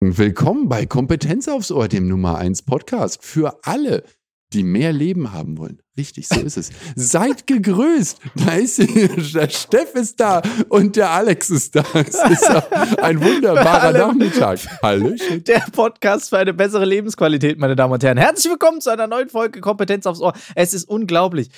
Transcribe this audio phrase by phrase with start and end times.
[0.00, 4.04] Willkommen bei Kompetenz aufs Ohr, dem Nummer 1 Podcast für alle,
[4.52, 5.80] die mehr Leben haben wollen.
[5.96, 6.70] Richtig, so ist es.
[6.96, 8.20] Seid gegrüßt.
[8.34, 11.84] Da ist der Steff ist da und der Alex ist da.
[11.94, 14.58] Es ist ein wunderbarer Nachmittag.
[14.82, 15.42] Hallöchen.
[15.44, 18.18] Der Podcast für eine bessere Lebensqualität, meine Damen und Herren.
[18.18, 20.34] Herzlich willkommen zu einer neuen Folge Kompetenz aufs Ohr.
[20.54, 21.48] Es ist unglaublich.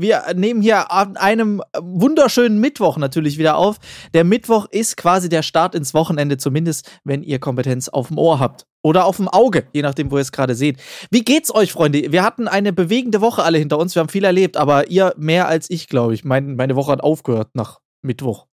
[0.00, 3.76] Wir nehmen hier an einem wunderschönen Mittwoch natürlich wieder auf.
[4.14, 8.40] Der Mittwoch ist quasi der Start ins Wochenende, zumindest wenn ihr Kompetenz auf dem Ohr
[8.40, 8.66] habt.
[8.82, 10.78] Oder auf dem Auge, je nachdem, wo ihr es gerade seht.
[11.10, 12.12] Wie geht's euch, Freunde?
[12.12, 13.94] Wir hatten eine bewegende Woche alle hinter uns.
[13.94, 16.24] Wir haben viel erlebt, aber ihr mehr als ich, glaube ich.
[16.24, 18.46] Mein, meine Woche hat aufgehört nach Mittwoch.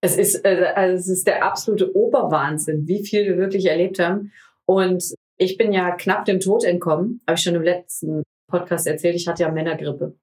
[0.00, 4.32] Es ist, äh, also es ist der absolute Oberwahnsinn, wie viel wir wirklich erlebt haben.
[4.64, 5.04] Und
[5.36, 9.14] ich bin ja knapp dem Tod entkommen, habe ich schon im letzten Podcast erzählt.
[9.16, 10.16] Ich hatte ja Männergrippe.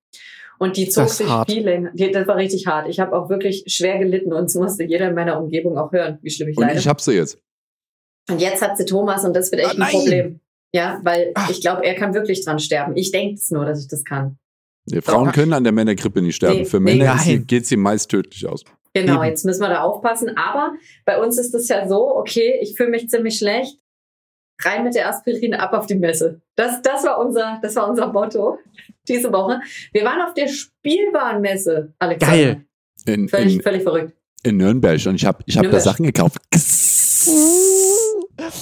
[0.60, 1.50] Und die zog sich hart.
[1.50, 1.92] viel länger.
[1.96, 2.88] Das war richtig hart.
[2.88, 6.20] Ich habe auch wirklich schwer gelitten und es musste jeder in meiner Umgebung auch hören,
[6.22, 6.76] wie schlimm ich und leide.
[6.76, 7.40] Und ich habe sie jetzt.
[8.30, 10.40] Und jetzt hat sie Thomas und das wird echt ah, ein Problem.
[10.74, 11.50] Ja, weil Ach.
[11.50, 12.96] ich glaube, er kann wirklich dran sterben.
[12.96, 14.38] Ich denke es nur, dass ich das kann.
[14.86, 15.34] Ja, Frauen Doch.
[15.34, 16.60] können an der Männergrippe nicht sterben.
[16.60, 18.64] Nee, Für Männer nee, geht sie meist tödlich aus.
[18.94, 19.30] Genau, Eben.
[19.30, 20.38] jetzt müssen wir da aufpassen.
[20.38, 20.74] Aber
[21.06, 23.78] bei uns ist es ja so, okay, ich fühle mich ziemlich schlecht.
[24.64, 26.42] Rein mit der Aspirin, ab auf die Messe.
[26.56, 28.60] Das, das, war, unser, das war unser Motto
[29.08, 29.60] diese Woche.
[29.92, 32.36] Wir waren auf der Spielwarenmesse, Alexander.
[32.36, 32.66] Geil.
[33.06, 34.14] In, völlig, in, völlig verrückt.
[34.44, 36.38] In Nürnberg und ich habe ich hab da Sachen gekauft.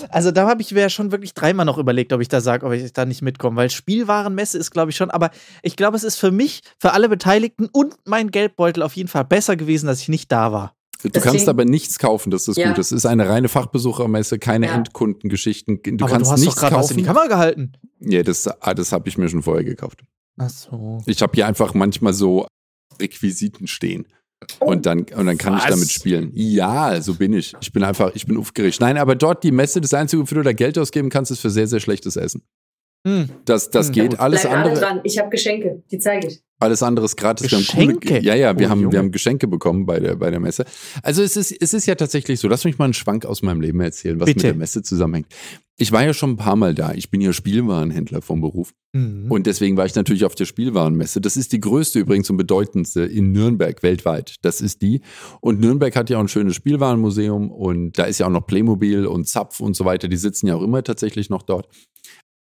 [0.10, 2.66] Also da habe ich mir ja schon wirklich dreimal noch überlegt, ob ich da sage,
[2.66, 5.32] ob ich da nicht mitkomme, weil Spielwarenmesse ist, glaube ich, schon, aber
[5.64, 9.26] ich glaube, es ist für mich, für alle Beteiligten und mein Geldbeutel auf jeden Fall
[9.26, 10.76] besser gewesen, dass ich nicht da war.
[11.02, 12.70] Du Deswegen, kannst aber nichts kaufen, das ist ja.
[12.70, 12.78] gut.
[12.78, 14.76] Es ist eine reine Fachbesuchermesse, keine ja.
[14.76, 15.82] Endkundengeschichten.
[15.82, 17.72] Du aber kannst du hast nichts doch gerade was in die Kamera gehalten.
[18.02, 20.04] Ja, das, ah, das habe ich mir schon vorher gekauft.
[20.38, 21.02] Ach so.
[21.06, 22.48] Ich habe hier einfach manchmal so
[23.00, 24.08] Requisiten stehen.
[24.60, 25.64] Und dann, und dann kann was?
[25.64, 26.32] ich damit spielen.
[26.34, 27.54] Ja, so bin ich.
[27.62, 28.80] Ich bin einfach, ich bin aufgeregt.
[28.80, 31.50] Nein, aber dort die Messe, das Einzige, wofür du da Geld ausgeben kannst, ist für
[31.50, 32.44] sehr, sehr schlechtes Essen.
[33.08, 33.30] Hm.
[33.46, 33.94] Das, das hm.
[33.94, 34.20] geht.
[34.20, 34.76] Alles Bleib andere.
[34.76, 35.02] dran.
[35.04, 36.42] Ich habe Geschenke, die zeige ich.
[36.62, 37.50] Alles andere ist gratis.
[37.50, 37.70] Geschenke?
[37.72, 40.30] Wir haben coole, ja, ja, wir, oh, haben, wir haben Geschenke bekommen bei der, bei
[40.30, 40.66] der Messe.
[41.02, 43.62] Also es ist, es ist ja tatsächlich so, lass mich mal einen Schwank aus meinem
[43.62, 44.38] Leben erzählen, was Bitte.
[44.40, 45.28] mit der Messe zusammenhängt.
[45.78, 46.92] Ich war ja schon ein paar Mal da.
[46.94, 48.74] Ich bin ja Spielwarenhändler vom Beruf.
[48.92, 49.32] Mhm.
[49.32, 51.22] Und deswegen war ich natürlich auf der Spielwarenmesse.
[51.22, 54.36] Das ist die größte übrigens und bedeutendste in Nürnberg weltweit.
[54.42, 55.00] Das ist die.
[55.40, 59.06] Und Nürnberg hat ja auch ein schönes Spielwarenmuseum und da ist ja auch noch Playmobil
[59.06, 60.10] und Zapf und so weiter.
[60.10, 61.70] Die sitzen ja auch immer tatsächlich noch dort.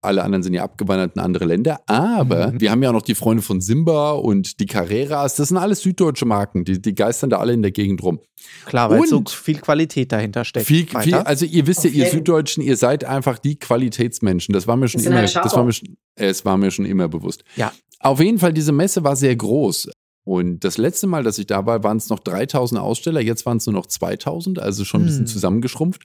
[0.04, 1.80] Alle anderen sind ja abgewandert in andere Länder.
[1.86, 2.60] Aber mhm.
[2.60, 5.36] wir haben ja auch noch die Freunde von Simba und die Carreras.
[5.36, 6.64] Das sind alles süddeutsche Marken.
[6.64, 8.20] Die, die geistern da alle in der Gegend rum.
[8.66, 10.66] Klar, weil und so viel Qualität dahinter steckt.
[10.66, 11.96] Viel, viel, also ihr wisst okay.
[11.96, 14.52] ja, ihr Süddeutschen, ihr seid einfach die Qualitätsmenschen.
[14.52, 15.72] Das war mir schon immer, das war mir,
[16.16, 17.44] es war mir schon immer bewusst.
[17.56, 17.72] Ja.
[18.00, 19.88] Auf jeden Fall, diese Messe war sehr groß.
[20.24, 23.20] Und das letzte Mal, dass ich da war, waren es noch 3000 Aussteller.
[23.20, 25.26] Jetzt waren es nur noch 2000, also schon ein bisschen hm.
[25.26, 26.02] zusammengeschrumpft.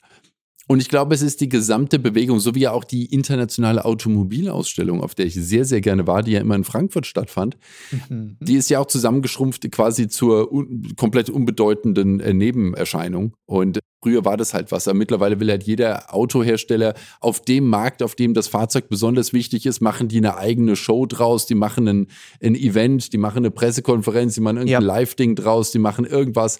[0.71, 5.15] Und ich glaube, es ist die gesamte Bewegung, so wie auch die internationale Automobilausstellung, auf
[5.15, 7.57] der ich sehr, sehr gerne war, die ja immer in Frankfurt stattfand.
[8.07, 8.37] Mhm.
[8.39, 13.33] Die ist ja auch zusammengeschrumpft quasi zur un komplett unbedeutenden äh, Nebenerscheinung.
[13.47, 14.87] Und früher war das halt was.
[14.87, 19.65] Aber mittlerweile will halt jeder Autohersteller auf dem Markt, auf dem das Fahrzeug besonders wichtig
[19.65, 22.07] ist, machen die eine eigene Show draus, die machen ein,
[22.43, 24.87] ein Event, die machen eine Pressekonferenz, die machen irgendein ja.
[24.87, 26.59] Live-Ding draus, die machen irgendwas.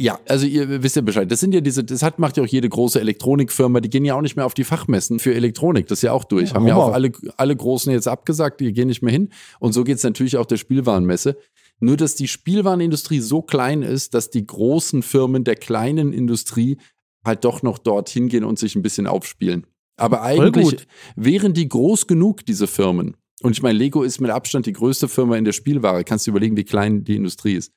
[0.00, 1.30] Ja, also ihr wisst ja Bescheid.
[1.30, 4.14] Das sind ja diese, das hat, macht ja auch jede große Elektronikfirma, die gehen ja
[4.14, 5.88] auch nicht mehr auf die Fachmessen für Elektronik.
[5.88, 6.50] Das ist ja auch durch.
[6.50, 9.30] Ja, Haben ja auch alle, alle Großen jetzt abgesagt, die gehen nicht mehr hin.
[9.58, 11.36] Und so geht's natürlich auch der Spielwarenmesse.
[11.80, 16.78] Nur, dass die Spielwarenindustrie so klein ist, dass die großen Firmen der kleinen Industrie
[17.24, 19.66] halt doch noch dorthin gehen und sich ein bisschen aufspielen.
[19.96, 20.86] Aber eigentlich
[21.16, 23.16] wären die groß genug, diese Firmen.
[23.42, 26.04] Und ich meine, Lego ist mit Abstand die größte Firma in der Spielware.
[26.04, 27.72] Kannst du überlegen, wie klein die Industrie ist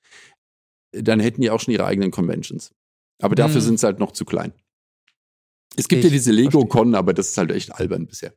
[0.92, 2.72] dann hätten die auch schon ihre eigenen Conventions.
[3.22, 3.62] Aber dafür hm.
[3.62, 4.54] sind sie halt noch zu klein.
[5.78, 8.34] Es gibt ich ja diese Lego-Con, aber das ist halt echt albern bisher.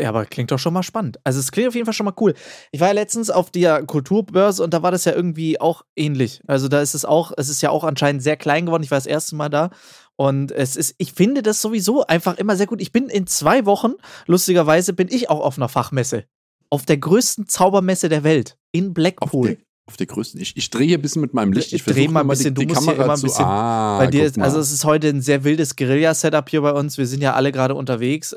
[0.00, 1.18] Ja, aber klingt doch schon mal spannend.
[1.24, 2.34] Also es klingt auf jeden Fall schon mal cool.
[2.70, 6.40] Ich war ja letztens auf der Kulturbörse und da war das ja irgendwie auch ähnlich.
[6.46, 8.84] Also da ist es auch, es ist ja auch anscheinend sehr klein geworden.
[8.84, 9.70] Ich war das erste Mal da
[10.14, 12.80] und es ist, ich finde das sowieso einfach immer sehr gut.
[12.80, 13.94] Ich bin in zwei Wochen,
[14.26, 16.24] lustigerweise, bin ich auch auf einer Fachmesse.
[16.70, 19.58] Auf der größten Zaubermesse der Welt in Blackpool.
[19.88, 20.38] Auf der, größten.
[20.38, 21.72] Ich, ich drehe hier ein bisschen mit meinem Licht.
[21.72, 22.54] Ich, ich drehe mal ein bisschen.
[22.54, 23.44] Die, die du musst Kamera immer ein bisschen.
[23.44, 26.98] Ah, bei dir ist, also es ist heute ein sehr wildes Guerilla-Setup hier bei uns.
[26.98, 28.36] Wir sind ja alle gerade unterwegs.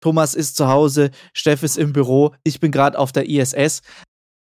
[0.00, 3.82] Thomas ist zu Hause, Steff ist im Büro, ich bin gerade auf der ISS.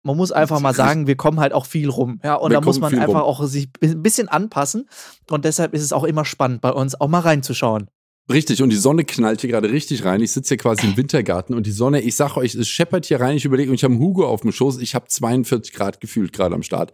[0.04, 2.20] Man muss einfach mal sagen, wir kommen halt auch viel rum.
[2.22, 3.22] Ja, und wir da muss man einfach rum.
[3.22, 4.88] auch sich ein bisschen anpassen.
[5.28, 7.90] Und deshalb ist es auch immer spannend bei uns, auch mal reinzuschauen.
[8.30, 10.20] Richtig, und die Sonne knallt hier gerade richtig rein.
[10.20, 13.20] Ich sitze hier quasi im Wintergarten und die Sonne, ich sag euch, es scheppert hier
[13.20, 13.36] rein.
[13.36, 14.78] Ich überlege, und ich habe einen Hugo auf dem Schoß.
[14.78, 16.92] Ich habe 42 Grad gefühlt gerade am Start.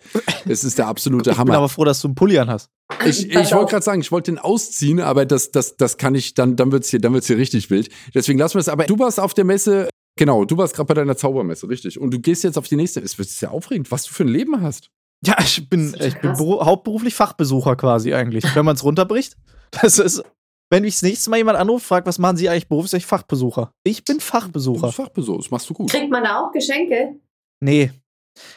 [0.48, 1.58] Es ist der absolute Ich bin Hammer.
[1.58, 2.70] aber froh, dass du einen Pulli an hast.
[3.04, 6.34] Ich, ich wollte gerade sagen, ich wollte den ausziehen, aber das, das, das kann ich,
[6.34, 7.90] dann, dann wird's hier, dann wird's hier richtig wild.
[8.14, 8.68] Deswegen lassen wir es.
[8.68, 12.00] Aber du warst auf der Messe, genau, du warst gerade bei deiner Zaubermesse, richtig.
[12.00, 13.00] Und du gehst jetzt auf die nächste.
[13.00, 14.90] Es wird sehr aufregend, was du für ein Leben hast.
[15.24, 19.36] Ja, ich bin, ich bin hauptberuflich Fachbesucher quasi eigentlich, wenn man es runterbricht.
[19.82, 20.22] Das ist,
[20.70, 23.70] wenn mich das nächste Mal jemand anruft, fragt, was machen Sie eigentlich beruflich, Fachbesucher.
[23.84, 24.86] Ich bin Du Fachbesucher.
[24.88, 25.90] bist Fachbesuch, das machst du gut.
[25.90, 27.16] Kriegt man da auch Geschenke?
[27.60, 27.90] Nee,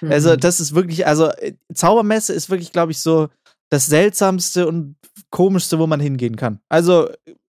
[0.01, 0.11] Mhm.
[0.11, 3.29] also das ist wirklich, also äh, Zaubermesse ist wirklich, glaube ich, so
[3.69, 4.95] das seltsamste und
[5.31, 6.59] komischste, wo man hingehen kann.
[6.69, 7.07] Also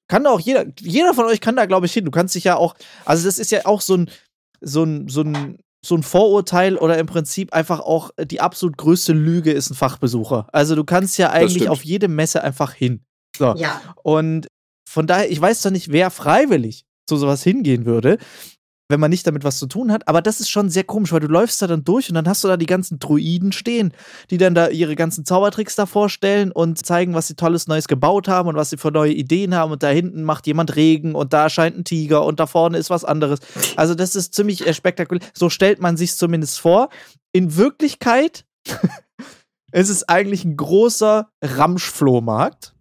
[0.10, 2.04] kann da auch jeder, jeder von euch kann da, glaube ich, hin.
[2.04, 2.76] Du kannst dich ja auch,
[3.06, 4.10] also das ist ja auch so ein,
[4.60, 8.76] so ein, so ein, so ein Vorurteil oder im Prinzip einfach auch äh, die absolut
[8.78, 10.48] größte Lüge ist ein Fachbesucher.
[10.52, 13.02] Also du kannst ja eigentlich auf jede Messe einfach hin.
[13.40, 13.56] So.
[13.56, 13.82] ja.
[14.04, 14.48] Und
[14.88, 18.18] von daher, ich weiß doch nicht, wer freiwillig zu sowas hingehen würde,
[18.90, 20.08] wenn man nicht damit was zu tun hat.
[20.08, 22.44] Aber das ist schon sehr komisch, weil du läufst da dann durch und dann hast
[22.44, 23.94] du da die ganzen Druiden stehen,
[24.32, 28.28] die dann da ihre ganzen Zaubertricks da vorstellen und zeigen, was sie tolles Neues gebaut
[28.28, 29.72] haben und was sie für neue Ideen haben.
[29.72, 32.90] Und da hinten macht jemand Regen und da scheint ein Tiger und da vorne ist
[32.90, 33.40] was anderes.
[33.76, 35.26] Also das ist ziemlich äh, spektakulär.
[35.34, 36.90] So stellt man sich zumindest vor.
[37.32, 38.46] In Wirklichkeit
[39.72, 42.74] ist es eigentlich ein großer Ramschflohmarkt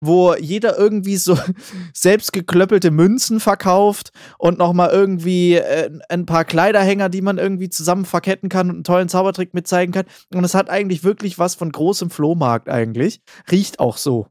[0.00, 1.38] wo jeder irgendwie so
[1.94, 8.04] selbst geklöppelte Münzen verkauft und nochmal irgendwie äh, ein paar Kleiderhänger, die man irgendwie zusammen
[8.04, 10.06] verketten kann und einen tollen Zaubertrick mitzeigen kann.
[10.34, 13.20] Und es hat eigentlich wirklich was von großem Flohmarkt eigentlich.
[13.50, 14.26] Riecht auch so.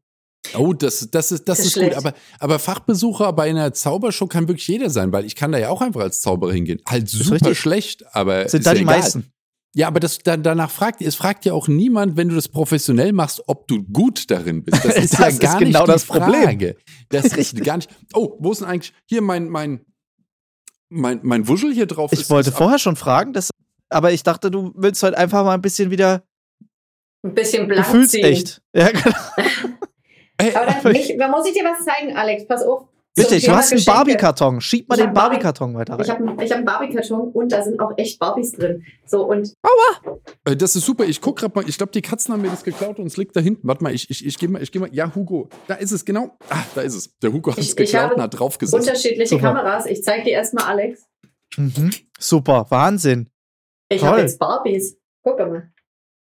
[0.56, 1.94] Oh, das, das ist, das Das ist ist gut.
[1.96, 5.70] Aber, aber Fachbesucher bei einer Zaubershow kann wirklich jeder sein, weil ich kann da ja
[5.70, 6.82] auch einfach als Zauberer hingehen.
[6.88, 7.60] Halt super richtig.
[7.60, 8.98] schlecht, aber Sind ist da ja die egal.
[8.98, 9.32] meisten.
[9.78, 13.12] Ja, aber das, da, danach fragt, es fragt ja auch niemand, wenn du das professionell
[13.12, 14.86] machst, ob du gut darin bist.
[14.86, 16.44] Das ist Das ja ist gar genau nicht das die Problem.
[16.44, 16.78] Frage.
[17.10, 17.64] Das ist Richtig.
[17.66, 17.90] gar nicht.
[18.14, 19.86] Oh, wo ist denn eigentlich hier mein mein
[20.90, 22.14] mein mein Wuschel hier drauf?
[22.14, 23.50] Ich ist, wollte ist vorher schon fragen, das,
[23.90, 26.24] aber ich dachte, du willst heute einfach mal ein bisschen wieder
[27.24, 27.94] Ein bisschen blank ziehen.
[27.94, 28.62] gefühlsecht.
[28.74, 29.16] Ja, genau.
[30.38, 32.48] Ey, Aber dann, ich, da muss ich dir was zeigen, Alex.
[32.48, 32.88] Pass auf.
[33.16, 33.86] Bitte, du hast einen.
[33.86, 34.60] Barbie-Karton.
[34.62, 36.28] Schieb mal Ich den hab Barbie- Barbie-Karton weiter Ich rein.
[36.30, 38.84] habe ich hab einen Barbie-Karton und da sind auch echt Barbies drin.
[39.06, 39.54] So, und
[40.44, 41.06] Äh, Das ist super.
[41.06, 41.68] Ich guck gerade mal.
[41.68, 43.68] Ich glaube, die Katzen haben mir das geklaut und es liegt da hinten.
[43.68, 44.90] Warte mal, ich, ich, ich gehe mal, ich geh mal.
[44.94, 45.48] Ja, Hugo.
[45.68, 46.38] Da ist es, genau.
[46.50, 47.18] Ah, da ist es.
[47.20, 48.88] Der Hugo hat es geklaut habe und hat draufgesetzt.
[48.88, 49.54] unterschiedliche Super.
[49.54, 49.86] Kameras.
[49.86, 51.06] Ich zeige dir erstmal Alex.
[51.58, 51.92] Mhm.
[52.20, 53.30] Super, Wahnsinn.
[53.90, 54.98] Ich habe jetzt Barbies.
[55.24, 55.72] Guck mal.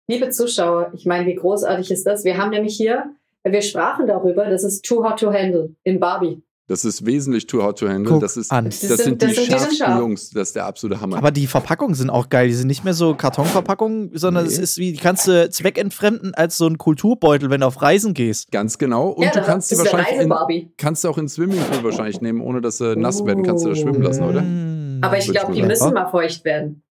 [0.08, 2.24] Liebe Zuschauer, ich meine, wie großartig ist das?
[2.24, 6.42] Wir haben nämlich hier, wir sprachen darüber, das ist Too Hot to Handle in Barbie.
[6.70, 8.12] Das ist wesentlich too hot to handle.
[8.12, 8.66] Guck das ist, an.
[8.66, 9.98] das, Das sind- sind das die sind- scharf.
[9.98, 10.30] Jungs.
[10.30, 11.16] Das ist der absolute Hammer.
[11.16, 12.46] Aber die Verpackungen sind auch geil.
[12.46, 14.52] Die sind nicht mehr so Kartonverpackungen, sondern Nee.
[14.52, 18.14] es ist wie, die kannst du zweckentfremden als so ein Kulturbeutel, wenn du auf Reisen
[18.14, 18.52] gehst.
[18.52, 19.08] Ganz genau.
[19.08, 22.60] Und ja, du kannst sie wahrscheinlich in, kannst du auch ins Swimmingpool wahrscheinlich nehmen, ohne
[22.60, 23.42] dass sie nass werden.
[23.42, 24.42] Kannst du da schwimmen lassen, oder?
[24.42, 25.00] Mm.
[25.02, 26.82] Aber ich glaube, die müssen mal feucht werden.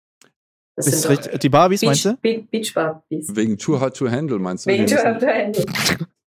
[0.76, 2.22] Das Ist sind richtig, die Barbies, meinst Beach, du?
[2.22, 3.34] Beach, Beach Barbies.
[3.34, 4.72] Wegen too hot to handle, meinst du?
[4.72, 5.66] Wegen Too Hot to Handle.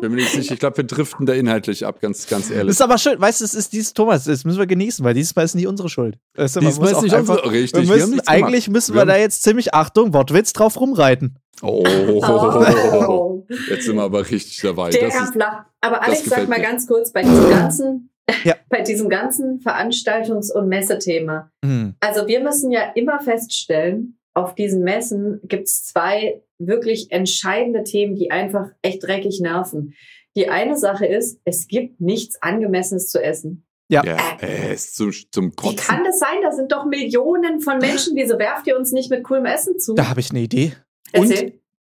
[0.00, 0.52] Bin mir nicht sicher.
[0.54, 2.70] Ich glaube, wir driften da inhaltlich ab, ganz, ganz Das ehrlich.
[2.72, 5.34] ist aber schön, weißt du, es ist dieses Thomas, das müssen wir genießen, weil dieses
[5.34, 6.18] Mal ist nicht unsere Schuld.
[6.34, 7.82] Weißt du, Diesmal ist auch nicht einfach- unsere, richtig.
[7.82, 8.28] wir wir müssen, gemacht.
[8.28, 11.38] eigentlich müssen Wir wir, da jetzt ziemlich, Achtung, Wortwitz drauf rumreiten.
[11.62, 13.46] Oh, Oh.
[13.70, 14.90] jetzt sind wir aber richtig dabei.
[14.90, 15.64] Der Das ist, flach.
[15.80, 16.64] Aber das Alex, sag mal mir.
[16.64, 18.10] ganz kurz bei diesem ganzen,
[18.44, 18.54] Ja.
[18.68, 21.50] bei diesem ganzen Veranstaltungs- und Messethema.
[21.64, 21.94] Hm.
[22.00, 28.14] Also wir müssen ja immer feststellen, auf diesen Messen gibt es zwei wirklich entscheidende Themen,
[28.14, 29.94] die einfach echt dreckig nerven.
[30.36, 33.66] Die eine Sache ist, es gibt nichts Angemessenes zu essen.
[33.90, 34.02] ja,
[34.40, 35.76] äh, ist zum, zum Wie Kotzen.
[35.76, 36.38] kann das sein?
[36.42, 38.16] Da sind doch Millionen von Menschen.
[38.16, 39.92] Wieso werft ihr uns nicht mit coolem Essen zu?
[39.94, 40.72] Da habe ich eine Idee.
[41.14, 41.30] Und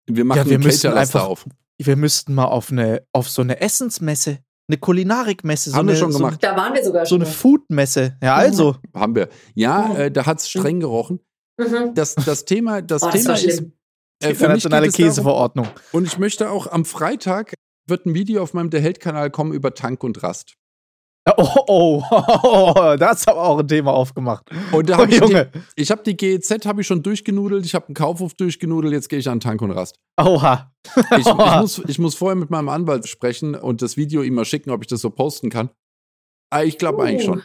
[0.07, 1.45] wir machen Ja, wir müssen einfach- auf.
[1.77, 5.99] Wir müssten mal auf eine, auf so eine Essensmesse, eine Kulinarikmesse, so Haben wir eine,
[5.99, 6.43] schon so, gemacht.
[6.43, 7.21] Da waren wir sogar so schon.
[7.21, 8.17] eine Foodmesse.
[8.23, 8.75] Ja, also.
[8.93, 9.29] Haben wir.
[9.53, 9.95] Ja, Oh.
[9.97, 11.19] äh, da hat's streng gerochen.
[11.59, 11.93] Mhm.
[11.93, 13.63] Das, das Thema, das Oh, das Thema war ist, äh,
[14.21, 15.67] für Internationale darum, Käseverordnung.
[15.91, 17.53] Und ich möchte auch am Freitag
[17.87, 20.55] wird ein Video auf meinem Der Held-Kanal kommen über Tank und Rast.
[21.37, 22.03] Oh, oh,
[22.43, 24.49] oh, das haben wir auch ein Thema aufgemacht.
[24.71, 25.51] Und da Oh, hab ich, die, Junge.
[25.75, 29.19] ich habe die GEZ habe ich schon durchgenudelt, ich habe einen Kaufhof durchgenudelt, jetzt gehe
[29.19, 29.95] ich an Tank und Rast.
[30.19, 30.73] Oha.
[31.11, 34.45] Ich, ich, muss, ich muss vorher mit meinem Anwalt sprechen und das Video ihm mal
[34.45, 35.69] schicken, ob ich das so posten kann.
[36.51, 37.33] Aber ich glaube eigentlich Uh.
[37.33, 37.43] schon.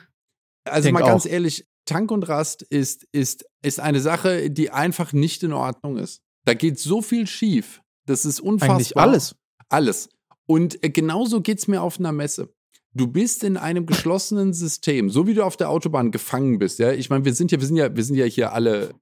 [0.66, 1.30] Also Denk mal ganz auch.
[1.30, 6.22] ehrlich, Tank und Rast ist, ist, ist eine Sache, die einfach nicht in Ordnung ist.
[6.44, 7.82] Da geht so viel schief.
[8.06, 8.76] Das ist unfassbar.
[8.76, 9.36] Eigentlich alles.
[9.68, 10.08] Alles.
[10.46, 12.54] Und äh, genauso geht's mir auf einer Messe.
[12.92, 16.78] Du bist in einem geschlossenen System, so wie du auf der Autobahn gefangen bist.
[16.78, 18.94] Ja, ich meine, wir sind ja, wir sind ja, wir sind ja hier alle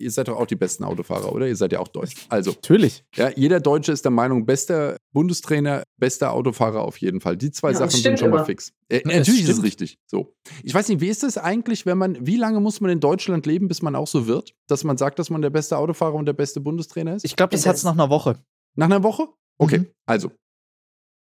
[0.00, 1.46] ihr seid doch auch die besten Autofahrer, oder?
[1.46, 2.14] Ihr seid ja auch Deutsch.
[2.28, 3.04] Also, Natürlich.
[3.14, 7.36] ja, jeder Deutsche ist der Meinung, bester Bundestrainer, bester Autofahrer auf jeden Fall.
[7.36, 8.46] Die zwei Ja, Sachen das sind schon mal immer.
[8.46, 8.72] fix.
[8.88, 9.98] Äh, Ja, natürlich ist es richtig.
[10.06, 10.32] So.
[10.62, 13.46] Ich weiß nicht, wie ist es eigentlich, wenn man, wie lange muss man in Deutschland
[13.46, 16.26] leben, bis man auch so wird, dass man sagt, dass man der beste Autofahrer und
[16.26, 17.24] der beste Bundestrainer ist?
[17.24, 17.84] Ich glaube, das hat's es.
[17.84, 18.38] nach einer Woche.
[18.76, 19.28] Nach einer Woche?
[19.58, 19.86] Okay, Mhm.
[20.06, 20.30] also.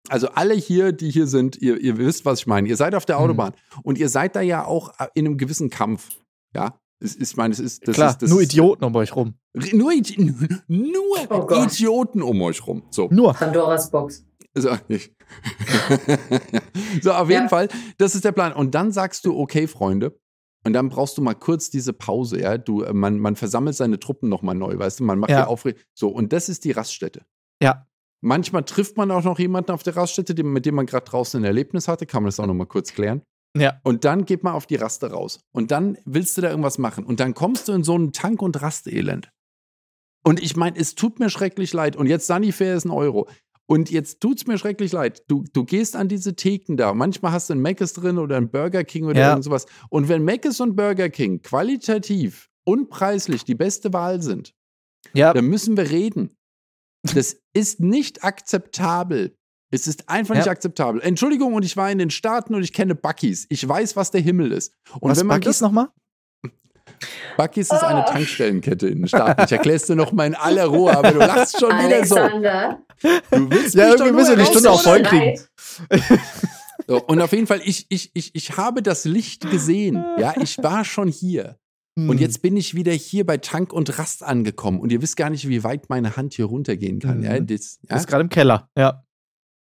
[0.09, 2.68] Also alle hier, die hier sind, ihr, ihr wisst, was ich meine.
[2.68, 3.23] Ihr seid auf der Mhm.
[3.25, 6.21] Autobahn und ihr seid da ja auch äh, in einem gewissen Kampf.
[6.54, 8.95] Ja, es ist, ich meine, es ist, das Klar, ist, das nur ist, Idioten um
[8.97, 9.35] euch rum.
[9.73, 10.19] Nur, Idi
[10.69, 11.47] nur Oh.
[11.65, 12.83] Idioten um euch rum.
[12.91, 13.35] So, Nur.
[13.35, 14.25] Pandoras Box.
[14.55, 14.71] so,
[17.03, 17.49] so auf jeden Ja.
[17.49, 18.53] Fall, das ist der Plan.
[18.53, 20.19] Und dann sagst du, okay, Freunde,
[20.65, 22.59] und dann brauchst du mal kurz diese Pause, ja.
[22.59, 25.47] Du, äh, man, man versammelt seine Truppen nochmal neu, weißt du, man macht Ja.
[25.47, 25.81] Aufregung.
[25.95, 27.25] So, und das ist die Raststätte.
[27.62, 27.87] Ja.
[28.23, 31.45] Manchmal trifft man auch noch jemanden auf der Raststätte, mit dem man gerade draußen ein
[31.45, 32.07] Erlebnis hatte.
[32.07, 33.23] Kann man das auch noch mal kurz klären.
[33.60, 33.80] Ja.
[33.84, 35.40] Und dann geht man auf die Raste raus.
[35.52, 37.04] Und dann willst du da irgendwas machen.
[37.04, 39.30] Und dann kommst du in so einen Tank- und Rastelend.
[40.25, 41.96] Und ich meine, es tut mir schrecklich leid.
[41.96, 43.28] Und jetzt Sanifair ist ein Euro.
[43.68, 45.22] Und jetzt tut's mir schrecklich leid.
[45.28, 46.94] Du, du gehst an diese Theken da.
[46.94, 49.28] Manchmal hast du einen Mc's drin oder einen Burger King oder Ja.
[49.30, 49.66] irgend sowas.
[49.90, 54.52] Und wenn Mc's und Burger King qualitativ und preislich die beste Wahl sind,
[55.14, 55.32] Ja.
[55.32, 56.34] da müssen wir reden.
[57.14, 59.36] Das ist nicht akzeptabel.
[59.70, 60.52] Es ist einfach nicht Ja.
[60.52, 61.00] akzeptabel.
[61.02, 63.46] Entschuldigung, und ich war in den Staaten und ich kenne Bucky's.
[63.49, 64.73] Ich weiß, was der Himmel ist.
[65.00, 65.88] Und Was wenn man Bucky's nochmal?
[67.37, 68.11] Bucky's ist eine Ah.
[68.11, 69.42] Tankstellenkette in den Staaten.
[69.44, 72.14] Ich erkläre es dir noch mal in aller Ruhe, aber du lachst schon wieder so.
[72.16, 72.80] Alexander.
[73.02, 75.38] Du willst Ja, irgendwie müssen wir die Stunde auch voll kriegen.
[76.88, 80.04] So, und auf jeden Fall, ich, ich, ich, ich habe das Licht gesehen.
[80.18, 81.56] Ja, ich war schon hier.
[81.99, 82.08] Hm.
[82.08, 84.78] Und jetzt bin ich wieder hier bei Tank und Rast angekommen.
[84.80, 87.18] Und ihr wisst gar nicht, wie weit meine Hand hier runtergehen kann.
[87.18, 87.25] Mhm.
[87.25, 87.96] Ja, das, ja?
[87.96, 88.70] Ist gerade im Keller.
[88.78, 89.02] Ja.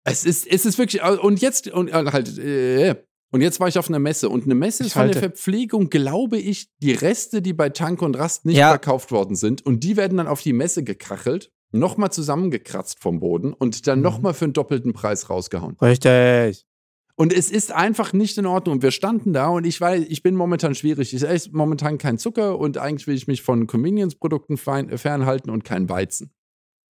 [0.03, 2.96] Es ist, es ist wirklich, und jetzt, und äh, halt, äh,
[3.32, 4.29] und jetzt war ich auf einer Messe.
[4.29, 5.18] Und eine Messe ist von der.
[5.18, 8.70] Verpflegung, glaube ich, die Reste, die bei Tank und Rast nicht Ja.
[8.70, 9.63] verkauft worden sind.
[9.65, 14.03] Und die werden dann auf die Messe gekachelt, nochmal zusammengekratzt vom Boden und dann Mhm.
[14.03, 15.77] nochmal für einen doppelten Preis rausgehauen.
[15.79, 16.65] Richtig.
[17.15, 18.75] Und es ist einfach nicht in Ordnung.
[18.77, 21.13] Und wir standen da und ich weiß, ich bin momentan schwierig.
[21.13, 25.89] Ich esse momentan kein Zucker und eigentlich will ich mich von Convenience-Produkten fernhalten und kein
[25.89, 26.32] Weizen.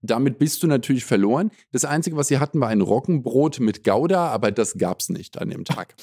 [0.01, 1.51] Damit bist du natürlich verloren.
[1.71, 5.49] Das Einzige, was sie hatten, war ein Roggenbrot mit Gouda, aber das gab's nicht an
[5.49, 5.95] dem Tag.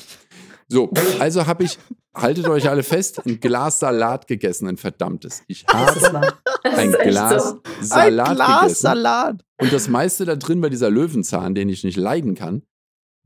[0.69, 1.79] So, also habe ich,
[2.15, 5.43] haltet euch alle fest, ein Glas Salat gegessen, ein verdammtes.
[5.47, 6.35] Ich habe
[6.65, 7.63] ein Glas so.
[7.81, 8.81] Salat Ein Glas gegessen.
[8.81, 9.45] Salat.
[9.59, 12.63] Und das meiste da drin war dieser Löwenzahn, den ich nicht leiden kann.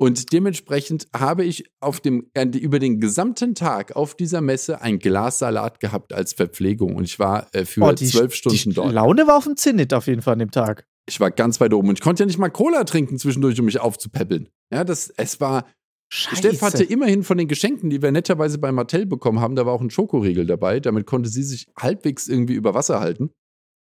[0.00, 5.40] Und dementsprechend habe ich auf dem, über den gesamten Tag auf dieser Messe ein Glas
[5.40, 6.97] Salat gehabt als Verpflegung.
[6.97, 8.95] Und ich war äh, für Oh, die, zwölf Stunden die dort.
[8.95, 10.87] Laune war auf dem Zenit auf jeden Fall an dem Tag.
[11.07, 13.66] Ich war ganz weit oben und ich konnte ja nicht mal Cola trinken zwischendurch, um
[13.66, 14.49] mich aufzupäppeln.
[14.73, 15.66] Ja, das, es war,
[16.11, 19.75] Steff hatte immerhin von den Geschenken, die wir netterweise bei Mattel bekommen haben, da war
[19.75, 20.80] auch ein Schokoriegel dabei.
[20.80, 23.33] Damit konnte sie sich halbwegs irgendwie über Wasser halten.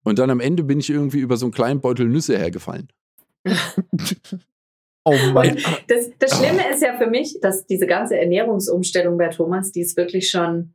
[0.05, 2.89] Und dann am Ende bin ich irgendwie über so einen kleinen Beutel Nüsse hergefallen.
[5.05, 5.13] Oh.
[5.13, 9.81] Und das, das Schlimme ist ja für mich, dass diese ganze Ernährungsumstellung bei Thomas, die
[9.81, 10.75] ist wirklich schon.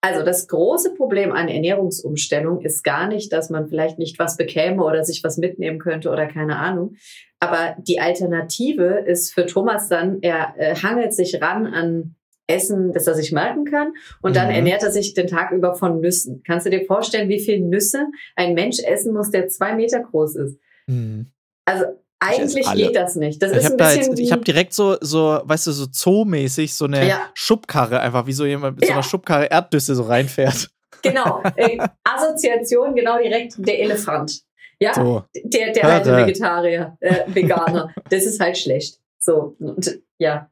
[0.00, 4.84] Also das große Problem an Ernährungsumstellung ist gar nicht, dass man vielleicht nicht was bekäme
[4.84, 6.96] oder sich was mitnehmen könnte oder keine Ahnung.
[7.40, 13.06] Aber die Alternative ist für Thomas dann, er äh, hangelt sich ran an Essen, das
[13.06, 13.94] er sich merken kann.
[14.20, 14.56] Und dann Mhm.
[14.56, 16.42] ernährt er sich den Tag über von Nüssen.
[16.46, 20.36] Kannst du dir vorstellen, wie viel Nüsse ein Mensch essen muss, der zwei Meter groß
[20.36, 20.58] ist?
[20.86, 21.26] Hm.
[21.64, 21.86] Also
[22.26, 23.42] eigentlich geht das nicht.
[23.42, 26.74] Das Ich habe da jetzt, ich wie- habe direkt so, so, weißt du, so Zoo-mäßig
[26.74, 27.30] so eine Ja.
[27.34, 28.94] Schubkarre einfach, wie so jemand mit so Ja.
[28.96, 30.70] einer Schubkarre Erdnüsse so reinfährt.
[31.02, 34.40] Genau, äh, Assoziation genau direkt der Elefant.
[34.80, 35.24] Ja, So.
[35.34, 37.92] der, der alte Vegetarier, äh, Veganer.
[38.10, 38.98] das ist halt schlecht.
[39.18, 40.50] So, und, ja,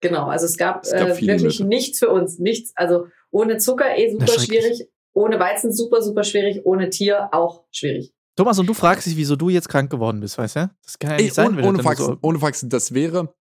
[0.00, 0.26] genau.
[0.26, 1.64] Also es gab, Es gab äh, wirklich Nüsse.
[1.64, 2.38] nichts für uns.
[2.38, 2.72] Nichts.
[2.76, 4.88] Also ohne Zucker eh super schwierig.
[5.14, 6.62] Ohne Weizen super, super schwierig.
[6.64, 8.12] Ohne Tier auch schwierig.
[8.36, 10.70] Thomas, und du fragst dich, wieso du jetzt krank geworden bist, weißt du?
[10.82, 12.70] Das kann ja Ey, nicht sein, ohne, wenn ohne, du dann Faxen, so, ohne Faxen,
[12.70, 13.34] das wäre.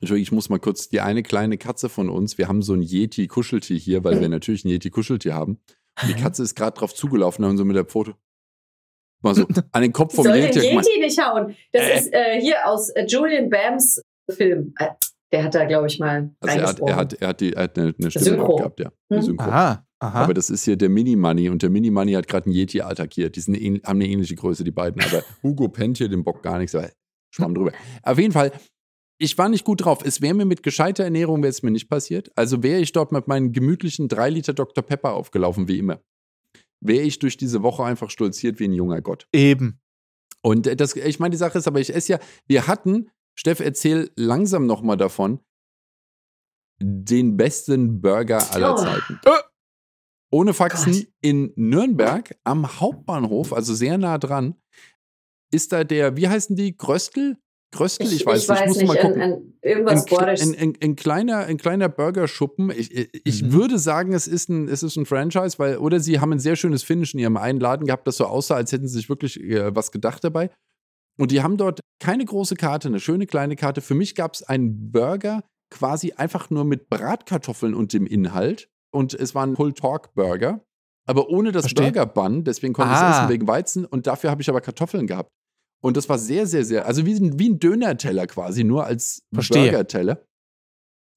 [0.00, 2.38] Entschuldigung, ich muss mal kurz die eine kleine Katze von uns.
[2.38, 5.58] Wir haben so ein Yeti-Kuscheltier hier, weil wir natürlich ein Yeti-Kuscheltier haben.
[6.00, 8.14] Und die Katze ist gerade drauf zugelaufen und so mit der Pfote.
[9.22, 10.60] Mal so an den Kopf vom Soll den Yeti.
[10.60, 10.84] guck mal.
[10.84, 11.56] Yeti nicht hauen.
[11.72, 11.98] Das Äh.
[11.98, 14.00] ist äh, hier aus äh, Julian Bams
[14.30, 14.74] Film.
[15.32, 17.62] Der hat da, glaube ich, mal Also er hat, er hat, er hat, die, er
[17.64, 18.56] hat eine, eine Stimme Synchro.
[18.56, 18.90] gehabt, ja.
[19.12, 19.22] Hm.
[19.22, 19.44] Synchro.
[19.44, 20.24] aha, aha.
[20.24, 23.36] Aber das ist hier der Mini-Money und der Mini-Money hat gerade einen Yeti attackiert.
[23.36, 25.02] Die sind ähn- haben eine ähnliche Größe, die beiden.
[25.02, 26.74] Aber Hugo pennt hier den Bock gar nichts.
[26.74, 26.90] Aber
[27.34, 27.72] schwamm drüber.
[28.02, 28.52] Auf jeden Fall,
[29.20, 30.00] ich war nicht gut drauf.
[30.04, 32.30] Es wäre mir mit gescheiter Ernährung wäre es mir nicht passiert.
[32.36, 34.82] Also wäre ich dort mit meinen gemütlichen 3 Liter Dr.
[34.84, 36.00] Pepper aufgelaufen, wie immer.
[36.80, 39.26] Wäre ich durch diese Woche einfach stolziert wie ein junger Gott.
[39.34, 39.80] Eben.
[40.42, 43.60] Und äh, das, ich meine, die Sache ist aber, ich esse ja, wir hatten, Steff,
[43.60, 45.38] erzähl langsam nochmal davon,
[46.82, 48.76] den besten Burger aller Oh.
[48.76, 49.20] Zeiten.
[50.30, 51.06] Ohne Faxen Gott.
[51.22, 54.56] in Nürnberg am Hauptbahnhof, also sehr nah dran,
[55.52, 56.76] ist da der, wie heißen die?
[56.76, 57.38] Gröstel?
[57.72, 58.86] Gröstel, ich, weiß nicht, ich muss nicht.
[58.88, 59.22] mal gucken.
[59.22, 62.70] Ein, ein, irgendwas ein, ein, ein, ein kleiner, ein kleiner Burgerschuppen.
[62.70, 63.52] Ich, ich, ich Mhm.
[63.52, 66.56] würde sagen, es ist, ein, es ist ein Franchise, weil, oder sie haben ein sehr
[66.56, 69.40] schönes Finish in ihrem einen Laden gehabt, das so aussah, als hätten sie sich wirklich
[69.40, 70.50] äh, was gedacht dabei.
[71.18, 73.80] Und die haben dort keine große Karte, eine schöne kleine Karte.
[73.80, 78.68] Für mich gab es einen Burger quasi einfach nur mit Bratkartoffeln und dem Inhalt.
[78.94, 80.64] Und es war ein Pull Talk Burger,
[81.06, 81.86] aber ohne das Verstehe.
[81.92, 82.44] Burger Bun.
[82.44, 83.18] Deswegen konnte ich es Ah.
[83.20, 83.84] essen wegen Weizen.
[83.84, 85.28] Und dafür habe ich aber Kartoffeln gehabt.
[85.82, 89.20] Und das war sehr, sehr, sehr, also wie ein, wie ein Döner-Teller quasi, nur als.
[89.32, 90.24] Burger-Teller.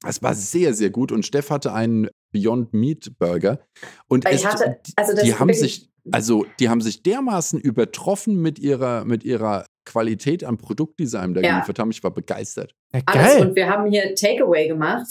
[0.05, 1.11] Es war sehr, sehr gut.
[1.11, 3.63] Und Steff hatte einen Beyond Meat Burger.
[4.07, 8.59] Und es, hatte, also das die haben sich, also die haben sich dermaßen übertroffen mit
[8.59, 11.53] ihrer, mit ihrer Qualität am Produktdesign da Ja.
[11.55, 11.91] geliefert haben.
[11.91, 12.75] Ich war begeistert.
[12.93, 13.33] Ja, alles.
[13.33, 13.47] geil.
[13.47, 15.07] Und wir haben hier Takeaway gemacht,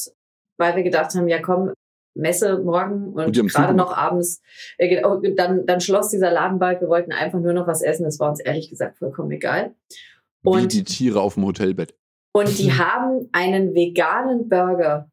[0.59, 1.73] weil wir gedacht haben, ja komm,
[2.17, 4.43] Messe morgen Und und, die gerade noch abends,
[4.79, 8.03] äh, oh, dann, dann schloss dieser Laden bald, wir wollten einfach nur noch was essen,
[8.03, 9.75] das war uns ehrlich gesagt vollkommen egal.
[10.43, 11.95] wie Und, die Tiere auf dem Hotelbett.
[12.33, 15.09] und die haben einen veganen Burger,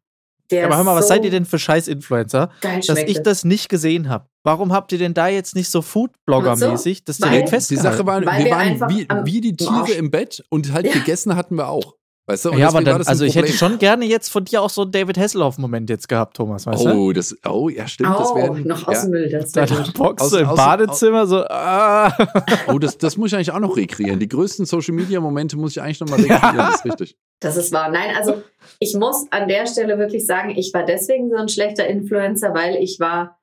[0.51, 3.44] der Aber hör mal, was so seid ihr denn für scheiß Influencer, dass ich das
[3.44, 4.25] nicht gesehen habe?
[4.44, 7.92] Warum habt ihr denn da jetzt nicht so Food-Blogger-mäßig das Weil- direkt Die festgehalten?
[7.98, 10.94] Sache war, wir wir waren wie, wie die Tiere im Bett und halt Ja.
[10.94, 11.96] gegessen hatten wir auch.
[12.29, 12.51] Weißt du?
[12.51, 14.81] Und ja, aber dann, das also ich hätte schon gerne jetzt von dir auch so
[14.81, 16.89] einen David Hasselhoff-Moment jetzt gehabt, Thomas, weißt du?
[16.89, 18.10] Oh, das, oh, ja, stimmt.
[18.19, 19.01] das oh, werden, noch aus ja.
[19.03, 19.93] dem Müll, das Da wäre gut.
[19.93, 22.13] boxst Aus- im aus- Badezimmer so, ah.
[22.67, 24.19] Oh, das, das muss ich eigentlich auch noch rekreieren.
[24.19, 27.17] Die größten Social Media Momente muss ich eigentlich noch mal rekreieren, das ist richtig.
[27.39, 27.89] Das ist wahr.
[27.89, 28.43] Nein, also
[28.79, 32.75] ich muss an der Stelle wirklich sagen, ich war deswegen so ein schlechter Influencer, weil
[32.75, 33.39] ich war,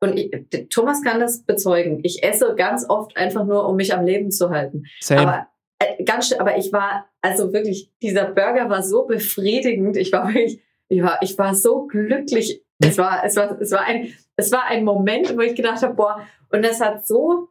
[0.00, 0.30] und ich,
[0.70, 4.48] Thomas kann das bezeugen, ich esse ganz oft einfach nur, um mich am Leben zu
[4.48, 4.84] halten.
[5.00, 5.20] Same.
[5.20, 5.46] Aber
[6.04, 9.96] ganz schön, aber ich war, also wirklich, dieser Burger war so befriedigend.
[9.96, 12.62] Ich war wirklich, ich war, ich war so glücklich.
[12.78, 15.94] Es war, es war, es war ein, es war ein Moment, wo ich gedacht habe,
[15.94, 17.48] boah, und das hat so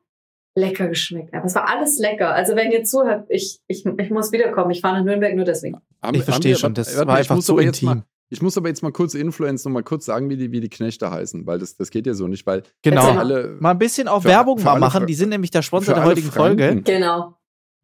[0.58, 1.34] lecker geschmeckt.
[1.34, 2.34] Aber es war alles lecker.
[2.34, 4.72] Also wenn ihr zuhört, ich, ich, ich muss wiederkommen.
[4.72, 5.77] Ich fahre nach Nürnberg nur deswegen.
[6.13, 7.98] Ich verstehe schon, das war ich einfach muss so aber jetzt intim.
[7.98, 10.62] Mal, ich muss aber jetzt mal kurz Influence noch mal kurz sagen, wie die, wie
[10.62, 13.12] die Knechte heißen, weil das, das geht ja so nicht, weil Genau.
[13.17, 15.05] alle, Mal ein bisschen auch Für- Werbung für mal machen.
[15.08, 16.60] Die sind nämlich der Sponsor der heutigen Franken.
[16.60, 16.82] Folge.
[16.84, 17.34] Genau.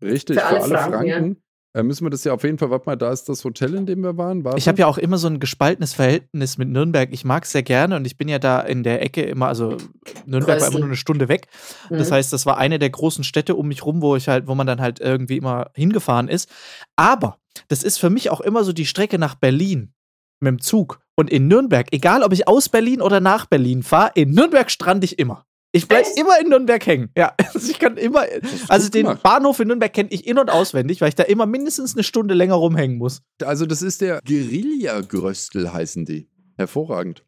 [0.01, 1.37] Richtig, für für alle alle Franken, Franken,
[1.73, 3.85] äh, müssen wir das ja auf jeden Fall, warte mal, da ist das Hotel, in
[3.85, 4.43] dem wir waren.
[4.43, 4.57] Warte.
[4.57, 7.09] Ich habe ja auch immer so ein gespaltenes Verhältnis mit Nürnberg.
[7.13, 9.77] Ich mag es sehr gerne und ich bin ja da in der Ecke immer, also
[10.25, 10.71] Nürnberg war Größten.
[10.71, 11.47] immer nur eine Stunde weg.
[11.89, 12.13] Das Mhm.
[12.15, 14.67] heißt, das war eine der großen Städte um mich rum, wo ich halt, wo man
[14.67, 16.49] dann halt irgendwie immer hingefahren ist.
[16.97, 17.37] Aber
[17.69, 19.93] das ist für mich auch immer so die Strecke nach Berlin
[20.41, 20.99] mit dem Zug.
[21.15, 25.03] Und in Nürnberg, egal ob ich aus Berlin oder nach Berlin fahre, in Nürnberg strand
[25.03, 25.45] ich immer.
[25.73, 27.09] Ich bleibe immer in Nürnberg hängen.
[27.17, 28.25] Ja, also ich kann immer.
[28.67, 29.23] Also den gemacht.
[29.23, 32.33] Bahnhof in Nürnberg kenne ich in- und auswendig, weil ich da immer mindestens eine Stunde
[32.33, 33.21] länger rumhängen muss.
[33.41, 36.29] Also das ist der Guerilla-Gröstel heißen die.
[36.57, 37.25] Hervorragend.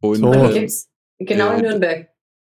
[0.00, 0.30] Und, So.
[0.30, 2.08] Und die gibt's genau in äh, Nürnberg.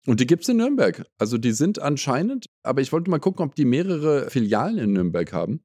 [0.08, 1.06] und die gibt es in Nürnberg.
[1.18, 5.32] Also die sind anscheinend, aber ich wollte mal gucken, ob die mehrere Filialen in Nürnberg
[5.32, 5.64] haben.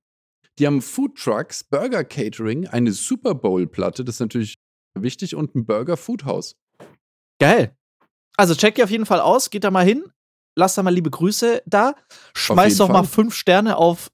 [0.58, 4.58] Die haben Food Trucks, Burger Catering, eine Super Bowl-Platte, das ist natürlich
[4.94, 6.54] wichtig, und ein Burger Food House.
[7.40, 7.74] Geil.
[8.36, 10.04] Also check ihr auf jeden Fall aus, geht da mal hin,
[10.56, 11.94] lasst da mal liebe Grüße da,
[12.34, 13.06] schmeißt doch mal Fall.
[13.06, 14.10] fünf Sterne auf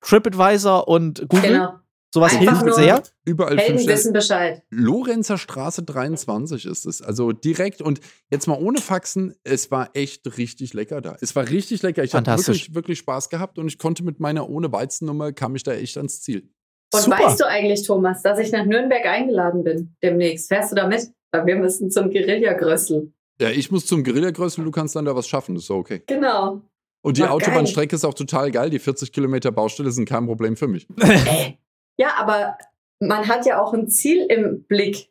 [0.00, 1.50] TripAdvisor und Google.
[1.52, 1.72] Genau.
[2.14, 3.02] Sowas Einfach hilft nur- sehr.
[3.26, 3.98] Überall Helden fünf Sterne.
[3.98, 4.62] wissen Bescheid.
[4.70, 7.02] Lorenzer Straße 23 ist es.
[7.02, 11.16] Also direkt und jetzt mal ohne Faxen, es war echt richtig lecker da.
[11.20, 12.02] Es war richtig lecker.
[12.04, 15.64] Ich habe wirklich, wirklich Spaß gehabt und ich konnte mit meiner ohne Weizennummer, kam ich
[15.64, 16.48] da echt ans Ziel.
[16.94, 17.18] Und Super.
[17.18, 20.48] weißt du eigentlich, Thomas, dass ich nach Nürnberg eingeladen bin demnächst?
[20.48, 21.10] Fährst du da mit?
[21.30, 23.12] Weil wir müssen zum Guerilla-Grössel.
[23.40, 26.02] Ja, ich muss zum Guerillagrößel, du kannst dann da was schaffen, das ist so okay.
[26.06, 26.62] Genau.
[27.02, 27.34] Und die Ah, geil.
[27.36, 28.70] Autobahnstrecke ist auch total geil.
[28.70, 30.86] Die 40 Kilometer Baustelle sind kein Problem für mich.
[30.98, 31.52] Äh.
[32.00, 32.56] Ja, aber
[33.00, 35.08] man hat ja auch ein Ziel im Blick.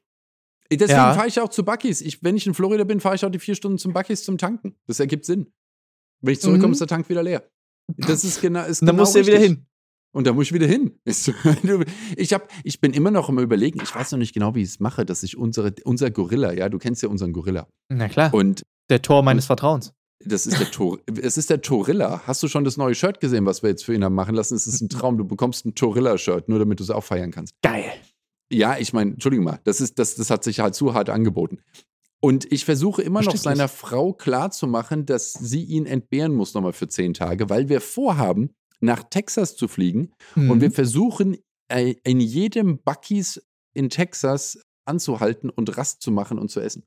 [0.72, 1.14] Deswegen Ja.
[1.14, 2.02] fahre ich auch zu Bucky's.
[2.02, 4.38] Ich, wenn ich in Florida bin, fahre ich auch die vier Stunden zum Bucky's zum
[4.38, 4.76] Tanken.
[4.88, 5.54] Das ergibt Sinn.
[6.22, 6.74] Wenn ich zurückkomme, Mhm.
[6.74, 7.50] ist der Tank wieder leer.
[7.96, 8.66] Das ist genau.
[8.66, 9.66] Ist dann genau musst du ja wieder hin.
[10.14, 11.00] Und da muss ich wieder hin.
[12.16, 14.70] Ich, hab, ich bin immer noch im Überlegen, ich weiß noch nicht genau, wie ich
[14.70, 17.68] es mache, dass ich unsere, unser Gorilla, ja, du kennst ja unseren Gorilla.
[17.90, 18.34] Na klar.
[18.34, 19.94] Und Der Tor meines Vertrauens.
[20.24, 22.22] das ist der Tor, es ist der Torilla.
[22.26, 24.56] Hast du schon das neue Shirt gesehen, was wir jetzt für ihn haben machen lassen?
[24.56, 25.18] Es ist ein Traum.
[25.18, 27.54] Du bekommst ein Torilla-Shirt, nur damit du es auch feiern kannst.
[27.62, 27.86] Geil.
[28.52, 31.60] Ja, ich meine, Entschuldigung mal, das, ist, das, das hat sich halt zu hart angeboten.
[32.20, 36.88] Und ich versuche immer noch seiner Frau klarzumachen, dass sie ihn entbehren muss nochmal für
[36.88, 40.52] zehn Tage, weil wir vorhaben, nach Texas zu fliegen Mhm.
[40.52, 41.38] und wir versuchen,
[41.72, 43.42] äh, in jedem Bucky's
[43.76, 46.84] in Texas anzuhalten und Rast zu machen und zu essen.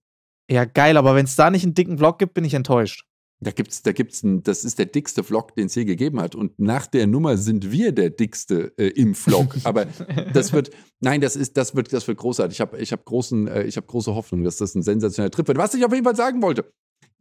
[0.51, 3.05] ja, geil, aber wenn es da nicht einen dicken Vlog gibt, bin ich enttäuscht.
[3.43, 6.35] Da gibt's, da gibt's ein, das ist der dickste Vlog, den es je gegeben hat.
[6.35, 9.57] Und nach der Nummer sind wir der dickste äh, im Vlog.
[9.65, 9.87] Aber
[10.35, 12.57] das wird, nein, das ist, das wird, das wird großartig.
[12.57, 15.47] Ich habe, ich habe großen, äh, ich habe große Hoffnung, dass das ein sensationeller Trip
[15.49, 15.57] wird.
[15.57, 16.71] Was ich auf jeden Fall sagen wollte.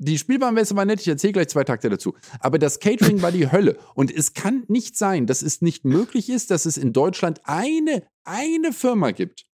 [0.01, 2.15] Die Spielbahnmesse war nett, ich erzähle gleich zwei Takte dazu.
[2.39, 3.77] Aber das Catering war die Hölle.
[3.95, 8.03] Und es kann nicht sein, dass es nicht möglich ist, dass es in Deutschland eine,
[8.23, 9.45] eine Firma gibt,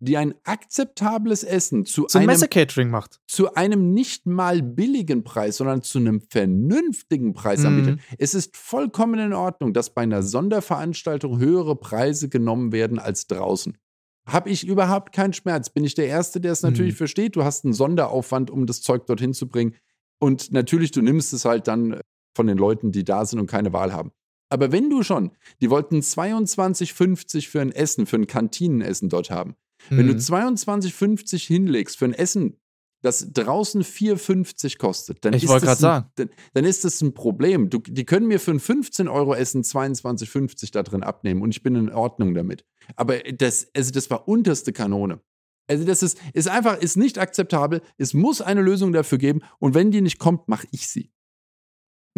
[0.00, 3.20] die ein akzeptables Essen zu Zum einem Messe-Catering macht.
[3.26, 7.66] zu einem nicht mal billigen Preis, sondern zu einem vernünftigen Preis Mhm.
[7.66, 8.00] anbietet.
[8.18, 13.78] Es ist vollkommen in Ordnung, dass bei einer Sonderveranstaltung höhere Preise genommen werden als draußen.
[14.26, 15.70] Habe ich überhaupt keinen Schmerz.
[15.70, 16.98] Bin ich der Erste, der es natürlich Mhm.
[16.98, 17.36] versteht.
[17.36, 19.74] Du hast einen Sonderaufwand, um das Zeug dorthin zu bringen.
[20.20, 22.00] Und natürlich, du nimmst es halt dann
[22.36, 24.10] von den Leuten, die da sind und keine Wahl haben.
[24.50, 29.54] Aber wenn du schon, die wollten 22,50 für ein Essen, für ein Kantinenessen dort haben.
[29.90, 30.18] Wenn du Mhm.
[30.20, 32.56] 22,50 hinlegst für ein Essen,
[33.02, 36.10] das draußen 4,50 kostet, dann, Ich ist das ein- sagen.
[36.14, 37.68] Dann, dann ist das ein Problem.
[37.68, 41.90] Du, die können mir für ein 15-Euro-Essen 22,50 da drin abnehmen und ich bin in
[41.92, 42.64] Ordnung damit.
[42.96, 45.20] Aber das, also das war unterste Kanone.
[45.66, 47.80] Also das ist, ist einfach, ist nicht akzeptabel.
[47.96, 51.10] Es muss eine Lösung dafür geben und wenn die nicht kommt, mache ich sie.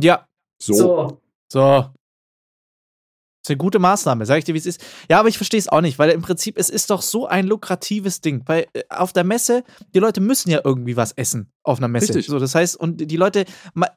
[0.00, 0.26] Ja,
[0.61, 0.74] So.
[0.74, 1.20] So.
[1.52, 1.61] so.
[1.61, 4.85] Das ist eine gute Maßnahme, sag ich dir, wie es ist.
[5.09, 7.46] Ja, aber ich verstehe es auch nicht, weil im Prinzip, es ist doch so ein
[7.46, 8.42] lukratives Ding.
[8.46, 9.62] Weil äh, auf der Messe,
[9.94, 12.14] die Leute müssen ja irgendwie was essen auf einer Messe.
[12.14, 12.26] Richtig.
[12.26, 13.44] So, das heißt, und die Leute,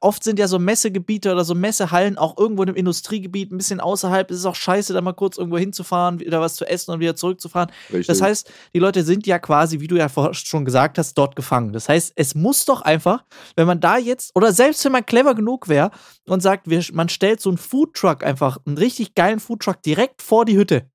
[0.02, 4.30] oft sind ja so Messegebiete oder so Messehallen auch irgendwo im Industriegebiet, ein bisschen außerhalb.
[4.32, 7.16] Es ist auch scheiße, da mal kurz irgendwo hinzufahren, wieder was zu essen und wieder
[7.16, 7.72] zurückzufahren.
[7.90, 8.08] Richtig.
[8.08, 11.36] Das heißt, die Leute sind ja quasi, wie du ja vorher schon gesagt hast, dort
[11.36, 11.74] gefangen.
[11.74, 13.24] Das heißt, es muss doch einfach,
[13.56, 15.92] wenn man da jetzt, oder selbst wenn man clever genug wäre
[16.26, 20.46] und sagt, wir, man stellt so einen Foodtruck einfach, einen richtig geilen Foodtruck direkt vor
[20.46, 20.90] die Hütte.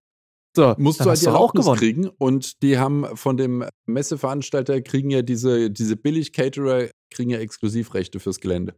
[0.57, 1.79] So, musst du halt die auch Erlaubnis gewonnen.
[1.81, 8.21] kriegen und die haben von dem Messeveranstalter kriegen ja diese, diese Billig-Caterer kriegen ja Exklusivrechte
[8.21, 8.75] fürs Gelände.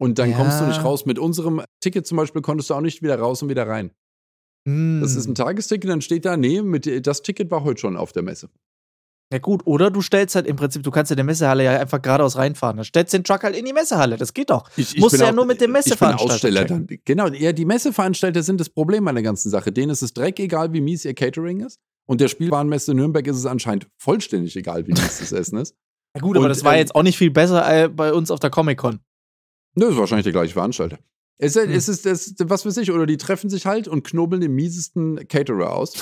[0.00, 0.36] Und dann Ja.
[0.36, 1.06] kommst du nicht raus.
[1.06, 3.90] Mit unserem Ticket zum Beispiel konntest du auch nicht wieder raus und wieder rein.
[4.66, 5.00] Hm.
[5.00, 8.12] Das ist ein Tagesticket, dann steht da, nee, mit, das Ticket war heute schon auf
[8.12, 8.50] der Messe.
[9.30, 12.00] Ja gut, oder du stellst halt im Prinzip, du kannst in der Messehalle ja einfach
[12.00, 12.78] geradeaus reinfahren.
[12.78, 14.16] Dann stellst den Truck halt in die Messehalle.
[14.16, 14.70] Das geht doch.
[14.76, 16.86] Ich, Musst bin du ja auch- nur mit dem Ich bin Messeveranstalter Aussteller dann.
[17.04, 19.70] Genau, ja, die Messeveranstalter sind das Problem an der ganzen Sache.
[19.70, 21.78] Denen ist es dreck egal, wie mies ihr Catering ist.
[22.06, 25.74] Und der Spielwarenmesse Nürnberg ist es anscheinend vollständig egal, wie mies das Essen ist.
[26.16, 28.30] Ja gut, aber Und, das war ähm, jetzt auch nicht viel besser äh, bei uns
[28.30, 28.98] auf der Comic-Con.
[29.74, 30.98] Nö, ist wahrscheinlich der gleiche Veranstalter.
[31.36, 31.70] Es, Hm.
[31.70, 35.28] es ist das, was weiß ich, oder die treffen sich halt und knobeln den miesesten
[35.28, 35.92] Caterer aus.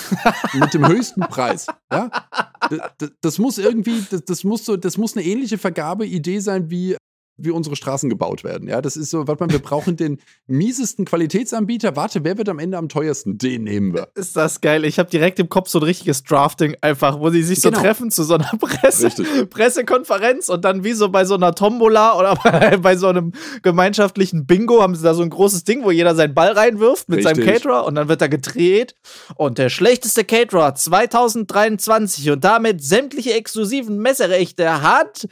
[0.53, 1.67] mit dem höchsten Preis.
[1.91, 2.09] Ja?
[2.69, 6.97] Das, das, muss irgendwie, das, das, muss so, das muss eine ähnliche Vergabeidee sein, wie,
[7.37, 8.67] wie unsere Straßen gebaut werden.
[8.67, 11.95] Ja, das ist so, warte mal, wir brauchen den miesesten Qualitätsanbieter.
[11.95, 13.37] Warte, wer wird am Ende am teuersten?
[13.37, 14.07] Den nehmen wir.
[14.15, 14.85] Ist das geil.
[14.85, 17.81] Ich habe direkt im Kopf so ein richtiges Drafting einfach, wo sie sich so Genau.
[17.81, 19.49] treffen zu so einer Presse, Richtig.
[19.49, 24.45] Pressekonferenz und dann wie so bei so einer Tombola oder bei, bei so einem gemeinschaftlichen
[24.45, 27.37] Bingo haben sie da so ein großes Ding, wo jeder seinen Ball reinwirft mit seinem
[27.37, 27.53] Richtig.
[27.61, 28.95] Caterer und dann wird da gedreht
[29.35, 35.27] und der schlechteste Caterer 2023 und damit sämtliche exklusiven Messerechte hat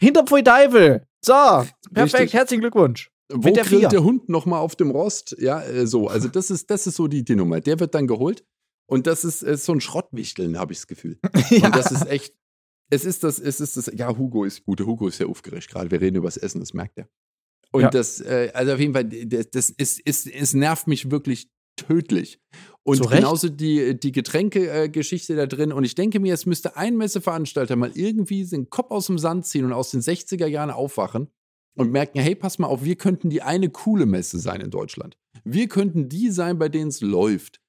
[0.00, 1.02] Hinterpfui Deivel.
[1.24, 1.32] So,
[1.92, 2.34] perfekt, Richtig.
[2.34, 3.10] herzlichen Glückwunsch.
[3.32, 3.88] Wo Mit der grillt Vier.
[3.88, 5.34] der Hund noch mal auf dem Rost?
[5.38, 6.06] Ja, äh, so.
[6.08, 7.60] Also das ist, das ist so die, die Nummer.
[7.60, 8.44] Der wird dann geholt
[8.88, 11.18] und das ist, äh, so ein Schrottwichteln, habe ich das Gefühl.
[11.50, 11.66] Ja.
[11.66, 12.34] Und das ist echt.
[12.88, 13.90] Es ist das, es ist das.
[13.94, 14.80] Ja, Hugo ist gut.
[14.80, 15.90] Hugo ist sehr aufgeregt gerade.
[15.90, 17.08] Wir reden über das Essen, das merkt er.
[17.72, 17.90] Und Ja.
[17.90, 22.38] das, äh, also auf jeden Fall, das, das ist, ist, es nervt mich wirklich tödlich.
[22.86, 23.22] Und Zu Recht.
[23.22, 25.72] genauso die, die Getränkegeschichte da drin.
[25.72, 29.44] Und ich denke mir, es müsste ein Messeveranstalter mal irgendwie den Kopf aus dem Sand
[29.44, 31.26] ziehen und aus den 60er Jahren aufwachen
[31.76, 35.16] und merken, hey, pass mal auf, wir könnten die eine coole Messe sein in Deutschland.
[35.42, 37.60] Wir könnten die sein, bei denen es läuft.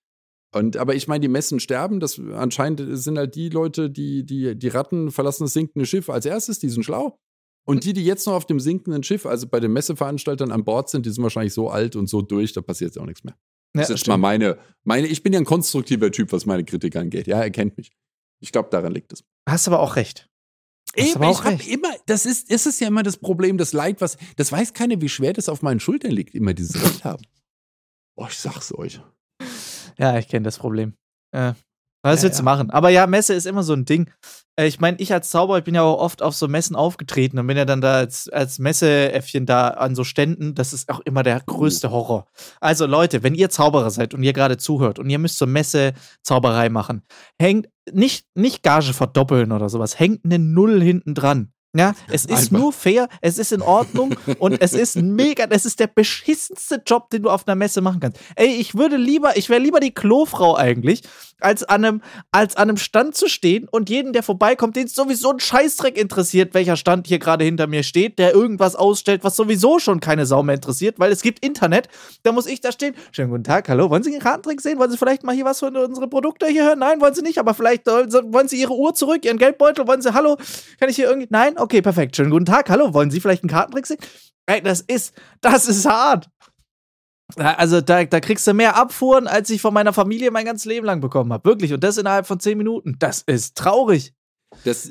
[0.53, 1.99] Und, aber ich meine, die Messen sterben.
[1.99, 6.27] Das anscheinend sind halt die Leute, die, die, die Ratten verlassen das sinkende Schiff als
[6.27, 7.17] erstes, die sind schlau.
[7.65, 10.89] Und die, die jetzt noch auf dem sinkenden Schiff, also bei den Messeveranstaltern an Bord
[10.89, 13.35] sind, die sind wahrscheinlich so alt und so durch, da passiert jetzt auch nichts mehr.
[13.77, 16.63] Ja, Das ist jetzt mal meine, meine, ich bin ja ein konstruktiver Typ, was meine
[16.63, 17.27] Kritik angeht.
[17.27, 17.91] Ja, er kennt mich.
[18.39, 19.23] Ich glaube, daran liegt es.
[19.49, 20.29] Hast aber auch recht.
[20.97, 21.67] Hast Eben, aber ich auch habe recht.
[21.69, 24.99] immer, das ist, es ist ja immer das Problem, das Leid, was, das weiß keiner,
[25.01, 27.23] wie schwer das auf meinen Schultern liegt, immer dieses Recht haben.
[28.19, 28.99] Oh, ich sag's euch.
[29.99, 30.95] Ja, ich kenne das Problem.
[31.31, 31.53] Äh,
[32.07, 32.41] was Ja, willst ja.
[32.41, 32.69] du machen?
[32.69, 34.09] Aber ja, Messe ist immer so ein Ding.
[34.55, 37.39] Äh, ich meine, ich als Zauberer, ich bin ja auch oft auf so Messen aufgetreten
[37.39, 40.55] und bin ja dann da als, als Messeäffchen da an so Ständen.
[40.55, 42.27] Das ist auch immer der größte Horror.
[42.59, 45.93] Also Leute, wenn ihr Zauberer seid und ihr gerade zuhört und ihr müsst zur Messe
[46.23, 47.03] Zauberei machen,
[47.39, 51.53] hängt nicht, nicht Gage verdoppeln oder sowas, hängt eine Null hinten dran.
[51.75, 52.51] Ja, es ist Einfach.
[52.51, 57.09] nur fair, es ist in Ordnung und es ist mega, es ist der beschissenste Job,
[57.09, 58.19] den du auf einer Messe machen kannst.
[58.35, 61.01] Ey, ich würde lieber, ich wäre lieber die Klofrau eigentlich,
[61.39, 62.01] als an einem,
[62.31, 66.55] als an einem Stand zu stehen und jeden, der vorbeikommt, den sowieso ein Scheißdreck interessiert,
[66.55, 70.41] welcher Stand hier gerade hinter mir steht, der irgendwas ausstellt, was sowieso schon keine Sau
[70.41, 71.89] mehr interessiert, weil es gibt Internet,
[72.23, 72.95] da muss ich da stehen.
[73.11, 74.79] Schönen guten Tag, hallo, wollen Sie einen Kartentrick sehen?
[74.79, 76.79] Wollen Sie vielleicht mal hier was von unsere Produkte hier hören?
[76.79, 80.13] Nein, wollen Sie nicht, aber vielleicht wollen Sie Ihre Uhr zurück, Ihren Geldbeutel, wollen Sie,
[80.13, 80.37] hallo,
[80.79, 81.56] kann ich hier irgendwie, nein?
[81.57, 83.97] Okay, perfekt, schönen guten Tag, hallo, wollen Sie vielleicht einen Kartentrick sehen?
[84.45, 86.29] Ey, das ist, das ist hart.
[87.35, 90.85] Also da, da kriegst du mehr Abfuhren, als ich von meiner Familie mein ganzes Leben
[90.85, 91.49] lang bekommen habe.
[91.49, 91.73] Wirklich.
[91.73, 92.95] Und das innerhalb von zehn Minuten.
[92.99, 94.13] Das ist traurig.
[94.63, 94.89] Das,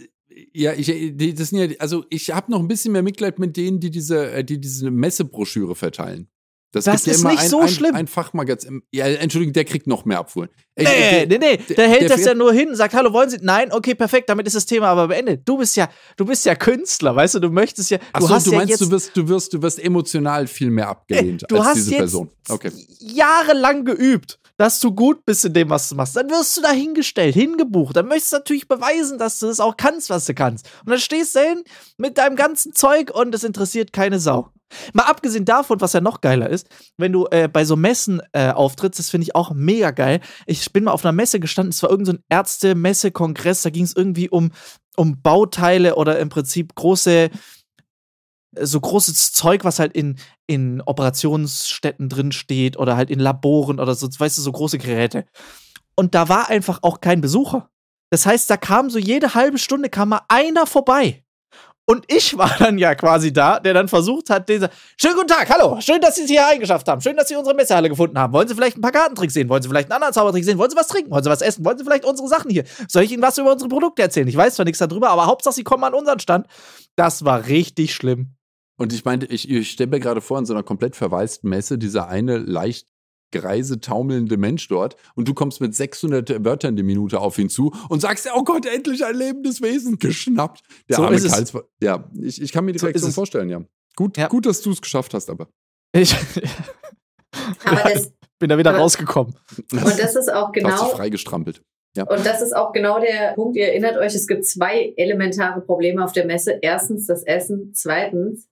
[0.53, 0.87] ja, ich,
[1.35, 4.31] das sind ja, also ich habe noch ein bisschen mehr Mitleid mit denen, die diese,
[4.33, 6.29] äh, die diese Messebroschüre verteilen.
[6.77, 7.95] Das, Das gibt ja ist immer nicht ein, so ein, schlimm.
[7.95, 8.83] Ein Fachmagazin.
[8.93, 10.49] Ja, Entschuldigung, der kriegt noch mehr Abfuhren.
[10.79, 11.57] Nee, der- nee, nee.
[11.57, 13.39] der- Der hält der das ja nur hin, sagt, hallo, wollen Sie?
[13.41, 15.41] Nein, okay, perfekt, damit ist das Thema aber beendet.
[15.49, 18.35] Du bist ja, du bist ja Künstler, weißt du, du möchtest ja, Ach du so,
[18.35, 21.45] hast du ja meinst, jetzt du wirst, du wirst, du wirst emotional viel mehr abgelehnt
[21.49, 22.31] du als hast diese jetzt Person.
[22.49, 22.71] Okay.
[23.01, 26.17] jahrelang geübt, dass du gut bist in dem, was du machst.
[26.17, 27.97] Dann wirst du da hingestellt, hingebucht.
[27.97, 30.69] Dann möchtest du natürlich beweisen, dass du das auch kannst, was du kannst.
[30.85, 31.63] Und dann stehst du hin
[31.99, 34.51] mit deinem ganzen Zeug und es interessiert keine Sau.
[34.93, 38.51] Mal abgesehen davon, was ja noch geiler ist, wenn du äh, bei so Messen äh,
[38.51, 40.21] auftrittst, das finde ich auch mega geil.
[40.47, 43.95] Ich bin mal auf einer Messe gestanden, es war irgendein so Ärzte-Messe-Kongress, da ging es
[43.95, 44.51] irgendwie um,
[44.97, 47.31] um Bauteile oder im Prinzip große,
[48.61, 53.95] so großes Zeug, was halt in, in Operationsstätten drin steht oder halt in Laboren oder
[53.95, 55.25] so, weißt du, so große Geräte.
[55.95, 57.71] Und da war einfach auch kein Besucher.
[58.11, 61.25] Das heißt, da kam so jede halbe Stunde kam mal einer vorbei.
[61.89, 65.49] Und ich war dann ja quasi da, der dann versucht hat, dieser, schönen guten Tag,
[65.49, 68.33] hallo, schön, dass Sie es hier eingeschafft haben, schön, dass Sie unsere Messehalle gefunden haben.
[68.33, 69.49] Wollen Sie vielleicht ein paar Kartentricks sehen?
[69.49, 70.59] Wollen Sie vielleicht einen anderen Zaubertrick sehen?
[70.59, 71.11] Wollen Sie was trinken?
[71.13, 71.65] Wollen Sie was essen?
[71.65, 72.65] Wollen Sie vielleicht unsere Sachen hier?
[72.89, 74.27] Soll ich Ihnen was über unsere Produkte erzählen?
[74.27, 76.49] Ich weiß zwar nichts darüber, aber Hauptsache, Sie kommen an unseren Stand.
[76.97, 78.36] Das war richtig schlimm.
[78.79, 81.79] Und ich meinte, ich, ich stelle mir gerade vor, in so einer komplett verwaisten Messe,
[81.79, 82.87] dieser eine leicht
[83.33, 87.73] greise, taumelnde Mensch dort und du kommst mit 600 Wörtern die Minute auf ihn zu
[87.89, 90.63] und sagst, oh Gott, endlich ein lebendes Wesen geschnappt.
[90.89, 91.33] Der So arme ist es.
[91.33, 93.63] Karls, ja, ich, ich kann mir die So Reaktion vorstellen, ja.
[93.97, 94.29] Gut, Ja.
[94.29, 95.49] gut, dass du es geschafft hast, aber.
[95.93, 96.15] Ich
[97.65, 99.35] Aber das, bin da wieder Aber- rausgekommen.
[99.73, 101.63] und das ist auch Du hast dich genau, freigestrampelt.
[101.97, 103.57] und das ist auch genau der Punkt.
[103.57, 106.59] Ihr erinnert euch, es gibt zwei elementare Probleme auf der Messe.
[106.63, 107.73] Erstens das Essen.
[107.75, 108.49] Zweitens,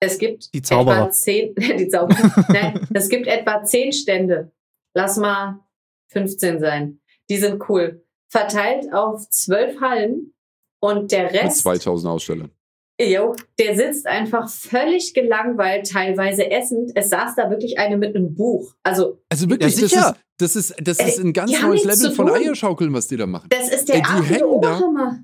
[0.00, 1.02] es gibt Die Zauberer.
[1.02, 2.44] etwa zehn, die Zauberer.
[2.48, 4.52] Nein, es gibt etwa zehn Stände.
[4.94, 5.60] Lass mal
[6.12, 7.00] 15 sein.
[7.30, 8.04] Die sind cool.
[8.30, 10.34] Verteilt auf zwölf Hallen
[10.80, 12.50] und der Rest 2000 Ausstellern.
[13.00, 16.90] Jo, der sitzt einfach völlig gelangweilt, teilweise essend.
[16.96, 18.74] Es saß da wirklich eine mit einem Buch.
[18.82, 22.10] Also, Also wirklich, Ja, das, ist, das, ist, das Ey, ist ein ganz neues Level
[22.10, 22.28] von.
[22.30, 23.48] Eierschaukeln, was die da machen.
[23.50, 25.18] das ist der Ey, die hängen da.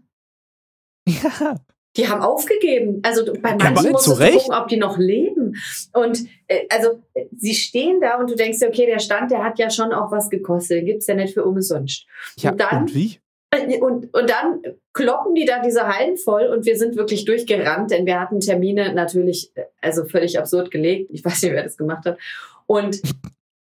[1.09, 1.61] Ja.
[1.97, 3.01] Die haben aufgegeben.
[3.05, 5.55] Also bei Ja, manchen aber musst du gucken, ob die noch leben.
[5.93, 9.45] Und äh, also äh, sie stehen da und du denkst dir, okay, der Stand, der
[9.45, 10.85] hat ja schon auch was gekostet.
[10.85, 12.07] Gibt's ja nicht für umsonst.
[12.39, 13.19] ja, Und dann- und wie?
[13.53, 14.61] Äh, Und, und dann
[14.93, 18.93] kloppen die da diese Hallen voll und wir sind wirklich durchgerannt, denn wir hatten Termine
[18.93, 21.11] natürlich, äh, also völlig absurd gelegt.
[21.13, 22.19] Ich weiß nicht, wer das gemacht hat.
[22.67, 23.01] Und,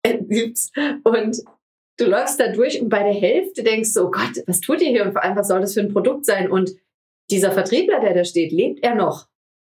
[0.03, 0.19] äh,
[1.05, 1.43] und
[1.99, 4.89] du läufst da durch und bei der Hälfte denkst du, oh Gott, was tut ihr
[4.89, 6.51] hier und vor allem, was soll das für ein Produkt sein?
[6.51, 6.73] Und
[7.31, 9.29] dieser Vertriebler, der da steht, lebt er noch?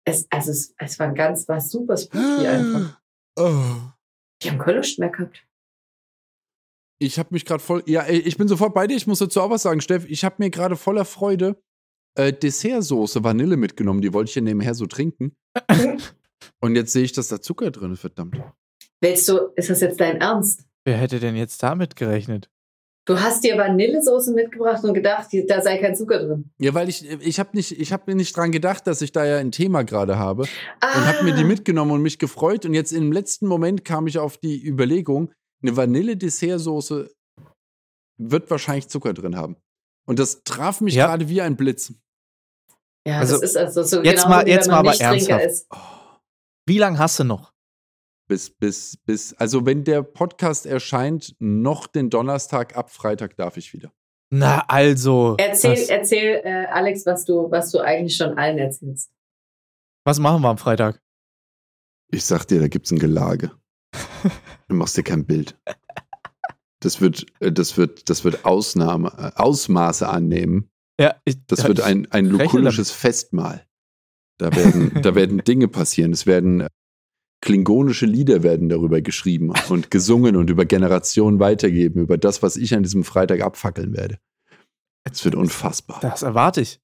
[0.06, 3.02] Es, also es, es war ein ganz, war super spooky einfach.
[3.38, 3.92] Oh.
[4.42, 5.46] Die haben keine Lust mehr gehabt.
[7.02, 7.84] Ich habe mich gerade voll.
[7.86, 8.98] Ja, ich bin sofort bei dir.
[8.98, 10.06] Ich muss dazu auch was sagen, Steff.
[10.10, 11.62] Ich habe mir gerade voller Freude
[12.16, 14.02] äh, Dessertsoße Vanille mitgenommen.
[14.02, 15.36] Die wollte ich ja nebenher so trinken.
[16.62, 18.42] Und jetzt sehe ich, dass da Zucker drin ist, verdammt.
[19.02, 20.66] Willst du, ist das jetzt dein Ernst?
[20.84, 22.50] Wer hätte denn jetzt damit gerechnet?
[23.06, 26.52] Du hast dir Vanillesoße mitgebracht und gedacht, da sei kein Zucker drin.
[26.60, 29.26] Ja, weil ich, ich habe nicht, ich habe mir nicht dran gedacht, dass ich da
[29.26, 30.46] ja ein Thema gerade habe.
[30.80, 32.66] Ah, Und habe mir die mitgenommen und mich gefreut.
[32.66, 35.32] Und jetzt im letzten Moment kam ich auf die Überlegung,
[35.64, 37.10] eine Vanille-Dessertsoße
[38.18, 39.56] wird wahrscheinlich Zucker drin haben.
[40.06, 41.08] Und das traf mich Ja.
[41.08, 41.94] gerade wie ein Blitz.
[43.08, 45.46] Ja, Also, das ist also so jetzt genau mal- jetzt wenn man mal aber ernsthaft.
[45.46, 45.68] ist.
[46.68, 47.54] Wie lange hast du noch?
[48.30, 53.74] Bis, bis, bis, also wenn der Podcast erscheint, noch den Donnerstag, ab Freitag darf ich
[53.74, 53.92] wieder.
[54.30, 55.36] Na, also.
[55.40, 59.12] Erzähl, erzähl äh, Alex, was du, was du eigentlich schon allen erzählst.
[60.06, 61.02] was machen wir am Freitag?
[62.12, 63.52] Ich sag dir, da gibt's ein Gelage.
[64.68, 65.58] Du machst dir kein Bild.
[66.80, 70.70] Das wird, äh, das wird, das wird Ausnahme, äh, Ausmaße annehmen.
[71.00, 73.66] Ja, ich, Das ja, wird ein, ein rechne lukullisches Festmahl.
[74.38, 76.14] Da werden, da werden Dinge passieren.
[76.14, 76.70] Es werden äh,
[77.42, 82.74] klingonische Lieder werden darüber geschrieben und gesungen und über Generationen weitergeben, über das, was ich
[82.74, 84.20] an diesem Freitag abfackeln werde.
[85.10, 86.00] Es wird unfassbar.
[86.02, 86.80] Das erwarte ich.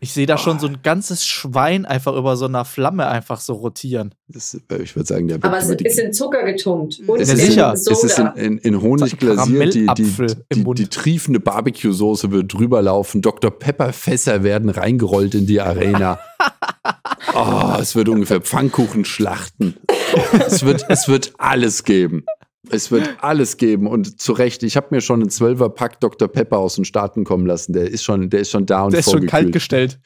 [0.00, 3.54] Ich sehe da schon so ein ganzes Schwein einfach über so einer Flamme einfach so
[3.54, 4.14] rotieren.
[4.28, 7.00] Das, äh, ich würde sagen, der wird Aber es ist in Zucker getunkt.
[7.04, 7.72] Und Es Ja, in ist, sicher.
[7.72, 12.52] Es ist in, in, in Honig ein glasiert, die, die, die, die triefende Barbecue-Soße wird
[12.52, 13.22] drüber laufen.
[13.22, 13.50] Dr.
[13.50, 16.20] Pepper-Fässer werden reingerollt in die Arena.
[17.34, 19.76] Oh, es wird ungefähr Pfannkuchen schlachten.
[20.46, 22.24] Es wird, es wird alles geben.
[22.70, 24.62] Es wird alles geben und zu Recht.
[24.62, 26.28] Ich habe mir schon einen Zwölfer-Pack Dr.
[26.28, 27.72] Pepper aus den Staaten kommen lassen.
[27.72, 29.30] Der ist schon, der ist schon da und Der ist schon vorgekühlt.
[29.30, 30.00] kalt gestellt.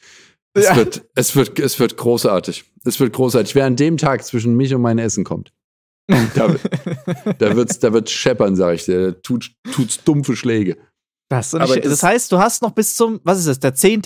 [0.53, 0.75] Es, Ja.
[0.75, 2.65] wird, es, wird, es wird großartig.
[2.83, 3.53] Es wird großartig.
[3.55, 5.53] Wer an dem Tag zwischen mich und mein Essen kommt,
[6.07, 6.55] da,
[7.37, 9.11] da, wird's, da wird scheppern, sag ich dir.
[9.11, 10.77] Da tut, tut's dumpfe Schläge.
[11.29, 14.01] Das, das, das- heißt, du hast noch bis zum, was ist das, der 10.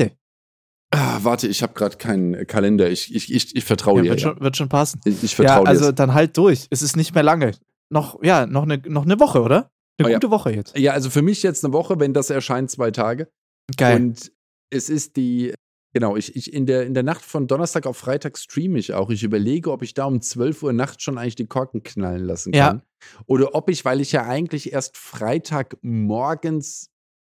[0.94, 2.90] Ah, warte, ich habe gerade keinen Kalender.
[2.90, 4.10] Ich, ich, ich, ich vertraue Ja, dir.
[4.12, 4.30] wird, Ja.
[4.32, 5.00] schon, wird schon passen.
[5.06, 5.94] Ich, ich Ja, vertraue also dir.
[5.94, 6.68] dann halt durch.
[6.70, 7.52] Es ist nicht mehr lange.
[7.90, 9.72] Noch, ja, noch eine, noch eine Woche, oder?
[9.98, 10.18] Eine Oh ja.
[10.18, 10.78] gute Woche jetzt.
[10.78, 13.30] Ja, also für mich jetzt eine Woche, wenn das erscheint, zwei Tage.
[13.78, 13.96] Geil.
[13.98, 14.32] Und
[14.70, 15.54] es ist die,
[15.94, 19.10] genau, ich, ich in, der, in der Nacht von Donnerstag auf Freitag streame ich auch.
[19.12, 22.54] Ich überlege, ob ich da um 12 Uhr nachts schon eigentlich die Korken knallen lassen
[22.54, 22.68] Ja.
[22.68, 22.82] kann.
[23.28, 26.90] Oder ob ich, weil ich ja eigentlich erst Freitag morgens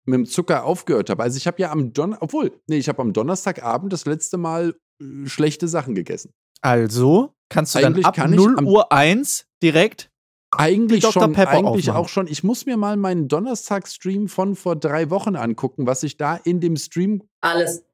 [0.07, 1.23] mit dem Zucker aufgehört habe.
[1.23, 4.75] Also ich habe ja am Donnerstag, obwohl, nee, ich habe am Donnerstagabend das letzte Mal
[5.03, 6.33] äh, schlechte Sachen gegessen.
[6.63, 10.11] also kannst du dann Eigentlich ab kann ich 0 am- Uhr 1 direkt.
[10.57, 11.23] Eigentlich Dr.
[11.25, 12.05] schon, Pepper eigentlich aufmachen.
[12.05, 12.27] auch schon.
[12.29, 16.61] Ich muss mir mal meinen Donnerstag-Stream von vor drei Wochen angucken, was ich da in
[16.61, 17.85] dem Stream, Alles.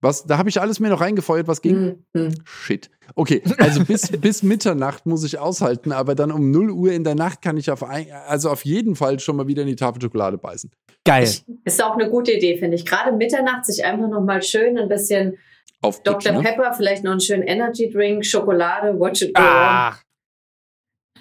[0.00, 2.04] was, da habe ich alles mir noch reingefeuert, was ging.
[2.14, 2.34] Hm, hm.
[2.44, 2.88] Shit.
[3.14, 7.16] Okay, also bis, bis Mitternacht muss ich aushalten, aber dann um 0 Uhr in der
[7.16, 10.00] Nacht kann ich auf, ein, also auf jeden Fall schon mal wieder in die Tafel
[10.00, 10.70] Schokolade beißen.
[11.08, 11.24] Geil.
[11.24, 12.84] Ich, ist auch eine gute Idee, finde ich.
[12.84, 15.38] Gerade Mitternacht sich einfach noch mal schön ein bisschen
[15.80, 16.32] Auf Dr.
[16.32, 16.42] Ne?
[16.42, 19.40] Pepper, vielleicht noch einen schönen Energy Drink, Schokolade, Watch It Go.
[19.42, 19.96] Ah,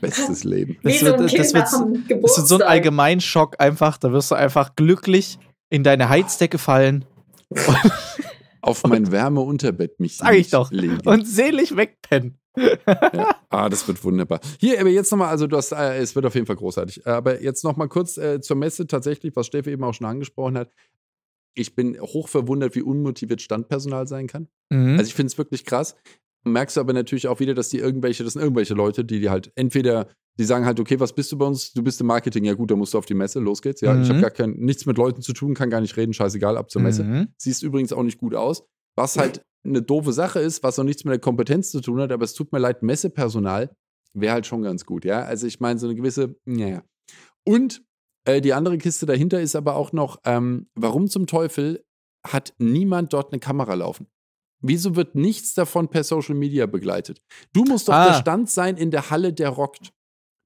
[0.01, 0.77] Bestes Leben.
[0.83, 3.55] Wie das so wird- ein das Kind wird- nach dem das wird so ein Allgemeinschock
[3.59, 3.97] einfach.
[3.97, 7.05] Da wirst du einfach glücklich in deine Heizdecke fallen
[8.61, 10.71] Auf mein Wärmeunterbett mich Sag ich doch.
[10.71, 10.99] legen.
[11.05, 12.37] und selig wegpennen.
[13.49, 14.39] Ah, das wird wunderbar.
[14.59, 17.05] Hier, aber jetzt nochmal, also du hast, äh, es wird auf jeden Fall großartig.
[17.05, 20.71] Aber jetzt nochmal kurz äh, zur Messe tatsächlich, was Steffi eben auch schon angesprochen hat.
[21.53, 24.47] Ich bin hoch verwundert, wie unmotiviert Standpersonal sein kann.
[24.69, 24.97] Mhm.
[24.97, 25.95] Also ich finde es wirklich krass.
[26.51, 29.29] Merkst du aber natürlich auch wieder, dass die irgendwelche, das sind irgendwelche Leute, die, die
[29.29, 30.07] halt entweder,
[30.39, 31.73] die sagen halt, okay, was bist du bei uns?
[31.73, 33.81] Du bist im Marketing, ja gut, dann musst du auf die Messe, los geht's.
[33.81, 34.21] Ja, ich habe Mhm.
[34.21, 37.03] gar kein, nichts mit Leuten zu tun, kann gar nicht reden, scheißegal, ab zur Messe.
[37.03, 37.27] Mhm.
[37.37, 38.63] Siehst übrigens auch nicht gut aus.
[38.95, 42.11] Was halt eine doofe Sache ist, was auch nichts mit der Kompetenz zu tun hat,
[42.11, 43.69] aber es tut mir leid, Messepersonal
[44.13, 45.23] wäre halt schon ganz gut, ja.
[45.23, 46.83] Also ich meine, so eine gewisse, naja.
[47.45, 47.83] Und
[48.25, 51.83] äh, die andere Kiste dahinter ist aber auch noch, ähm, warum zum Teufel
[52.25, 54.07] hat niemand dort eine Kamera laufen?
[54.63, 57.19] Wieso wird nichts davon per Social Media begleitet?
[57.53, 58.07] Du musst doch Ah.
[58.07, 59.91] der Stand sein in der Halle, der rockt.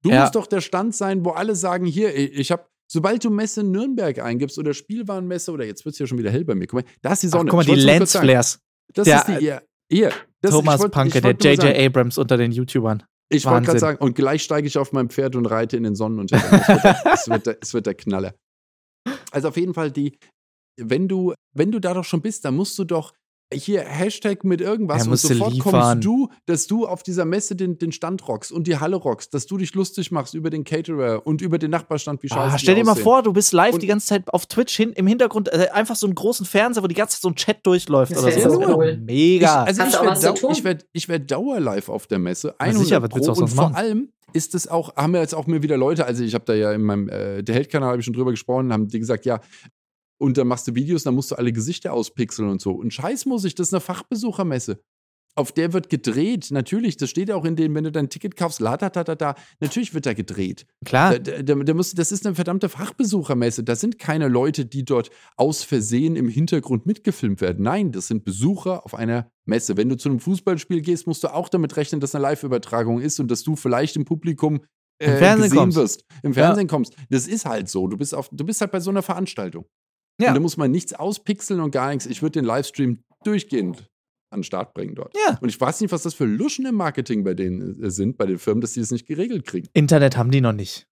[0.04, 0.22] Du Ja.
[0.22, 4.20] musst doch der Stand sein, wo alle sagen, hier, ich habe, sobald du Messe Nürnberg
[4.20, 6.92] eingibst oder Spielwarenmesse oder jetzt wird es ja schon wieder hell bei mir, guck mal,
[7.02, 7.50] da ist die Ach, Sonne.
[7.52, 7.76] guck mal, die.
[7.76, 8.60] Lensflares.
[8.94, 10.12] Das Der, ist die, hier, hier.
[10.42, 11.64] Das, Thomas wollt- Panke, der J.J.
[11.78, 13.04] Abrams unter den YouTubern.
[13.30, 15.96] Ich wollte gerade sagen, und gleich steige ich auf meinem Pferd und reite in den
[15.96, 16.60] Sonnenuntergang.
[16.60, 18.36] Es wird, der, es, wird der, es wird der Knaller.
[19.32, 20.18] Also auf jeden Fall die,
[20.78, 23.14] wenn du, wenn du da doch schon bist, dann musst du doch
[23.54, 25.72] hier Hashtag mit irgendwas und sofort liefern.
[25.72, 29.34] kommst du, dass du auf dieser Messe den, den Stand rockst und die Halle rockst,
[29.34, 32.52] dass du dich lustig machst über den Caterer und über den Nachbarstand, wie scheiße Ah,
[32.58, 33.04] die stell dir mal aussehen.
[33.04, 35.96] vor, du bist live Und- die ganze Zeit auf Twitch hin, im Hintergrund äh, einfach
[35.96, 38.50] so einen großen Fernseher, wo die ganze Zeit so ein Chat durchläuft Das oder wär
[38.50, 38.76] so.
[38.78, 38.90] cool.
[39.00, 39.64] Ich, Mega.
[39.64, 42.56] also ich du auch werde ich werd, ich werd dauer live auf der Messe.
[42.60, 43.42] Na 100 sicher, was willst du Pro.
[43.42, 43.76] Und vor machen?
[43.76, 46.54] allem ist es auch, haben wir jetzt auch mir wieder Leute, also ich habe da
[46.54, 49.42] ja in meinem äh, der Held-Kanal habe ich schon drüber gesprochen, haben die gesagt, ja,
[50.22, 52.74] und dann machst du Videos, dann musst du alle Gesichter auspixeln und so.
[52.74, 54.80] Und scheiß muss ich, das ist eine Fachbesuchermesse.
[55.34, 58.60] Auf der wird gedreht, natürlich, das steht auch in dem, wenn du dein Ticket kaufst,
[58.60, 60.68] la da da da da, natürlich wird da gedreht.
[60.86, 61.18] Klar.
[61.18, 63.64] Da, da, da musst, das ist eine verdammte Fachbesuchermesse.
[63.64, 67.64] Da sind keine Leute, die dort aus Versehen im Hintergrund mitgefilmt werden.
[67.64, 69.78] Nein, das sind Besucher auf einer Messe.
[69.78, 73.20] Wenn du zu einem Fußballspiel gehst, musst du auch damit rechnen, dass eine Live-Übertragung ist
[73.20, 74.60] und dass du vielleicht im Publikum
[75.02, 75.78] äh, Im Fernsehen gesehen kommst.
[75.78, 76.06] wirst.
[76.22, 76.96] Im Fernsehen kommst.
[77.10, 77.88] Das ist halt so.
[77.88, 79.66] Du bist, auf, du bist halt bei so einer Veranstaltung.
[80.20, 80.30] Ja.
[80.30, 82.06] Und da muss man nichts auspixeln und gar nichts.
[82.06, 83.88] Ich würde den Livestream durchgehend
[84.32, 85.14] an den Start bringen dort.
[85.28, 85.38] Ja.
[85.42, 88.26] Und ich weiß nicht, was das für Luschen im Marketing bei denen äh, sind, bei
[88.26, 89.68] den Firmen, dass die das nicht geregelt kriegen.
[89.74, 90.88] Internet haben die noch nicht.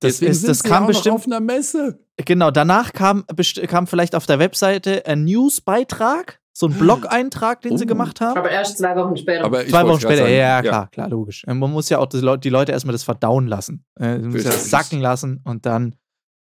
[0.00, 1.14] Das, Deswegen ist, sind das sie kam ja bestimmt.
[1.14, 2.00] auf einer Messe.
[2.16, 3.24] Genau, danach kam,
[3.68, 7.88] kam vielleicht auf der Webseite ein Newsbeitrag, so ein Blog-Eintrag, den sie Oh.
[7.88, 8.36] gemacht haben.
[8.38, 9.44] Aber erst zwei Wochen später.
[9.68, 11.44] Zwei Wochen später, sagen, ja, klar, klar, logisch.
[11.46, 13.84] Man muss ja auch die Leute, erstmal das verdauen lassen.
[13.98, 14.68] Äh, man muss ja Richtig.
[14.70, 15.94] sacken lassen und dann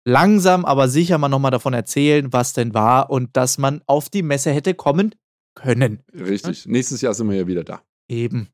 [0.04, 4.22] langsam, aber sicher mal nochmal davon erzählen, was denn war und dass man auf die
[4.22, 5.14] Messe hätte kommen
[5.54, 6.02] können.
[6.14, 6.66] Richtig.
[6.66, 7.82] Nächstes Jahr sind wir ja wieder da.
[8.08, 8.48] Eben.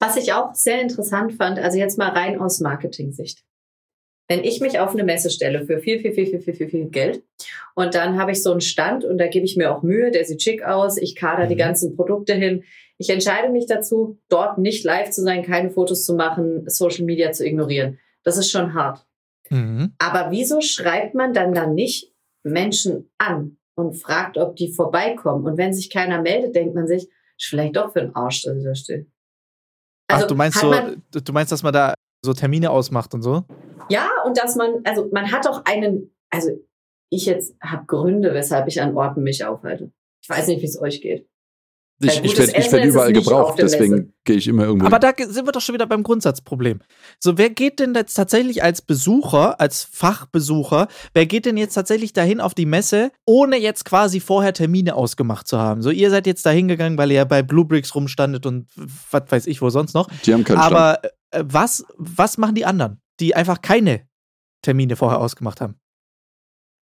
[0.00, 3.42] Was ich auch sehr interessant fand, also jetzt mal rein aus Marketing-Sicht.
[4.28, 6.88] wenn ich mich auf eine Messe stelle für viel, viel, viel, viel, viel, viel, viel
[6.90, 7.22] Geld
[7.76, 10.24] und dann habe ich so einen Stand und da gebe ich mir auch Mühe, der
[10.24, 11.58] sieht schick aus, ich kader die Mhm.
[11.58, 12.64] ganzen Produkte hin.
[12.98, 17.30] Ich entscheide mich dazu, dort nicht live zu sein, keine Fotos zu machen, Social Media
[17.30, 17.98] zu ignorieren.
[18.24, 19.06] Das ist schon hart.
[19.50, 19.94] Mhm.
[19.98, 25.44] Aber wieso schreibt man dann dann nicht Menschen an und fragt, ob die vorbeikommen?
[25.44, 28.56] Und wenn sich keiner meldet, denkt man sich, ist vielleicht doch für den Arsch, dass
[28.56, 29.06] ich da stehe.
[30.08, 31.94] Ach, du meinst Also so, du meinst, dass man da
[32.24, 33.44] so Termine ausmacht und so?
[33.88, 36.50] ja, und dass man, also man hat doch einen, also
[37.10, 39.92] ich jetzt habe Gründe, weshalb ich an Orten mich aufhalte.
[40.22, 41.28] Ich weiß nicht, wie es euch geht.
[41.98, 45.14] Ich, ich werde werd überall gebraucht, deswegen gehe ich immer irgendwo Aber hin.
[45.16, 46.80] da sind wir doch schon wieder beim Grundsatzproblem.
[47.18, 52.12] So, wer geht denn jetzt tatsächlich als Besucher, als Fachbesucher, wer geht denn jetzt tatsächlich
[52.12, 55.80] dahin auf die Messe, ohne jetzt quasi vorher Termine ausgemacht zu haben?
[55.80, 58.68] So, ihr seid jetzt dahin gegangen, weil ihr ja bei Bluebricks rumstandet und
[59.10, 60.08] was weiß ich wo sonst noch.
[60.26, 60.58] Die haben keinen.
[60.58, 64.06] Aber äh, was, was machen die anderen, die einfach keine
[64.60, 65.76] Termine vorher ausgemacht haben?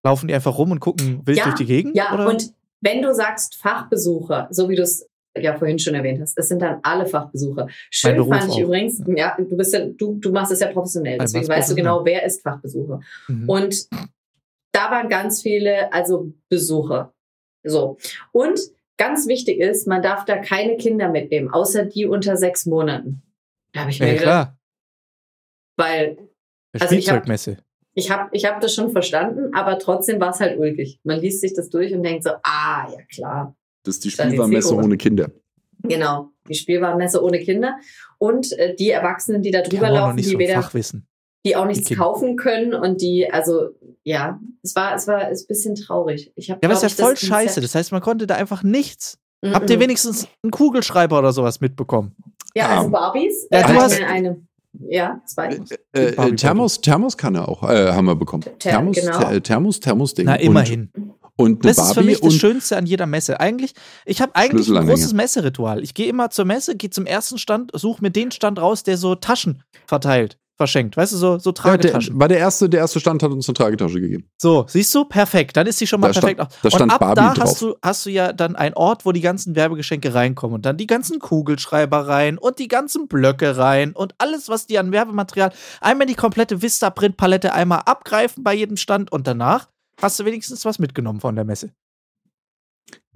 [0.03, 1.95] Laufen die einfach rum und gucken wild Ja, durch die Gegend?
[1.95, 2.27] Ja, oder?
[2.27, 2.53] und
[2.85, 6.61] wenn du sagst Fachbesucher, so wie du es ja vorhin schon erwähnt hast, es sind
[6.61, 7.67] dann alle Fachbesucher.
[7.89, 8.59] Schön fand ich auch.
[8.59, 11.75] übrigens, ja, du bist ja, du, du machst es ja professionell, deswegen was weißt du
[11.75, 13.01] genau, wer ist Fachbesucher.
[13.27, 13.49] Mhm.
[13.49, 13.87] Und
[14.71, 17.13] da waren ganz viele, also Besucher.
[17.63, 17.97] So.
[18.31, 18.59] Und
[18.97, 23.23] ganz wichtig ist, man darf da keine Kinder mitnehmen, außer die unter sechs Monaten.
[23.73, 24.59] Da habe ich mir ja, gedacht, klar.
[25.75, 26.17] weil
[26.73, 27.57] Also Spielzeugmesse.
[27.95, 30.99] Ich habe ich hab das schon verstanden, aber trotzdem war es halt ulkig.
[31.03, 33.55] Man liest sich das durch und denkt so, ah, ja klar.
[33.83, 35.31] das ist die die Spielwarenmesse ohne Kinder.
[35.83, 37.75] Genau, die Spielwarenmesse ohne Kinder.
[38.17, 41.07] Und äh, die Erwachsenen, die da Die drüber noch laufen, nicht die so weder Fachwissen.
[41.45, 42.03] die auch nichts Kinder.
[42.03, 43.69] kaufen können und die, also
[44.03, 46.31] ja, es war, es war ist ein bisschen traurig.
[46.35, 47.45] Ich hab, Ja, aber ist ja voll das scheiße.
[47.45, 49.17] Konzept- Das heißt, man konnte da einfach nichts.
[49.43, 49.53] Mhm.
[49.53, 52.15] Habt ihr wenigstens einen Kugelschreiber oder sowas mitbekommen?
[52.55, 52.89] Ja, also Ah.
[52.89, 53.47] Barbies.
[53.51, 54.41] Ja, äh, du hast- eine.
[54.89, 55.47] Ja, zwei.
[55.49, 55.57] Äh, äh,
[56.15, 56.35] Barbie-Beutel.
[56.37, 58.43] Thermos, Thermoskanne auch, äh, haben wir bekommen.
[58.43, 59.17] Ther- Thermos, genau.
[59.19, 60.25] Ther- Thermos, Thermos-Ding.
[60.25, 60.89] Na, immerhin.
[61.37, 63.39] Und, und Das ist für Barbie mich das Schönste an jeder Messe.
[63.41, 63.73] Eigentlich,
[64.05, 65.83] ich habe eigentlich ein großes Messeritual.
[65.83, 68.97] Ich gehe immer zur Messe, gehe zum ersten Stand, suche mir den Stand raus, der
[68.97, 70.95] so Taschen verteilt, verschenkt.
[70.97, 71.53] Weißt du, so, so ja, der,
[71.91, 72.19] Tragetaschen.
[72.19, 74.29] war der erste, der erste Stand hat uns eine Tragetasche gegeben.
[74.41, 75.05] So, siehst du?
[75.05, 75.57] Perfekt.
[75.57, 76.59] Dann ist sie schon mal Da stand- perfekt.
[76.63, 77.43] da stand und ab Barbie da drauf.
[77.49, 80.77] hast du, hast du ja dann einen Ort, wo die ganzen Werbegeschenke reinkommen und dann
[80.77, 85.51] die ganzen Kugelschreiber rein und die ganzen Blöcke rein und alles, was die an Werbematerial,
[85.81, 89.67] einmal die komplette Vista-Print-Palette einmal abgreifen bei jedem Stand und danach
[90.01, 91.71] hast du wenigstens was mitgenommen von der Messe.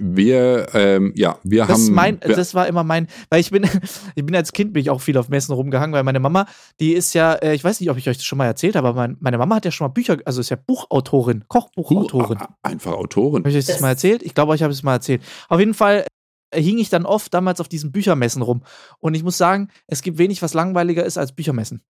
[0.01, 1.81] Wir, ähm, ja, wir Das, haben.
[1.81, 3.63] ist mein, wir, das war immer mein, weil ich bin,
[4.15, 6.45] ich bin als Kind bin ich auch viel auf Messen rumgehangen, weil meine Mama,
[6.79, 8.87] die ist ja, äh, ich weiß nicht, ob ich euch das schon mal erzählt habe,
[8.87, 12.37] aber mein, meine Mama hat ja schon mal Bücher, also ist ja Buchautorin, Kochbuchautorin.
[12.39, 13.39] uh, einfach Autorin.
[13.41, 14.23] Habe ich euch das Das- mal erzählt?
[14.23, 15.21] Ich glaube, euch habe ich es mal erzählt.
[15.49, 16.05] Auf jeden Fall
[16.51, 18.61] äh, hing ich dann oft damals auf diesen Büchermessen rum.
[18.99, 21.81] Und ich muss sagen, es gibt wenig, was langweiliger ist als Büchermessen.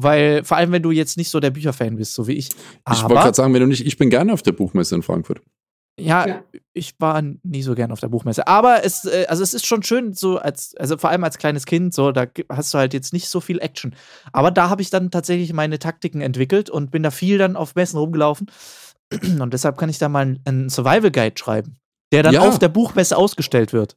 [0.00, 2.48] Weil, vor allem, wenn du jetzt nicht so der Bücherfan bist, so wie ich.
[2.48, 5.02] Ich wollte Aber, gerade sagen, wenn du nicht, ich bin gerne auf der Buchmesse in
[5.02, 5.42] Frankfurt.
[5.98, 6.42] Ja, Ja.
[6.72, 8.46] ich war nie so gern auf der Buchmesse.
[8.46, 11.66] Aber es, äh, also es ist schon schön, so als, also vor allem als kleines
[11.66, 13.94] Kind, so, da hast du halt jetzt nicht so viel Action.
[14.32, 17.74] Aber da habe ich dann tatsächlich meine Taktiken entwickelt und bin da viel dann auf
[17.74, 18.50] Messen rumgelaufen.
[19.40, 21.76] Und deshalb kann ich da mal einen Survival Guide schreiben,
[22.12, 22.40] der dann Ja.
[22.48, 23.96] auf der Buchmesse ausgestellt wird.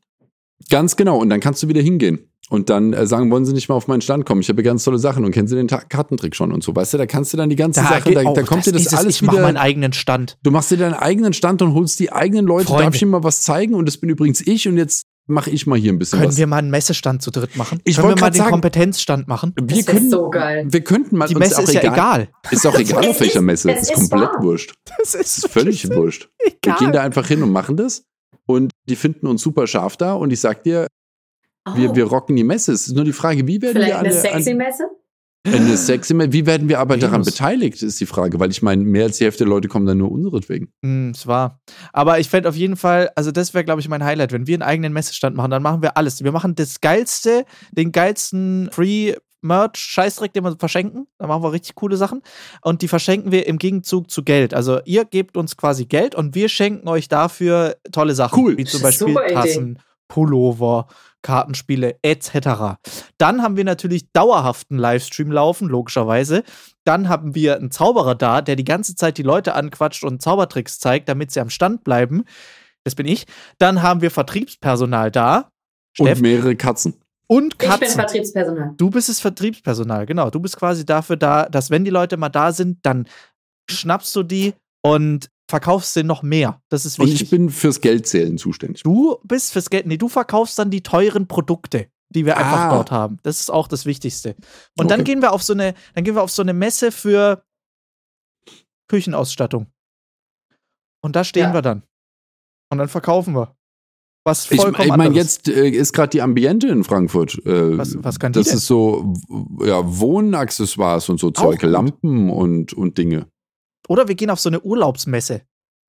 [0.70, 1.18] Ganz genau.
[1.18, 2.30] Und dann kannst du wieder hingehen.
[2.50, 4.40] Und dann äh, sagen, wollen Sie nicht mal auf meinen Stand kommen?
[4.42, 6.76] Ich habe ganz tolle Sachen und kennen Sie den Ta Kartentrick schon und so.
[6.76, 8.82] Weißt du, da kannst du dann die ganzen Sachen, geht da, da kommt dir das
[8.84, 9.00] ist es.
[9.00, 9.46] alles Ich mache wieder.
[9.48, 10.38] meinen eigenen Stand.
[10.44, 12.68] Du machst dir deinen eigenen Stand und holst die eigenen Leute.
[12.68, 12.84] Freunde.
[12.84, 13.74] Darf ich ihm mal was zeigen?
[13.74, 14.68] Und das bin übrigens ich.
[14.68, 16.38] Und jetzt mache ich mal hier ein bisschen Können was.
[16.38, 17.80] wir mal einen Messestand zu dritt machen?
[17.84, 19.56] Ich Können wir mal den sagen- Kompetenzstand machen?
[19.60, 20.68] wir Das können, so geil.
[20.70, 22.30] wir könnten mal Die uns Messe auch ist ja egal.
[22.52, 23.72] Ist auch egal auf welcher ist- Messe.
[23.72, 24.44] es ist ist komplett wahr.
[24.44, 24.76] wurscht.
[25.00, 26.30] Das Das ist völlig wurscht.
[26.44, 26.78] Wir egal.
[26.78, 28.04] gehen da einfach hin und machen das.
[28.48, 30.14] Und die finden uns super scharf da.
[30.14, 30.88] Und ich sag dir,
[31.76, 32.74] wir, Oh, wir rocken die Messe.
[32.74, 34.20] Es ist nur die Frage, wie werden vielleicht wir eine alle.
[34.22, 34.84] sexy an, Messe?
[35.48, 36.32] eine sexy Messe.
[36.34, 37.32] Wie werden wir aber daran Venus.
[37.32, 38.40] beteiligt, ist die Frage.
[38.40, 40.70] Weil ich meine, mehr als die Hälfte der Leute kommen dann nur unseretwegen.
[40.84, 41.60] Hm, es war.
[41.92, 44.32] Aber ich fände auf jeden Fall, also das wäre, glaube ich, mein Highlight.
[44.32, 46.24] Wenn wir einen eigenen Messestand machen, dann machen wir alles.
[46.24, 49.16] Wir machen das geilste, den geilsten Free
[49.46, 51.08] Merch, Scheißdreck, den wir verschenken.
[51.18, 52.22] Da machen wir richtig coole Sachen.
[52.62, 54.54] Und die verschenken wir im Gegenzug zu Geld.
[54.54, 58.44] Also ihr gebt uns quasi Geld und wir schenken euch dafür tolle Sachen.
[58.44, 58.58] Cool.
[58.58, 59.34] Wie zum Beispiel super Idee.
[59.34, 60.88] Tassen, Pullover,
[61.22, 62.78] Kartenspiele etc.
[63.18, 66.44] Dann haben wir natürlich dauerhaften Livestream laufen, logischerweise.
[66.84, 70.80] Dann haben wir einen Zauberer da, der die ganze Zeit die Leute anquatscht und Zaubertricks
[70.80, 72.26] zeigt, damit sie am Stand bleiben.
[72.84, 73.26] Das bin ich.
[73.58, 75.50] Dann haben wir Vertriebspersonal da.
[75.94, 77.02] Steff, Und mehrere Katzen.
[77.28, 77.96] Und Ich bin Katzen.
[77.96, 78.74] Vertriebspersonal.
[78.78, 80.30] Du bist das Vertriebspersonal, genau.
[80.30, 83.08] Du bist quasi dafür da, dass wenn die Leute mal da sind, dann
[83.70, 84.54] schnappst du die
[84.84, 86.62] und verkaufst sie noch mehr.
[86.70, 87.24] Das ist Und wichtig.
[87.24, 88.84] ich bin fürs Geldzählen zuständig.
[88.84, 89.86] Du bist fürs Geld.
[89.86, 92.70] Nee, du verkaufst dann die teuren Produkte, die wir einfach Ah.
[92.76, 93.18] dort haben.
[93.24, 94.36] Das ist auch das Wichtigste.
[94.78, 95.12] Und dann Okay.
[95.14, 97.44] gehen wir auf so eine, dann gehen wir auf so eine Messe für
[98.88, 99.68] Küchenausstattung.
[101.04, 101.54] Und da stehen Ja.
[101.54, 101.84] wir dann.
[102.72, 103.55] Und dann verkaufen wir.
[104.28, 105.36] Was Ich, vollkommen ich meine, anderes.
[105.46, 107.36] jetzt äh, ist gerade die Ambiente in Frankfurt.
[107.46, 108.58] Äh, Was- was kann die Das denn?
[108.58, 109.14] ist so
[109.64, 111.62] ja, Wohnaccessoires und so Zeug.
[111.62, 113.28] Lampen und, und Dinge.
[113.88, 115.42] Oder wir gehen auf so eine Urlaubsmesse.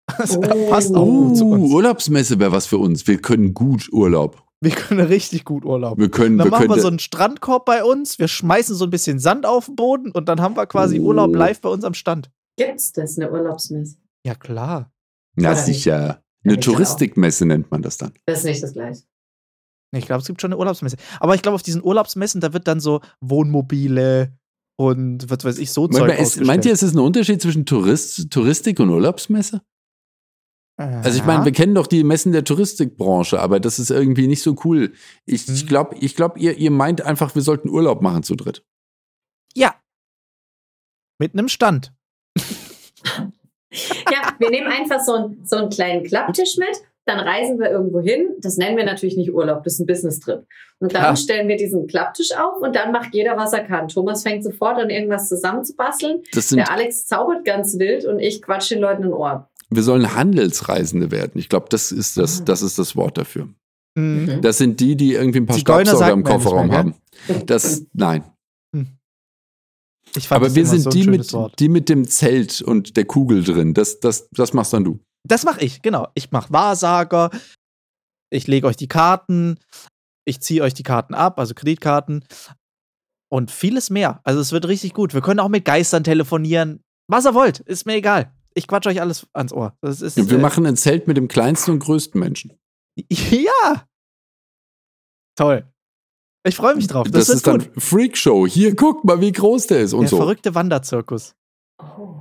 [0.18, 0.41] Das Oh.
[0.70, 1.72] passt auch zu Uh, uns.
[1.72, 3.07] Urlaubsmesse wäre was für uns.
[3.09, 4.43] Wir können gut Urlaub.
[4.61, 5.99] Wir können richtig gut Urlaub.
[5.99, 8.84] Wir können, Dann wir machen können wir so einen Strandkorb bei uns, wir schmeißen so
[8.84, 11.05] ein bisschen Sand auf den Boden und dann haben wir quasi Oh.
[11.07, 12.30] Urlaub live bei uns am Stand.
[12.59, 13.97] Gibt's das, eine Urlaubsmesse?
[14.26, 14.93] Ja, klar.
[15.34, 16.22] Na sicher.
[16.55, 16.61] Eine.
[16.61, 18.12] Touristikmesse nennt man das dann.
[18.26, 19.03] Das ist nicht das gleiche.
[19.94, 20.97] Ich glaube, es gibt schon eine Urlaubsmesse.
[21.20, 24.36] Aber ich glaube, auf diesen Urlaubsmessen, da wird dann so Wohnmobile
[24.78, 26.47] und was weiß ich, so Zeug Meint, ist, ausgestellt.
[26.47, 29.62] meint ihr, es ist ein Unterschied zwischen Tourist, Touristik und Urlaubsmesse?
[30.78, 34.42] Also ich meine, wir kennen doch die Messen der Touristikbranche, aber das ist irgendwie nicht
[34.42, 34.92] so cool.
[35.24, 35.66] Ich, ich Hm.
[35.68, 38.62] glaube, ich glaub, ihr, ihr meint einfach, wir sollten Urlaub machen zu dritt.
[39.55, 39.74] Ja.
[41.18, 41.94] Mit einem Stand.
[44.11, 46.68] Ja, wir nehmen einfach so, ein, so einen kleinen Klapptisch mit,
[47.05, 48.30] dann reisen wir irgendwo hin.
[48.41, 50.45] Das nennen wir natürlich nicht Urlaub, das ist ein Business-Trip.
[50.80, 51.16] Und dann Klar.
[51.16, 53.89] stellen wir diesen Klapptisch auf und dann macht jeder, was er kann.
[53.89, 56.22] Thomas fängt sofort an, irgendwas zusammenzubasteln.
[56.32, 59.49] Das sind, Der Alex zaubert ganz wild und ich quatsch den Leuten in den Ohr.
[59.70, 61.32] wir sollen Handelsreisende werden.
[61.37, 62.45] Ich glaube, das ist das, Ah.
[62.45, 63.49] das ist das Wort dafür.
[63.95, 64.41] Mhm.
[64.43, 66.95] Das sind die, die irgendwie ein paar Staubsauger im Kofferraum mehr, haben.
[67.47, 68.24] Das, nein.
[70.31, 71.59] Aber wir sind so die, mit, Wort.
[71.59, 73.75] die mit dem Zelt und der Kugel drin.
[73.75, 75.01] Das, das, das machst dann du.
[75.25, 76.09] Das mache ich, genau.
[76.14, 77.31] Ich mache Wahrsager.
[78.31, 79.59] Ich lege euch die Karten.
[80.25, 82.25] Ich ziehe euch die Karten ab, also Kreditkarten.
[83.29, 84.21] Und vieles mehr.
[84.25, 85.14] Also es wird richtig gut.
[85.14, 86.83] Wir können auch mit Geistern telefonieren.
[87.09, 88.33] Was ihr wollt, ist mir egal.
[88.55, 89.77] Ich quatsch euch alles ans Ohr.
[89.83, 92.53] Das ist, Wir äh, machen ein Zelt mit dem kleinsten und größten Menschen.
[93.11, 93.87] Ja.
[95.37, 95.71] Toll.
[96.47, 97.09] Ich freue mich drauf.
[97.11, 97.82] Das, Das, ist wird dann gut.
[97.82, 98.47] Freakshow.
[98.47, 100.16] Hier, guck mal, wie groß der ist und Der so.
[100.18, 101.34] verrückte Wanderzirkus.
[101.82, 102.20] Oh.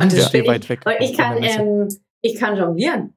[0.00, 0.80] Und das bin weit weg.
[0.86, 1.88] Und ich kann, ähm,
[2.22, 3.14] ich kann jonglieren.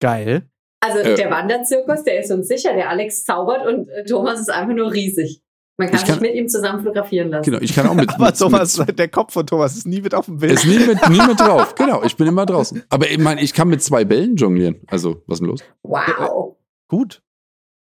[0.00, 0.48] Geil.
[0.80, 1.14] Also Äh.
[1.14, 2.74] der Wanderzirkus, der ist uns sicher.
[2.74, 5.40] Der Alex zaubert und äh, Thomas ist einfach nur riesig.
[5.78, 7.50] Man kann, kann- sich mit ihm zusammen fotografieren lassen.
[7.50, 8.10] Genau, ich kann auch mit.
[8.14, 10.52] Aber mit, Thomas, mit, der Kopf von Thomas ist nie mit auf dem Bild.
[10.52, 11.74] ist nie mit, nie mit drauf.
[11.76, 12.82] Genau, ich bin immer draußen.
[12.90, 14.82] Aber ich meine, ich kann mit zwei Bällen jonglieren.
[14.88, 15.60] Also, was ist denn los?
[15.82, 16.56] Wow.
[16.88, 17.22] Gut.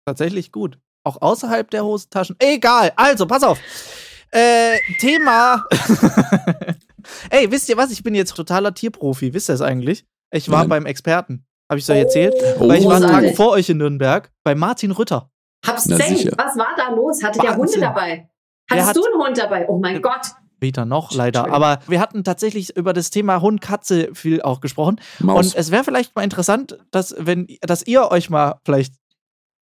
[0.06, 0.78] Tatsächlich gut.
[1.04, 2.36] Auch außerhalb der Hosentaschen.
[2.40, 2.92] Egal.
[2.96, 3.60] Also, pass auf.
[4.32, 5.66] Äh, Thema.
[7.30, 7.92] Ey, wisst ihr was?
[7.92, 9.34] Ich bin jetzt totaler Tierprofi.
[9.34, 10.06] Wisst ihr es eigentlich?
[10.32, 10.70] Ich war Nein.
[10.70, 11.46] beim Experten.
[11.70, 12.34] Habe ich so erzählt?
[12.60, 12.68] Oh.
[12.68, 15.30] Weil ich war einen Tag vor euch in Nürnberg bei Martin Rütter.
[15.66, 15.98] Hab's Na.
[15.98, 17.24] Was war da los?
[17.24, 18.30] Hatte der Hunde dabei?
[18.70, 19.68] Hattest hat- du einen Hund dabei?
[19.68, 20.22] Oh mein Gott.
[20.58, 21.52] Später noch, leider.
[21.52, 25.02] Aber wir hatten tatsächlich über das Thema Hund, Katze viel auch gesprochen.
[25.20, 25.48] Maus.
[25.48, 28.94] Und es wäre vielleicht mal interessant, dass, wenn, dass ihr euch mal vielleicht.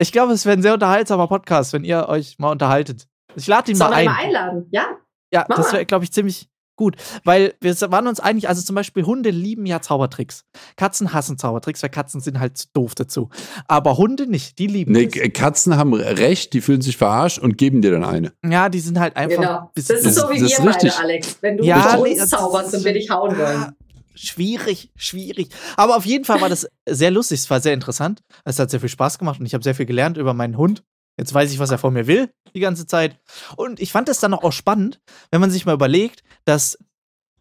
[0.00, 3.08] Ich glaube, es wäre ein sehr unterhaltsamer Podcast, wenn ihr euch mal unterhaltet.
[3.34, 4.06] Ich lade ihn Sollen mal ein.
[4.06, 4.66] mal einladen?
[4.70, 4.86] Ja?
[5.32, 6.94] Ja, Mach das wäre, glaube ich, ziemlich gut.
[7.24, 10.44] Weil wir waren uns einig, also zum Beispiel Hunde lieben ja Zaubertricks.
[10.76, 13.28] Katzen hassen Zaubertricks, weil Katzen sind halt zu doof dazu.
[13.66, 15.32] Aber Hunde nicht, die lieben Nee, es.
[15.32, 18.32] Katzen haben Recht, die fühlen sich verarscht und geben dir dann eine.
[18.48, 19.36] Ja, die sind halt einfach.
[19.36, 19.70] Genau.
[19.74, 21.38] Das ist so wie wir beide, Alex.
[21.40, 23.76] Wenn du Ja, uns zauberst und wir dich hauen Ah, wollen.
[24.18, 25.48] Schwierig, schwierig.
[25.76, 27.40] Aber auf jeden Fall war das sehr lustig.
[27.40, 28.22] Es war sehr interessant.
[28.44, 30.84] Es hat sehr viel Spaß gemacht und ich habe sehr viel gelernt über meinen Hund.
[31.18, 33.18] Jetzt weiß ich, was er von mir will, die ganze Zeit.
[33.56, 35.00] Und ich fand es dann auch spannend,
[35.30, 36.78] wenn man sich mal überlegt, dass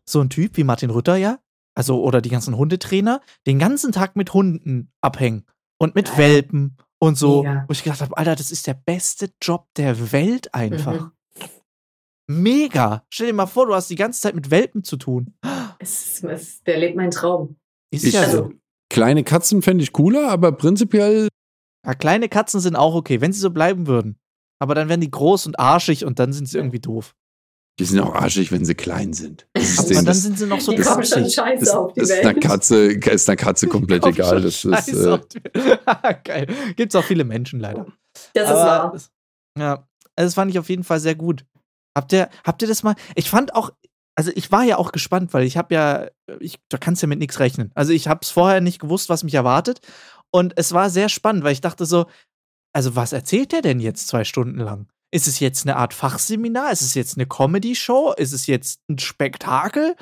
[0.03, 1.39] so ein Typ wie Martin Rütter ja,
[1.75, 5.45] also oder die ganzen Hundetrainer, den ganzen Tag mit Hunden abhängen
[5.78, 6.17] und mit.
[6.17, 7.43] Welpen und so.
[7.43, 7.65] Mega.
[7.67, 11.01] Wo ich gedacht habe, Alter, das ist der beste Job der Welt einfach.
[11.01, 11.11] Mhm.
[12.30, 13.05] Mega.
[13.09, 15.34] Stell dir mal vor, du hast die ganze Zeit mit Welpen zu tun.
[15.80, 17.55] Es ist, es, der lebt mein Traum.
[17.91, 18.53] Ist Ich- ja also- so.
[18.89, 21.28] Kleine Katzen fände ich cooler, aber prinzipiell,
[21.86, 24.17] Ja, kleine Katzen sind auch okay, wenn sie so bleiben würden.
[24.59, 27.13] Aber dann werden die groß und arschig und dann sind sie irgendwie doof.
[27.80, 29.47] die sind auch arschig, wenn sie klein sind.
[29.53, 31.69] Das ist Aber denen dann das, sind sie noch so die kommen schon scheiße das,
[31.75, 32.25] auf die das ist Welt.
[32.25, 34.41] einer Katze, ist einer Katze komplett egal.
[34.41, 35.19] Das ist, äh,
[36.23, 36.47] Geil.
[36.75, 37.86] Gibt's auch viele Menschen leider.
[38.34, 38.91] Das ist Aber wahr.
[38.93, 39.11] das-
[39.59, 39.73] Ja,
[40.15, 41.45] also das fand ich auf jeden Fall sehr gut.
[41.98, 42.93] Habt ihr, habt ihr das mal?
[43.16, 43.72] Ich fand auch,
[44.16, 46.08] also ich war ja auch gespannt, weil ich habe ja,
[46.39, 47.72] ich, da kannst du ja mit nichts rechnen.
[47.74, 49.80] Also ich habe es vorher nicht gewusst, was mich erwartet.
[50.30, 52.06] Und es war sehr spannend, weil ich dachte so,
[52.72, 54.88] also was erzählt der denn jetzt zwei Stunden lang?
[55.10, 56.72] Ist es jetzt eine Art Fachseminar?
[56.72, 58.14] Ist es jetzt eine Comedy-Show?
[58.16, 59.95] Ist es jetzt ein Spektakel?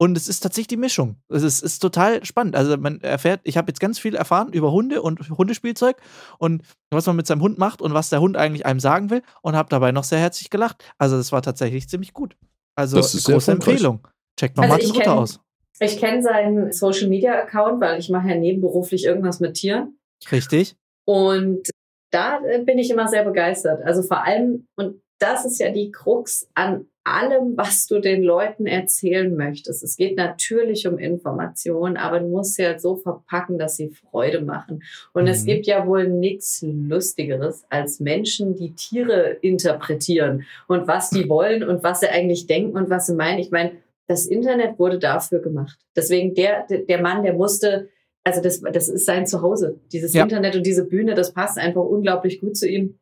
[0.00, 1.16] Und es ist tatsächlich die Mischung.
[1.28, 2.54] Es ist, ist total spannend.
[2.54, 5.96] Also man erfährt, ich habe jetzt ganz viel erfahren über Hunde und Hundespielzeug
[6.38, 9.22] und was man mit seinem Hund macht und was der Hund eigentlich einem sagen will
[9.42, 10.84] und habe dabei noch sehr herzlich gelacht.
[10.98, 12.36] Also das war tatsächlich ziemlich gut.
[12.76, 13.50] Also Das ist sehr große.
[13.52, 14.06] Empfehlung.
[14.38, 15.40] Checkt mal Also Martin Rutter aus.
[15.80, 19.98] Ich kenne seinen Social Media Account, weil ich mache ja nebenberuflich irgendwas mit Tieren.
[20.30, 20.76] Richtig?
[21.04, 21.68] Und
[22.12, 23.82] da äh, bin ich immer sehr begeistert.
[23.84, 28.66] Also vor allem, und das ist ja die Krux an allem, was du den Leuten
[28.66, 29.82] erzählen möchtest.
[29.82, 34.40] Es geht natürlich um Informationen, aber du musst sie halt so verpacken, dass sie Freude
[34.40, 34.82] machen.
[35.12, 35.28] Und mhm.
[35.28, 41.62] es gibt ja wohl nichts Lustigeres als Menschen, die Tiere interpretieren und was die wollen
[41.62, 43.38] und was sie eigentlich denken und was sie meinen.
[43.38, 43.72] Ich meine,
[44.06, 45.78] das Internet wurde dafür gemacht.
[45.94, 47.90] Deswegen der, der Mann, der musste,
[48.24, 49.78] also das, das ist sein Zuhause.
[49.92, 50.22] Dieses ja.
[50.22, 52.98] Internet und diese Bühne, das passt einfach unglaublich gut zu ihm.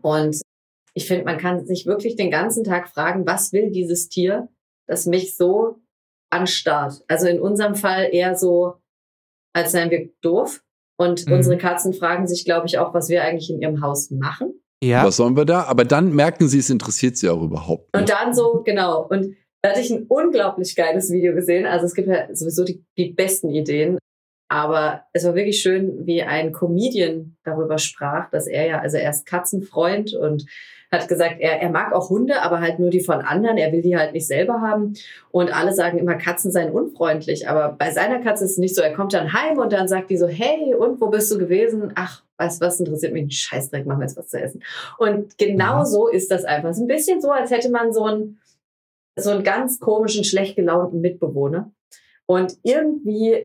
[0.00, 0.40] Und
[0.98, 4.48] ich finde, man kann sich wirklich den ganzen Tag fragen, was will dieses Tier,
[4.88, 5.76] das mich so
[6.28, 7.04] anstarrt?
[7.06, 8.74] Also in unserem Fall eher so,
[9.54, 10.64] als seien wir doof.
[11.00, 11.34] Und mhm.
[11.34, 14.60] unsere Katzen fragen sich, glaube ich, auch, was wir eigentlich in ihrem Haus machen.
[14.82, 15.06] Ja.
[15.06, 15.62] Was sollen wir da?
[15.62, 17.94] Aber dann merken sie, es interessiert sie auch überhaupt.
[17.94, 18.00] Nicht.
[18.00, 19.06] Und dann so, genau.
[19.06, 21.64] Und da hatte ich ein unglaublich geiles Video gesehen.
[21.64, 23.98] Also es gibt ja sowieso die, die besten Ideen.
[24.50, 29.10] Aber es war wirklich schön, wie ein Comedian darüber sprach, dass er ja, also er
[29.10, 30.44] ist Katzenfreund und
[30.90, 33.58] hat gesagt, er, er mag auch Hunde, aber halt nur die von anderen.
[33.58, 34.94] Er will die halt nicht selber haben.
[35.30, 37.48] Und alle sagen immer, Katzen seien unfreundlich.
[37.48, 38.82] Aber bei seiner Katze ist es nicht so.
[38.82, 41.92] Er kommt dann heim und dann sagt die so, hey, und wo bist du gewesen?
[41.94, 44.62] Ach, weißt was, interessiert mich ein Scheißdreck, machen wir jetzt was zu essen.
[44.98, 46.70] Und genau so ist das einfach.
[46.70, 48.40] Es ist ein bisschen so, als hätte man so einen,
[49.16, 51.70] so einen ganz komischen, schlecht gelaunten Mitbewohner.
[52.26, 53.44] Und irgendwie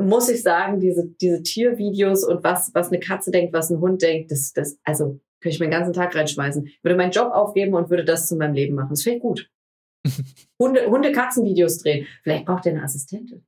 [0.00, 4.00] muss ich sagen, diese, diese Tiervideos und was, was eine Katze denkt, was ein Hund
[4.00, 6.66] denkt, das, das, also könnte ich mir den ganzen Tag reinschmeißen.
[6.66, 8.90] Ich würde meinen Job aufgeben und würde das zu meinem Leben machen.
[8.90, 9.50] Das wäre gut.
[10.60, 12.06] Hunde, Hunde-Katzen-Videos drehen.
[12.22, 13.44] Vielleicht braucht ihr eine Assistentin.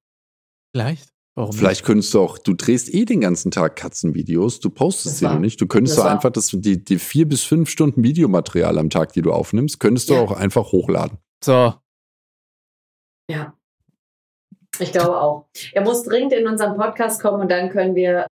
[0.75, 1.11] Vielleicht.
[1.37, 1.87] Warum Vielleicht nicht?
[1.87, 5.61] könntest du auch, du drehst eh den ganzen Tag Katzenvideos, du postest sie noch nicht.
[5.61, 9.23] Du könntest doch einfach das, die, die vier bis fünf Stunden Videomaterial am Tag, die
[9.23, 10.17] du aufnimmst, könntest ja.
[10.17, 11.19] du auch einfach hochladen.
[11.43, 11.75] So.
[13.31, 13.57] Ja.
[14.81, 15.49] Ich glaube auch.
[15.73, 18.27] Er muss dringend in unseren Podcast kommen und dann können wir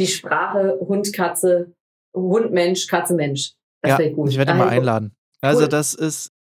[0.00, 1.74] die Sprache Hund, Katze
[2.20, 3.52] Hund, Mensch, Katze, Mensch.
[3.82, 4.30] Das ja, gut.
[4.30, 5.14] Ich werde ihn mal einladen.
[5.40, 5.68] Also cool.
[5.68, 6.32] das ist,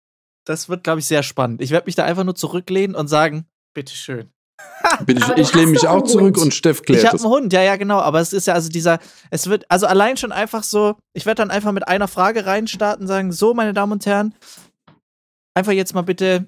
[0.46, 1.62] das wird, glaube ich, sehr spannend.
[1.62, 4.32] Ich werde mich da einfach nur zurücklehnen und sagen, bitteschön.
[5.06, 7.62] Bitte, ich, ich lehne mich auch zurück und Steff klärt Ich habe einen Hund, ja,
[7.62, 8.00] ja, genau.
[8.00, 9.00] Aber es ist ja also dieser,
[9.30, 13.04] es wird, also allein schon einfach so, ich werde dann einfach mit einer Frage reinstarten
[13.04, 14.34] und sagen, so, meine Damen und Herren,
[15.54, 16.46] einfach jetzt mal bitte,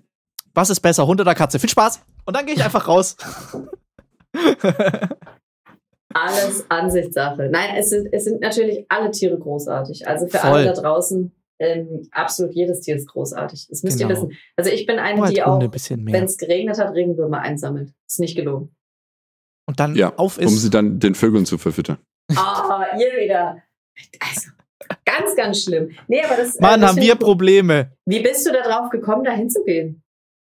[0.53, 1.59] was ist besser, Hund oder Katze?
[1.59, 2.01] Viel Spaß!
[2.25, 3.17] Und dann gehe ich einfach raus.
[6.17, 7.49] alles Ansichtssache.
[7.51, 10.07] Nein, es sind, es sind natürlich alle Tiere großartig.
[10.07, 10.49] Also für Voll.
[10.49, 13.67] alle da draußen, ähm, absolut jedes Tier ist großartig.
[13.69, 14.09] Das müsst genau.
[14.09, 14.31] ihr wissen.
[14.55, 17.93] Also ich bin eine, die auch, wenn es geregnet hat, Regenwürmer einsammelt.
[18.07, 18.75] Ist nicht gelogen.
[19.67, 20.47] Und dann ja, auf ist.
[20.47, 21.97] Um sie dann den Vögeln zu verfüttern.
[22.35, 23.61] Ah, oh, ihr wieder.
[24.19, 24.51] Also,
[25.05, 25.91] ganz, ganz schlimm.
[26.07, 26.59] Nee, aber das.
[26.59, 27.91] Mann, äh, haben wir Probleme.
[28.05, 30.03] Wie bist du da drauf gekommen, da hinzugehen?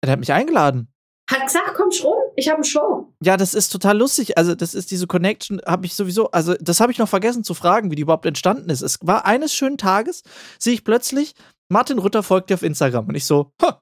[0.02, 0.88] Er hat mich eingeladen.
[1.32, 3.14] Hat gesagt, komm schon, ich habe eine Show.
[3.24, 4.38] Ja, das ist total lustig.
[4.38, 7.54] Also, das ist diese Connection, habe ich sowieso, also, das habe ich noch vergessen zu
[7.54, 8.82] fragen, wie die überhaupt entstanden ist.
[8.82, 10.24] Es war eines schönen Tages,
[10.60, 11.34] sehe ich plötzlich,
[11.72, 13.08] Martin Rütter folgt dir auf Instagram.
[13.08, 13.82] Und ich so, ha,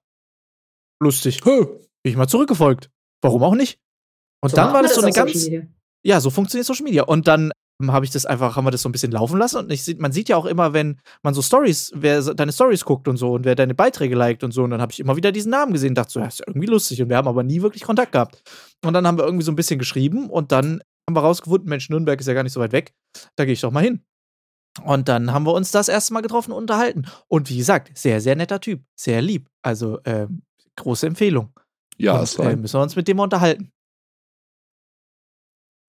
[1.01, 1.41] lustig.
[1.43, 1.65] Huh.
[2.03, 2.91] Bin ich mal zurückgefolgt.
[3.21, 3.79] Warum auch nicht?
[4.41, 5.49] Und so dann war das so eine ganz.
[6.05, 7.03] Ja, so funktioniert Social Media.
[7.03, 7.51] Und dann
[7.87, 9.57] habe ich das einfach, haben wir das so ein bisschen laufen lassen.
[9.59, 13.07] Und ich, man sieht ja auch immer, wenn man so Stories, wer deine Stories guckt
[13.07, 14.63] und so und wer deine Beiträge liked und so.
[14.63, 16.45] Und dann habe ich immer wieder diesen Namen gesehen und dachte so, ja, ist ja
[16.47, 17.01] irgendwie lustig.
[17.01, 18.43] Und wir haben aber nie wirklich Kontakt gehabt.
[18.85, 21.89] Und dann haben wir irgendwie so ein bisschen geschrieben und dann haben wir rausgefunden, Mensch,
[21.89, 22.93] Nürnberg ist ja gar nicht so weit weg.
[23.35, 24.03] Da gehe ich doch mal hin.
[24.83, 27.05] Und dann haben wir uns das erste Mal getroffen und unterhalten.
[27.27, 28.83] Und wie gesagt, sehr, sehr netter Typ.
[28.95, 29.49] Sehr lieb.
[29.61, 30.27] Also, äh,
[30.75, 31.51] große Empfehlung.
[31.97, 33.71] Ja, und, äh, müssen wir uns mit dem unterhalten.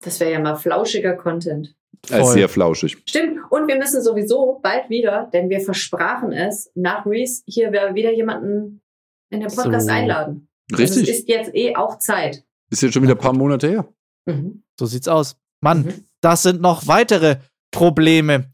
[0.01, 1.75] Das wäre ja mal flauschiger Content.
[2.05, 2.33] Voll.
[2.33, 2.97] Sehr flauschig.
[3.05, 3.39] Stimmt.
[3.49, 8.81] Und wir müssen sowieso bald wieder, denn wir versprachen es, nach Reese hier wieder jemanden
[9.29, 9.93] in den Podcast so.
[9.93, 10.47] einladen.
[10.71, 10.89] Richtig.
[10.89, 12.43] Also es ist jetzt eh auch Zeit.
[12.71, 13.93] Ist jetzt schon wieder ein paar Monate her.
[14.25, 14.63] Mhm.
[14.79, 15.35] So sieht's aus.
[15.61, 16.05] Mann, mhm.
[16.21, 17.37] das sind noch weitere
[17.71, 18.51] Probleme.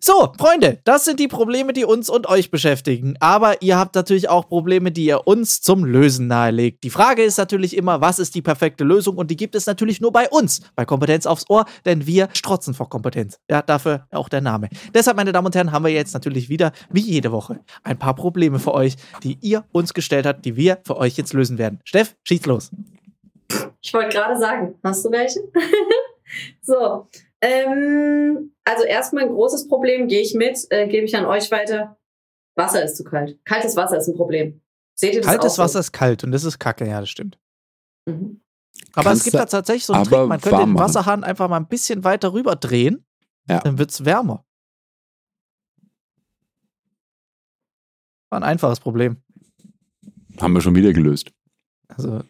[0.00, 3.16] So, Freunde, das sind die Probleme, die uns und euch beschäftigen.
[3.18, 6.84] Aber ihr habt natürlich auch Probleme, die ihr uns zum Lösen nahelegt.
[6.84, 9.16] Die Frage ist natürlich immer, was ist die perfekte Lösung?
[9.16, 12.74] Und die gibt es natürlich nur bei uns, bei Kompetenz aufs Ohr, denn wir strotzen
[12.74, 13.40] vor Kompetenz.
[13.50, 14.68] Ja, dafür auch der Name.
[14.94, 18.14] Deshalb, meine Damen und Herren, haben wir jetzt natürlich wieder, wie jede Woche, ein paar
[18.14, 18.94] Probleme für euch,
[19.24, 21.80] die ihr uns gestellt habt, die wir für euch jetzt lösen werden.
[21.84, 22.70] Steff, schieß los.
[23.80, 25.40] Ich wollte gerade sagen, hast du welche?
[26.62, 27.08] so,
[27.40, 31.98] ähm, also erstmal ein großes Problem, gehe ich mit, äh, gebe ich an euch weiter.
[32.56, 33.38] Wasser ist zu kalt.
[33.44, 34.60] Kaltes Wasser ist ein Problem.
[34.94, 35.80] Seht ihr das Kaltes auch Wasser so?
[35.80, 37.38] ist kalt und das ist kacke, ja, das stimmt.
[38.06, 38.40] Mhm.
[38.94, 41.56] Aber Kannst es gibt da tatsächlich so einen Trick, man könnte den Wasserhahn einfach mal
[41.56, 43.04] ein bisschen weiter rüber drehen,
[43.48, 43.60] ja.
[43.60, 44.44] dann wird es wärmer.
[48.30, 49.22] War ein einfaches Problem.
[50.40, 51.32] Haben wir schon wieder gelöst.
[51.88, 52.20] Also,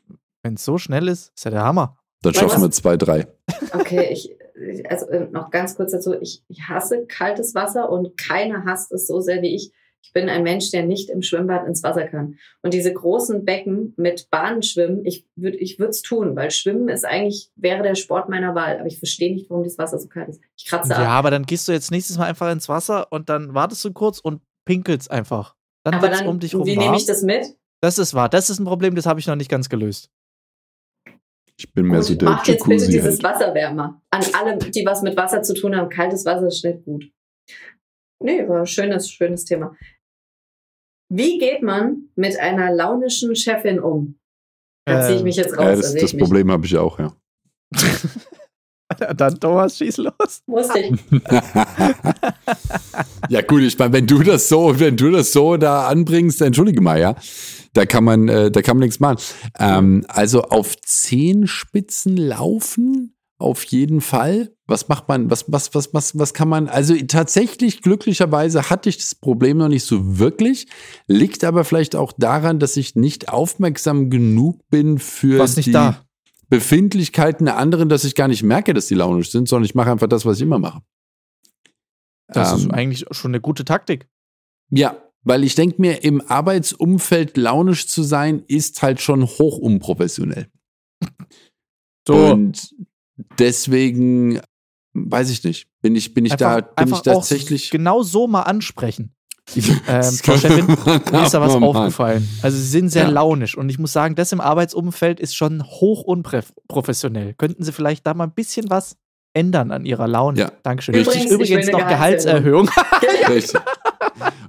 [0.42, 1.98] wenn es so schnell ist, ist ja der Hammer.
[2.22, 3.26] Dann schaffen wir zwei, drei.
[3.72, 4.30] Okay, ich,
[4.88, 9.06] also äh, noch ganz kurz dazu, ich, ich hasse kaltes Wasser und keiner hasst es
[9.06, 9.72] so sehr wie ich.
[10.00, 12.36] Ich bin ein Mensch, der nicht im Schwimmbad ins Wasser kann.
[12.62, 17.04] Und diese großen Becken mit Bahnenschwimmen, ich würde ich würde es tun, weil Schwimmen ist
[17.04, 18.78] eigentlich, wäre der Sport meiner Wahl.
[18.78, 20.40] Aber ich verstehe nicht, warum das Wasser so kalt ist.
[20.56, 21.08] Ich kratze Ja, ab.
[21.08, 24.18] aber dann gehst du jetzt nächstes Mal einfach ins Wasser und dann wartest du kurz
[24.18, 25.56] und pinkelst einfach.
[25.84, 27.44] Dann Aber wird's dann, um dich rum wie nehme ich das mit?
[27.80, 28.28] Das ist wahr.
[28.28, 30.10] Das ist ein Problem, das habe ich noch nicht ganz gelöst.
[31.58, 33.22] Ich bin mehr so Gut, der macht jetzt bitte dieses halt.
[33.24, 34.00] Wasser wärmer.
[34.10, 37.10] An alle, die was mit Wasser zu tun haben, kaltes Wasser ist nicht gut.
[38.22, 39.76] Nee, war ein schönes, schönes Thema.
[41.12, 44.18] Wie geht man mit einer launischen Chefin um?
[44.86, 45.64] Da ziehe ich Ähm, mich jetzt raus.
[45.64, 46.18] Da das, das ich.
[46.18, 47.12] Problem habe ich auch, ja.
[49.16, 50.42] Dann Thomas, schieß los.
[50.46, 50.90] Musste ich.
[53.28, 56.80] ja, gut, ich meine, wenn du das so, wenn du das so da anbringst, entschuldige
[56.80, 57.14] mal, ja.
[57.78, 59.18] Da kann man, äh, da kann man nichts machen.
[59.56, 64.52] Ähm, also auf Zehenspitzen laufen, auf jeden Fall.
[64.66, 68.96] Was macht man, was, was, was, was, was kann man, also tatsächlich, glücklicherweise hatte ich
[68.96, 70.66] das Problem noch nicht so wirklich,
[71.06, 75.72] liegt aber vielleicht auch daran, dass ich nicht aufmerksam genug bin für Warst nicht die
[75.72, 76.04] da.
[76.48, 79.92] Befindlichkeiten der anderen, dass ich gar nicht merke, dass die launisch sind, sondern ich mache
[79.92, 80.80] einfach das, was ich immer mache.
[82.26, 84.08] Das ist Ähm, eigentlich schon eine gute Taktik.
[84.70, 90.46] ja, weil ich denke mir, im Arbeitsumfeld launisch zu sein, ist halt schon hoch unprofessionell.
[92.06, 92.74] So, Und
[93.38, 94.40] deswegen
[94.94, 95.68] weiß ich nicht.
[95.82, 97.66] Bin ich, bin ich da, bin einfach ich tatsächlich.
[97.68, 99.14] auch genau so mal ansprechen.
[99.88, 100.66] Ähm, Frau Chefin,
[101.10, 102.28] Mir ist da was aufgefallen.
[102.42, 103.08] Also sie sind sehr Ja.
[103.08, 107.32] launisch und ich muss sagen, das im Arbeitsumfeld ist schon hoch unprofessionell.
[107.32, 108.96] Könnten Sie vielleicht da mal ein bisschen was
[109.32, 110.38] ändern an Ihrer Laune?
[110.38, 110.52] Ja.
[110.64, 110.94] Dankeschön.
[110.96, 112.68] Übrigens, Richtig, übrigens eine noch Gehaltserhöhung.
[113.30, 113.58] Richtig.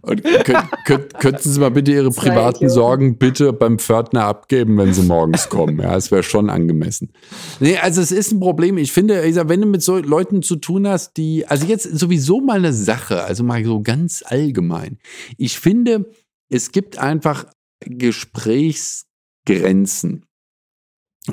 [0.09, 2.67] Und könnt, könnt, könnten Sie mal bitte Ihre privaten.
[2.67, 5.79] Sorgen bitte beim Pförtner abgeben, wenn Sie morgens kommen?
[5.79, 7.13] Ja, es wäre schon angemessen.
[7.59, 8.79] Nee, also es ist ein Problem.
[8.79, 11.83] Ich finde, ich sag, wenn du mit so Leuten zu tun hast, die, also jetzt
[11.83, 14.97] sowieso mal eine Sache, also mal so ganz allgemein.
[15.37, 16.09] Ich finde,
[16.49, 17.45] es gibt einfach
[17.81, 20.25] Gesprächsgrenzen.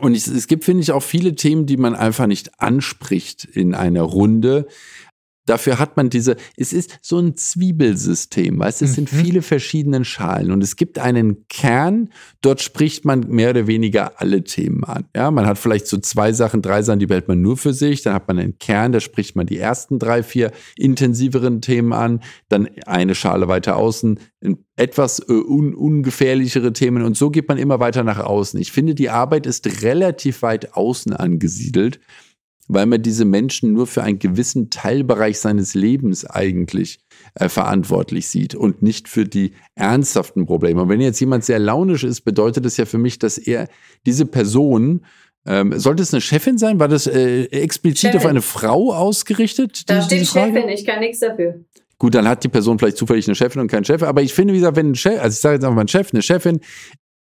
[0.01, 4.03] Und es gibt, finde ich, auch viele Themen, die man einfach nicht anspricht in einer
[4.03, 4.67] Runde.
[5.47, 9.17] Dafür hat man diese, es ist so ein Zwiebelsystem, weißt du, es sind Mhm.
[9.17, 12.11] viele verschiedene Schalen und es gibt einen Kern,
[12.43, 15.05] dort spricht man mehr oder weniger alle Themen an.
[15.15, 18.03] Ja, man hat vielleicht so zwei Sachen, drei Sachen, die behält man nur für sich,
[18.03, 22.21] dann hat man einen Kern, da spricht man die ersten drei, vier intensiveren Themen an,
[22.49, 24.19] dann eine Schale weiter außen,
[24.77, 28.61] etwas äh, un ungefährlichere Themen und so geht man immer weiter nach außen.
[28.61, 31.99] Ich finde, die Arbeit ist relativ weit außen angesiedelt
[32.69, 36.99] weil man diese Menschen nur für einen gewissen Teilbereich seines Lebens eigentlich
[37.35, 40.83] äh, verantwortlich sieht und nicht für die ernsthaften Probleme.
[40.83, 43.69] Und wenn jetzt jemand sehr launisch ist, bedeutet das ja für mich, dass er
[44.05, 45.03] diese Person
[45.49, 46.81] ähm, sollte es eine Chefin sein?
[46.81, 48.19] War das äh, explizit Chefin.
[48.19, 49.89] auf eine Frau ausgerichtet?
[49.89, 50.27] Da steht?
[50.27, 51.61] Chefin, ich kann nichts dafür.
[51.99, 54.03] Gut, dann hat die Person vielleicht zufällig eine Chefin und keinen Chef.
[54.03, 55.89] Aber ich finde, wie gesagt, wenn ein Chef, also ich sage jetzt einfach mal ein
[55.89, 56.61] Chef, eine Chefin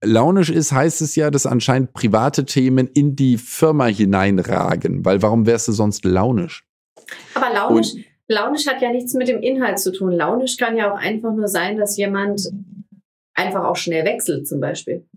[0.03, 5.03] launisch ist, heißt es ja, dass anscheinend private Themen in die Firma hineinragen.
[5.05, 6.65] Weil warum wärst du sonst launisch?
[7.33, 7.93] Aber launisch,
[8.27, 10.11] launisch hat ja nichts mit dem Inhalt zu tun.
[10.11, 12.49] Launisch kann ja auch einfach nur sein, dass jemand
[13.35, 15.07] einfach auch schnell wechselt, zum Beispiel.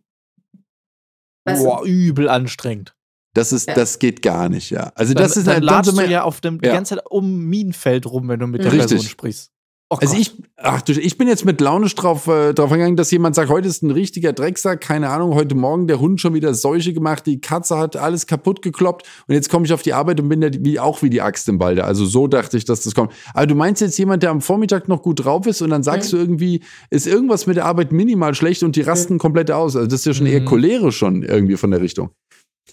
[1.46, 2.94] Weißt Boah, übel anstrengend.
[3.34, 3.74] Das ist, Ja.
[3.74, 4.90] das geht gar nicht, ja.
[4.94, 6.74] Also Dann, das ist dann halt sind du ja auf dem, die Ja.
[6.74, 8.78] ganze Zeit um Minenfeld rum, wenn du mit der Mhm.
[8.78, 9.12] Person Richtig.
[9.12, 9.52] sprichst.
[9.90, 13.10] Oh Also ich, ach du, ich bin jetzt mit launisch drauf, äh, drauf gegangen, dass
[13.10, 16.52] jemand sagt, heute ist ein richtiger Drecksack, keine Ahnung, heute Morgen der Hund schon wieder
[16.52, 20.20] Seuche gemacht, die Katze hat alles kaputt gekloppt und jetzt komme ich auf die Arbeit
[20.20, 21.84] und bin da wie, auch wie die Axt im Walde.
[21.84, 23.12] Also so dachte ich, dass das kommt.
[23.32, 26.12] Aber du meinst jetzt jemand, der am Vormittag noch gut drauf ist und dann sagst
[26.12, 26.16] Mhm.
[26.16, 29.74] du irgendwie, ist irgendwas mit der Arbeit minimal schlecht und die rasten komplett aus.
[29.74, 30.46] Also das ist ja schon eher Mhm.
[30.46, 32.10] cholerisch schon irgendwie von der Richtung.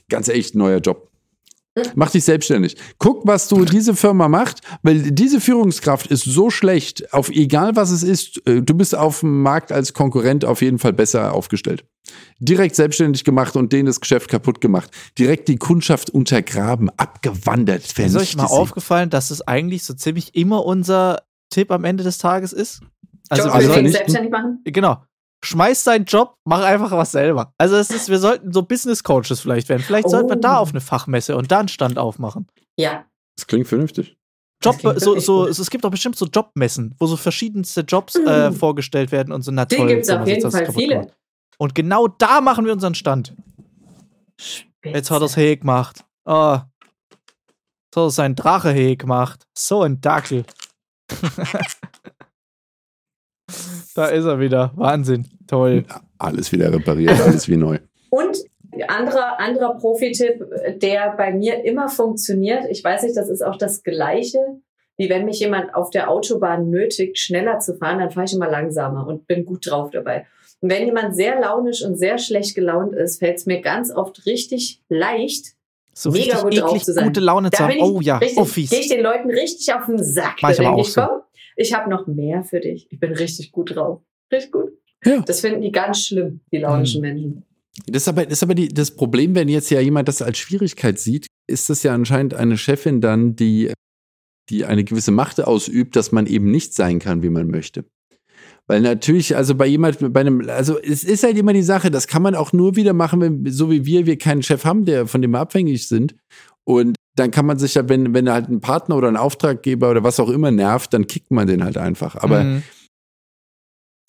[0.10, 1.10] Ganz echt neuer Job.
[1.96, 2.78] Mach dich selbstständig.
[3.00, 7.92] Guck, was du diese Firma macht, weil diese Führungskraft ist so schlecht, auf egal was
[7.92, 11.84] es ist, äh, du bist auf dem Markt als Konkurrent auf jeden Fall besser aufgestellt.
[12.40, 14.90] Direkt selbstständig gemacht und denen das Geschäft kaputt gemacht.
[15.20, 18.54] Direkt die Kundschaft untergraben, abgewandert, Ist euch mal sie.
[18.54, 22.82] aufgefallen, dass es eigentlich so ziemlich immer unser Tipp am Ende des Tages ist?
[23.30, 24.60] Also, also selbstständig machen?
[24.64, 25.04] genau.
[25.46, 27.54] Schmeiß deinen Job, mach einfach was selber.
[27.58, 29.82] Also es ist, wir sollten so Business Coaches vielleicht werden.
[29.84, 30.42] Vielleicht sollten wir Oh.
[30.42, 32.48] da auf eine Fachmesse und da einen Stand aufmachen.
[32.78, 33.06] Ja.
[33.38, 34.18] Das klingt vernünftig.
[34.64, 35.50] Job, so, so, gut.
[35.52, 39.52] es gibt doch bestimmt so Jobmessen, wo so verschiedenste Jobs äh, vorgestellt werden und so
[39.52, 39.88] na Die toll.
[39.88, 41.12] gibt es auf jetzt jeden Fall viele.
[41.58, 43.34] Und genau da machen wir unseren Stand.
[44.84, 46.04] Jetzt hat er es hey gemacht.
[46.26, 46.58] Oh.
[46.58, 49.46] Jetzt hat er seinen Drache hey gemacht.
[49.58, 50.46] So ein Dackel.
[53.96, 54.72] da ist er wieder.
[54.76, 55.28] Wahnsinn.
[55.48, 55.86] Toll.
[56.18, 57.80] Alles wieder repariert, alles wie neu.
[58.10, 58.38] Und
[58.88, 60.44] anderer, anderer Profi-Tipp,
[60.82, 64.40] der bei mir immer funktioniert, ich weiß nicht, das ist auch das Gleiche,
[64.98, 68.50] wie wenn mich jemand auf der Autobahn nötigt, schneller zu fahren, dann fahre ich immer
[68.50, 70.26] langsamer und bin gut drauf dabei.
[70.62, 74.26] Und wenn jemand sehr launisch und sehr schlecht gelaunt ist, fällt es mir ganz oft
[74.26, 75.54] richtig leicht,
[75.94, 77.04] So Mega richtig gut drauf eklig zu sein.
[77.06, 77.76] gute Laune zu Da haben.
[77.78, 78.70] ich Oh ja, richtig, oh fies.
[78.70, 80.38] gehe ich den Leuten richtig auf den Sack.
[80.42, 81.02] Mach ich aber auch so.
[81.02, 81.22] komm,
[81.56, 82.88] ich habe noch mehr für dich.
[82.90, 84.02] Ich bin richtig gut drauf.
[84.32, 84.72] Richtig gut.
[85.04, 85.22] Ja.
[85.22, 87.08] Das finden die ganz schlimm, die launischen Mhm.
[87.08, 87.44] Menschen.
[87.88, 90.38] Das ist aber, das, ist aber die, das Problem, wenn jetzt ja jemand das als
[90.38, 93.72] Schwierigkeit sieht, ist das ja anscheinend eine Chefin dann, die,
[94.50, 97.86] die eine gewisse Macht ausübt, dass man eben nicht sein kann, wie man möchte.
[98.68, 102.08] Weil natürlich, also bei jemand, bei einem, also es ist halt immer die Sache, das
[102.08, 105.06] kann man auch nur wieder machen, wenn, so wie wir, wir keinen Chef haben, der,
[105.06, 106.16] von dem wir abhängig sind.
[106.66, 110.04] Und dann kann man sich ja, wenn, wenn halt ein Partner oder ein Auftraggeber oder
[110.04, 112.16] was auch immer nervt, dann kickt man den halt einfach.
[112.18, 112.64] Aber Mhm.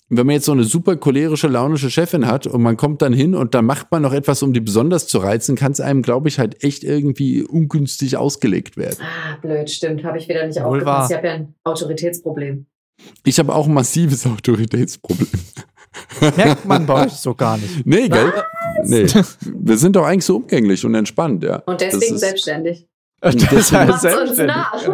[0.09, 3.35] wenn man jetzt so eine super cholerische, launische Chefin hat und man kommt dann hin
[3.35, 6.29] und dann macht man noch etwas, um die besonders zu reizen, kann es einem, glaube
[6.29, 8.97] ich, halt echt irgendwie ungünstig ausgelegt werden.
[9.01, 10.03] Ah, blöd, stimmt.
[10.03, 10.85] Habe ich wieder nicht Wohl aufgepasst.
[10.85, 11.09] wahr.
[11.11, 12.65] Ich habe ja ein Autoritätsproblem.
[13.25, 15.27] Ich habe auch ein massives Autoritätsproblem.
[16.35, 17.85] Merkt man bei euch so gar nicht.
[17.85, 18.31] Nee, gell?
[18.83, 19.05] Nee.
[19.43, 21.57] Wir sind doch eigentlich so umgänglich und entspannt, ja.
[21.65, 22.87] Und deswegen ist- selbstständig.
[23.23, 24.55] Deshalb Macht's uns selbstständig.
[24.55, 24.87] nach.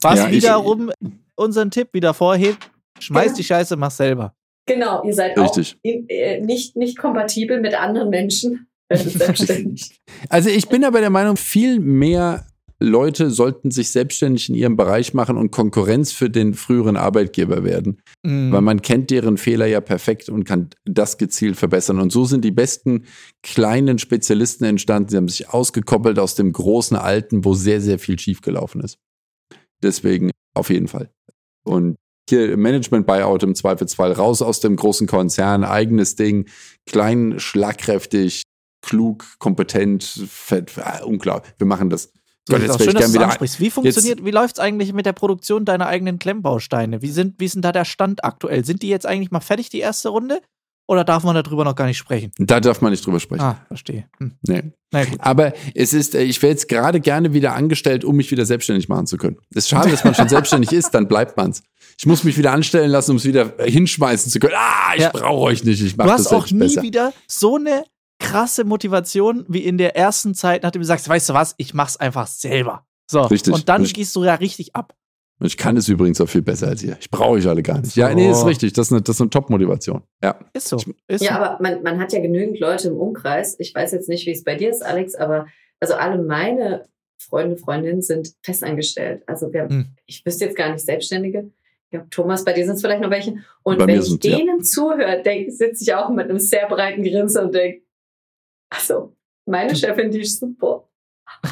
[0.00, 0.90] Was Ja, ich- wiederum
[1.36, 2.70] unseren Tipp wieder vorhebt,
[3.00, 3.36] schmeiß Genau.
[3.36, 4.34] die Scheiße, mach selber.
[4.66, 5.74] Genau, ihr seid Richtig.
[5.74, 8.66] auch in, äh, nicht, nicht kompatibel mit anderen Menschen.
[8.92, 9.96] Selbstständig.
[10.28, 12.46] Also ich bin aber der Meinung, viel mehr
[12.82, 18.02] Leute sollten sich selbstständig in ihrem Bereich machen und Konkurrenz für den früheren Arbeitgeber werden.
[18.22, 18.52] Mhm.
[18.52, 22.00] Weil man kennt deren Fehler ja perfekt und kann das gezielt verbessern.
[22.00, 23.04] Und so sind die besten
[23.42, 25.08] kleinen Spezialisten entstanden.
[25.08, 28.98] Sie haben sich ausgekoppelt aus dem großen Alten, wo sehr, sehr viel schiefgelaufen ist.
[29.82, 31.10] Deswegen auf jeden Fall.
[31.64, 31.96] Und
[32.28, 36.46] hier Management-Buyout im Zweifelsfall raus aus dem großen Konzern, eigenes Ding,
[36.86, 38.42] klein, schlagkräftig,
[38.80, 41.42] klug, kompetent, fett, ah, unklar.
[41.58, 42.12] Wir machen das.
[42.48, 43.60] So, Gott, jetzt schön, dass du wieder- ansprichst.
[43.60, 47.00] Wie funktioniert, wie läuft's eigentlich mit der Produktion deiner eigenen Klemmbausteine?
[47.02, 48.64] Wie sind, wie ist denn da der Stand aktuell?
[48.64, 50.40] Sind die jetzt eigentlich mal fertig, die erste Runde?
[50.88, 52.32] Oder darf man darüber noch gar nicht sprechen?
[52.38, 53.42] Da darf man nicht drüber sprechen.
[53.42, 54.06] Ah, verstehe.
[54.18, 54.32] Hm.
[54.42, 54.62] Nee.
[54.90, 55.20] Na gut.
[55.20, 58.88] Aber es ist, äh, ich wäre jetzt gerade gerne wieder angestellt, um mich wieder selbstständig
[58.88, 59.38] machen zu können.
[59.50, 61.62] Es ist schade, dass man schon selbstständig ist, dann bleibt man's.
[61.96, 64.54] Ich muss mich wieder anstellen lassen, um es wieder hinschmeißen zu können.
[64.56, 65.10] Ah, ich Ja.
[65.10, 66.82] brauche euch nicht, ich Du mache das hast auch selbst nie besser.
[66.82, 67.84] wieder so eine
[68.22, 71.96] krasse Motivation wie in der ersten Zeit, nachdem du sagst, weißt du was, ich mach's
[71.96, 72.86] einfach selber.
[73.10, 73.96] So, Richtig, und dann richtig.
[73.96, 74.94] gehst du ja richtig ab.
[75.38, 76.96] Und ich kann es übrigens auch viel besser als ihr.
[77.00, 77.96] Ich brauche euch alle gar nicht.
[77.96, 78.46] Ja, nee, ist So.
[78.46, 78.72] richtig.
[78.74, 80.02] Das ist eine, das ist eine Top-Motivation.
[80.22, 80.38] Ja.
[80.52, 80.76] Ist so.
[80.76, 81.40] Ich- Ist Ja, so.
[81.40, 83.56] aber man, man hat ja genügend Leute im Umkreis.
[83.58, 85.46] Ich weiß jetzt nicht, wie es bei dir ist, Alex, aber
[85.80, 86.86] also alle meine
[87.18, 89.22] Freunde, Freundinnen sind festangestellt.
[89.26, 89.88] Also wir, Hm.
[90.06, 91.50] ich wüsste jetzt gar nicht Selbstständige.
[91.90, 93.34] Ja, Thomas, bei dir sind es vielleicht noch welche.
[93.64, 94.36] Und Bei wenn ich sind- ja.
[94.38, 97.82] denen zuhöre, sitze ich auch mit einem sehr breiten Grinsen und denke,
[98.74, 99.14] also,
[99.48, 100.88] meine Chefin, die ist super.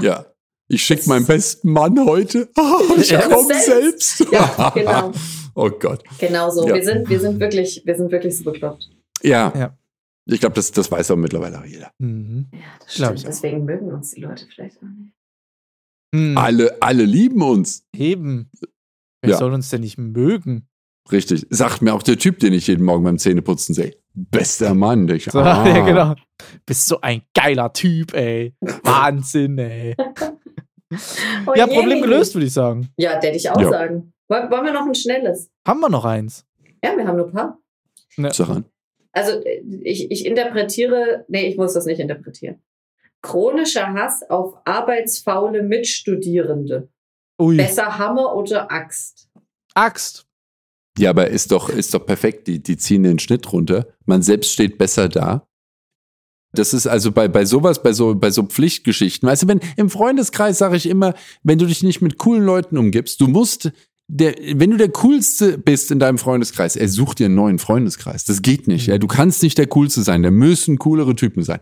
[0.00, 0.26] Ja.
[0.68, 2.48] Ich schicke meinen besten Mann heute.
[2.56, 3.22] Ah, ich Ja.
[3.28, 4.20] komme selbst.
[4.30, 5.12] Ja, genau.
[5.56, 6.04] Oh Gott.
[6.20, 6.66] Genau so.
[6.68, 6.76] Ja.
[6.76, 8.88] Wir, sind, wir, sind wirklich, wir sind wirklich so bekloppt.
[9.20, 9.52] Ja.
[9.56, 9.76] Ja.
[10.26, 11.90] Ich glaube, das, das weiß auch mittlerweile auch jeder.
[11.98, 12.46] Mhm.
[12.52, 13.18] Ja, das stimmt.
[13.18, 13.30] ich auch.
[13.30, 15.12] Deswegen mögen uns die Leute vielleicht auch nicht.
[16.14, 16.38] Hm.
[16.38, 17.84] Alle, alle lieben uns.
[17.94, 18.48] Eben.
[19.22, 19.36] Wer Ja.
[19.38, 20.68] soll uns denn nicht mögen?
[21.10, 21.46] Richtig.
[21.50, 23.96] Sagt mir auch der Typ, den ich jeden Morgen beim Zähneputzen sehe.
[24.14, 25.08] Bester Mann.
[25.08, 25.66] Ich, So, ah.
[25.66, 26.14] Ja, genau.
[26.66, 28.54] Bist so ein geiler Typ, ey.
[28.60, 29.94] Wahnsinn, ey.
[31.46, 31.74] Oh Ja, je.
[31.74, 32.88] Problem gelöst, würde ich sagen.
[32.96, 33.68] Ja, der hätte ich auch Ja.
[33.70, 34.12] sagen.
[34.28, 35.50] Woll- Wollen wir noch ein schnelles?
[35.66, 36.44] Haben wir noch eins?
[36.84, 37.58] Ja, wir haben nur ein paar.
[38.32, 38.64] Sag an.
[39.12, 42.60] Also äh, ich, ich interpretiere, nee, ich muss das nicht interpretieren.
[43.22, 46.88] Chronischer Hass auf arbeitsfaule Mitstudierende.
[47.40, 47.56] Ui.
[47.56, 49.28] Besser Hammer oder Axt?
[49.74, 50.26] Axt.
[51.00, 52.46] Ja, aber ist doch, ist doch perfekt.
[52.46, 53.86] Die, die ziehen den Schnitt runter.
[54.04, 55.46] Man selbst steht besser da.
[56.52, 59.26] Das ist also bei, bei sowas, bei so, bei so Pflichtgeschichten.
[59.26, 62.76] Weißt du, wenn im Freundeskreis sage ich immer, wenn du dich nicht mit coolen Leuten
[62.76, 63.72] umgibst, du musst,
[64.08, 68.26] der, wenn du der Coolste bist in deinem Freundeskreis, er sucht dir einen neuen Freundeskreis.
[68.26, 68.86] Das geht nicht.
[68.86, 68.98] Ja.
[68.98, 70.22] Du kannst nicht der Coolste sein.
[70.22, 71.60] Da müssen coolere Typen sein.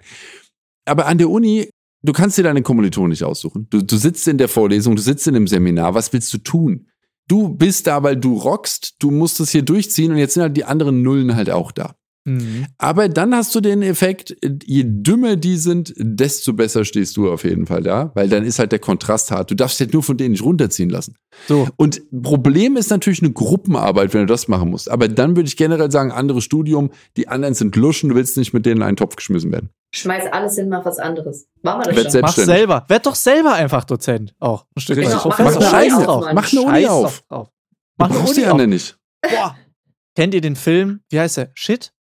[0.85, 1.71] Aber an der Uni,
[2.03, 3.69] du kannst dir deine Kommilitonen nicht aussuchen.
[3.71, 5.95] Du, du sitzt in der Vorlesung, du sitzt in einem Seminar.
[5.95, 6.89] Was willst du tun?
[7.29, 10.57] Du bist da, weil du rockst, du musst es hier durchziehen und jetzt sind halt
[10.57, 11.95] die anderen Nullen halt auch da.
[12.29, 12.67] Mhm.
[12.79, 17.45] Aber dann hast du den Effekt, je dümmer die sind, desto besser stehst du auf
[17.45, 19.51] jeden Fall da, weil dann ist halt der Kontrast hart.
[19.51, 21.17] Du darfst dich halt nur von denen nicht runterziehen lassen.
[21.47, 21.69] So.
[21.77, 24.91] Und Problem ist natürlich eine Gruppenarbeit, wenn du das machen musst.
[24.91, 28.53] Aber dann würde ich generell sagen, anderes Studium, die anderen sind Luschen, du willst nicht
[28.53, 29.71] mit denen in einen Topf geschmissen werden.
[29.95, 31.47] Schmeiß alles hin, mach was anderes.
[31.63, 32.13] Machen wir das Werd schon.
[32.13, 32.85] selbst- Mach selber.
[32.89, 34.35] Werd doch selber einfach Dozent.
[34.39, 34.67] Auch.
[34.77, 35.15] Ein Stück Genau, weit.
[35.17, 35.45] mach- Professor.
[35.63, 36.25] mach eine Scheiß drauf.
[36.35, 37.23] Mach eine Uni Scheiß auf.
[37.31, 37.47] Du
[37.97, 38.53] Mach eine Uni die auf.
[38.53, 38.99] anderen nicht.
[39.23, 39.57] Boah.
[40.15, 41.51] Kennt ihr den Film, wie heißt der?
[41.55, 41.93] Shit?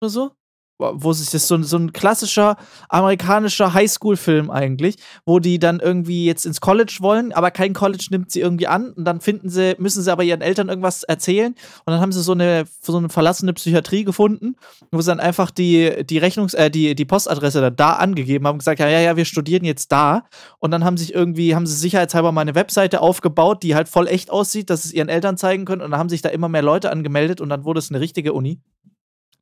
[0.00, 0.32] Oder so?
[0.80, 2.56] wo sich das so, so ein klassischer
[2.88, 8.30] amerikanischer Highschool-Film eigentlich, wo die dann irgendwie jetzt ins College wollen, aber kein College nimmt
[8.30, 11.92] sie irgendwie an und dann finden sie, müssen sie aber ihren Eltern irgendwas erzählen und
[11.92, 14.56] dann haben sie so eine, so eine verlassene Psychiatrie gefunden,
[14.90, 18.54] wo sie dann einfach die, die Rechnungs-, äh, die, die Postadresse dann da angegeben haben
[18.54, 20.24] und gesagt, ja, ja, ja, wir studieren jetzt da
[20.58, 24.08] und dann haben sich irgendwie, haben sie sicherheitshalber mal eine Webseite aufgebaut, die halt voll
[24.08, 26.62] echt aussieht, dass es ihren Eltern zeigen können und dann haben sich da immer mehr
[26.62, 28.60] Leute angemeldet und dann wurde es eine richtige Uni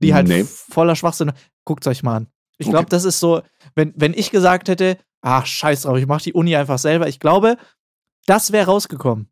[0.01, 0.45] die halt nee.
[0.45, 1.33] voller Schwachsinn.
[1.65, 2.27] Guckt euch mal an.
[2.59, 2.91] Ich glaube, okay.
[2.91, 3.43] das ist so,
[3.75, 7.09] wenn, wenn ich gesagt hätte, ach, scheiß drauf, ich mache die Uni einfach selber.
[7.09, 7.57] Ich glaube,
[8.27, 9.29] das wäre rausgekommen.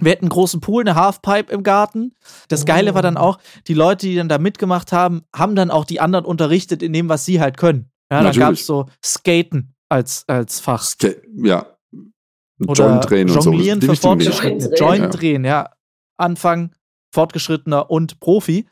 [0.00, 2.14] Wir hätten einen großen Pool, eine Halfpipe im Garten.
[2.48, 3.20] Das Geile war dann oh.
[3.20, 6.92] auch, die Leute, die dann da mitgemacht haben, haben dann auch die anderen unterrichtet in
[6.92, 7.90] dem, was sie halt können.
[8.10, 10.82] Ja, dann gab es so Skaten als, als Fach.
[10.82, 11.66] Ska ja.
[12.66, 13.50] Oder Joint-Drehen und so.
[13.50, 14.74] Jonglieren für Fortgeschrittene.
[14.76, 15.70] Joint-Drehen, ja.
[16.16, 16.74] Anfang,
[17.12, 18.66] Fortgeschrittener und Profi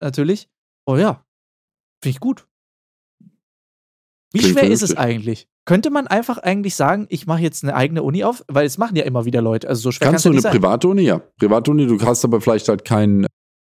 [0.00, 0.48] natürlich.
[0.86, 1.24] Oh ja,
[2.02, 2.46] finde ich gut.
[4.32, 5.48] Wie Klingt schwer ist es eigentlich?
[5.64, 8.44] Könnte man einfach eigentlich sagen, ich mache jetzt eine eigene Uni auf?
[8.48, 9.68] Weil es machen ja immer wieder Leute.
[9.68, 11.20] Also so schwer kannst du eine private Uni, ja.
[11.38, 13.26] Private Uni, du hast aber vielleicht halt keinen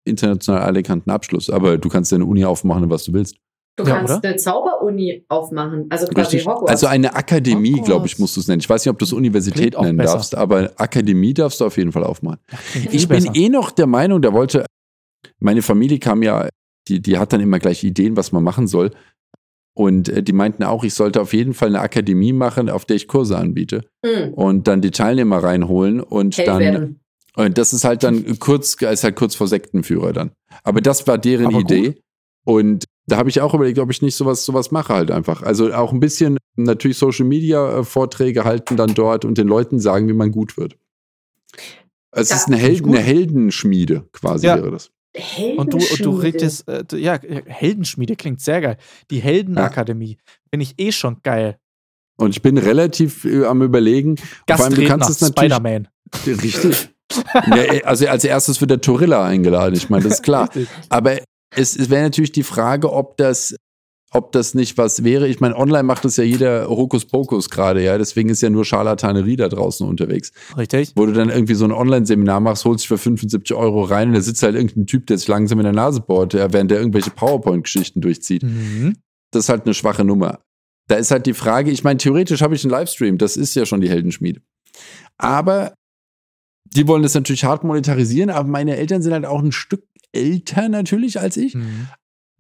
[0.04, 3.36] international anerkannten Abschluss, aber du kannst deine Uni aufmachen, was du willst.
[3.76, 4.28] Du ja, kannst oder?
[4.28, 6.46] eine Zauberuni aufmachen, also quasi Richtig.
[6.46, 6.70] Hogwarts.
[6.70, 8.60] Also eine Akademie, glaube ich, musst du es nennen.
[8.60, 10.14] Ich weiß nicht, ob du es Universität nennen besser.
[10.14, 12.38] darfst, aber Akademie darfst du auf jeden Fall aufmachen.
[12.92, 13.34] Ich bin besser.
[13.34, 14.64] eh noch der Meinung, der wollte
[15.44, 16.48] meine Familie kam ja,
[16.88, 18.90] die, die hat dann immer gleich Ideen, was man machen soll.
[19.76, 22.96] Und äh, die meinten auch, ich sollte auf jeden Fall eine Akademie machen, auf der
[22.96, 23.82] ich Kurse anbiete.
[24.04, 24.34] Mhm.
[24.34, 26.60] Und dann die Teilnehmer reinholen und Hell dann.
[26.60, 27.00] Werden.
[27.36, 30.30] Und das ist halt dann kurz, ist halt kurz vor Sektenführer dann.
[30.62, 31.86] Aber das war deren Aber Idee.
[31.88, 32.02] Gut.
[32.44, 35.42] Und da habe ich auch überlegt, ob ich nicht sowas, sowas mache halt einfach.
[35.42, 39.80] Also auch ein bisschen natürlich Social Media äh, Vorträge halten dann dort und den Leuten
[39.80, 40.76] sagen, wie man gut wird.
[42.12, 44.56] Es ja, ist eine, Held, eine Heldenschmiede quasi ja.
[44.56, 44.90] wäre das.
[45.56, 48.76] Und du, und du redest, äh, ja, Heldenschmiede klingt sehr geil.
[49.10, 50.32] Die Heldenakademie ja.
[50.50, 51.58] finde ich eh schon geil.
[52.16, 54.16] Und ich bin relativ äh, am überlegen.
[54.16, 55.52] Vor allem, du kannst es natürlich.
[55.52, 55.88] Spider-Man.
[56.26, 56.88] Richtig.
[57.46, 59.74] ja, äh, also als erstes wird der Torilla eingeladen.
[59.76, 60.48] Ich meine, das ist klar.
[60.88, 61.18] Aber
[61.54, 63.54] es, es wäre natürlich die Frage, ob das
[64.14, 65.26] ob das nicht was wäre.
[65.26, 67.98] Ich meine, online macht das ja jeder Hokuspokus gerade, ja.
[67.98, 70.30] Deswegen ist ja nur Scharlatanerie da draußen unterwegs.
[70.56, 70.92] Richtig.
[70.94, 74.14] Wo du dann irgendwie so ein Online-Seminar machst, holst dich für 75 Euro rein und
[74.14, 76.78] da sitzt halt irgendein Typ, der sich langsam in der Nase bohrt, ja, während der
[76.78, 78.44] irgendwelche PowerPoint-Geschichten durchzieht.
[78.44, 78.96] Mhm.
[79.32, 80.40] Das ist halt eine schwache Nummer.
[80.86, 83.66] Da ist halt die Frage, ich meine, theoretisch habe ich einen Livestream, das ist ja
[83.66, 84.42] schon die Heldenschmiede.
[85.18, 85.74] Aber
[86.66, 90.68] die wollen das natürlich hart monetarisieren, aber meine Eltern sind halt auch ein Stück älter
[90.68, 91.56] natürlich als ich.
[91.56, 91.88] Mhm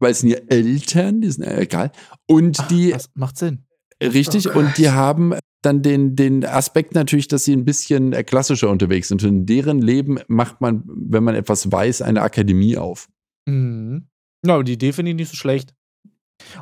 [0.04, 1.90] weil es sind ja Eltern, die sind ja egal.
[2.26, 2.90] Und Ach, die.
[2.90, 3.64] Das macht Sinn.
[4.02, 8.22] Richtig, oh und die haben dann den, den Aspekt natürlich, dass sie ein bisschen äh,
[8.22, 9.22] klassischer unterwegs sind.
[9.22, 13.08] Und in deren Leben macht man, wenn man etwas weiß, eine Akademie auf.
[13.46, 14.06] Mhm.
[14.44, 15.74] Ja, die Idee finde ich nicht so schlecht.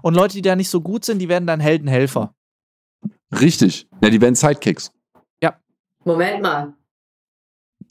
[0.02, 2.32] Und Leute, die da nicht so gut sind, die werden dann Heldenhelfer.
[3.40, 3.88] Richtig.
[4.00, 4.92] Ja, die werden Sidekicks.
[5.42, 5.58] Ja.
[6.04, 6.74] Moment mal.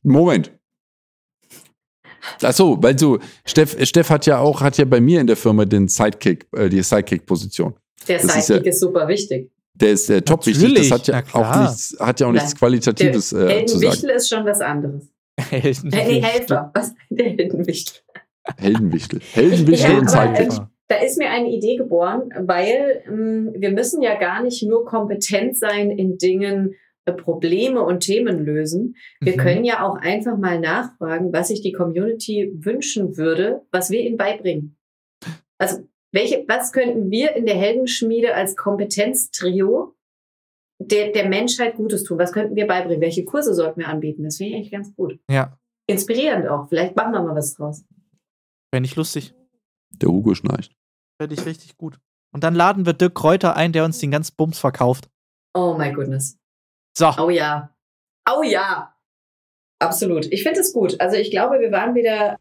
[0.02, 0.54] Moment.
[2.42, 5.36] Ach so, weil du, Steff, Steff hat ja auch, hat ja bei mir in der
[5.36, 7.74] Firma den Sidekick, äh, die Sidekick-Position.
[8.08, 9.52] Der das Sidekick ist, ja, ist, super wichtig.
[9.74, 10.74] Der ist äh, top wichtig.
[10.76, 14.10] Das hat ja auch nichts, hat ja auch nichts Qualitatives der äh, zu sagen.
[14.16, 15.08] ist schon was anderes.
[15.50, 16.08] Heldenwichtel.
[16.08, 16.72] Nee, Helfer.
[16.74, 16.94] Was?
[17.10, 18.02] Der Heldenwichtel.
[18.58, 19.22] Heldenwichtel.
[19.34, 20.52] Heldenwichtel und Sidekick.
[20.52, 24.86] Ähm, da ist mir eine Idee geboren, weil ähm, wir müssen ja gar nicht nur
[24.86, 28.96] kompetent sein in Dingen, Probleme und Themen lösen.
[29.20, 29.38] Wir mhm.
[29.38, 34.18] können ja auch einfach mal nachfragen, was sich die Community wünschen würde, was wir ihnen
[34.18, 34.78] beibringen.
[35.58, 39.96] Also, welche, was könnten wir in der Heldenschmiede als Kompetenztrio
[40.80, 42.20] der, der Menschheit Gutes tun?
[42.20, 43.02] Was könnten wir beibringen?
[43.02, 44.24] Welche Kurse sollten wir anbieten?
[44.24, 45.20] Das finde ich eigentlich ganz gut.
[45.30, 45.58] Ja.
[45.88, 46.68] Inspirierend auch.
[46.70, 47.84] Vielleicht machen wir mal was draus.
[48.74, 49.34] Fände ich lustig.
[49.90, 50.76] Der Hugo schnarcht.
[51.20, 52.00] Fände ich richtig gut.
[52.34, 55.10] Und dann laden wir Dirk Kräuter ein, der uns den ganzen Bums verkauft.
[55.54, 56.41] Oh my goodness.
[56.98, 57.12] So.
[57.18, 57.74] Oh ja.
[58.30, 58.94] Oh ja.
[59.80, 60.32] Absolut.
[60.32, 61.00] Ich finde es gut.
[61.00, 62.38] Also ich glaube, wir waren wieder,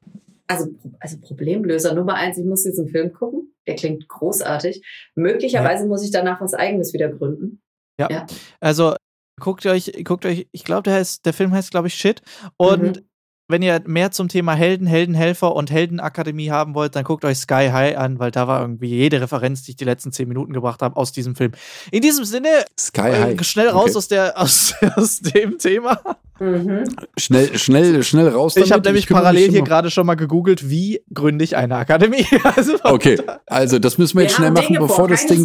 [0.46, 0.66] also,
[0.98, 2.38] also Problemlöser Nummer eins.
[2.38, 3.54] Ich muss diesen Film gucken.
[3.66, 4.84] Der klingt großartig.
[5.14, 5.88] Möglicherweise ja.
[5.88, 7.62] muss ich danach was Eigenes wieder gründen.
[7.98, 8.08] Ja.
[8.10, 8.26] ja.
[8.60, 8.94] Also
[9.40, 12.20] guckt euch, guckt euch, ich glaube, der heißt, der Film heißt, glaube ich, Shit.
[12.56, 13.09] Und mhm
[13.50, 17.68] wenn ihr mehr zum Thema Helden, Heldenhelfer und Heldenakademie haben wollt, dann guckt euch Sky
[17.72, 20.82] High an, weil da war irgendwie jede Referenz, die ich die letzten zehn Minuten gebracht
[20.82, 21.52] habe, aus diesem Film.
[21.90, 22.48] In diesem Sinne,
[22.78, 23.44] Sky äh, High.
[23.44, 23.96] schnell raus okay.
[23.96, 26.00] aus, der, aus, aus dem Thema.
[26.40, 26.84] Mhm.
[27.18, 28.54] Schnell, schnell, schnell raus.
[28.54, 28.66] Damit.
[28.66, 32.26] Ich habe nämlich parallel hier gerade schon mal gegoogelt, wie gründe ich eine Akademie.
[32.56, 35.44] also okay, also das müssen wir, wir jetzt schnell machen, bevor das, Ding,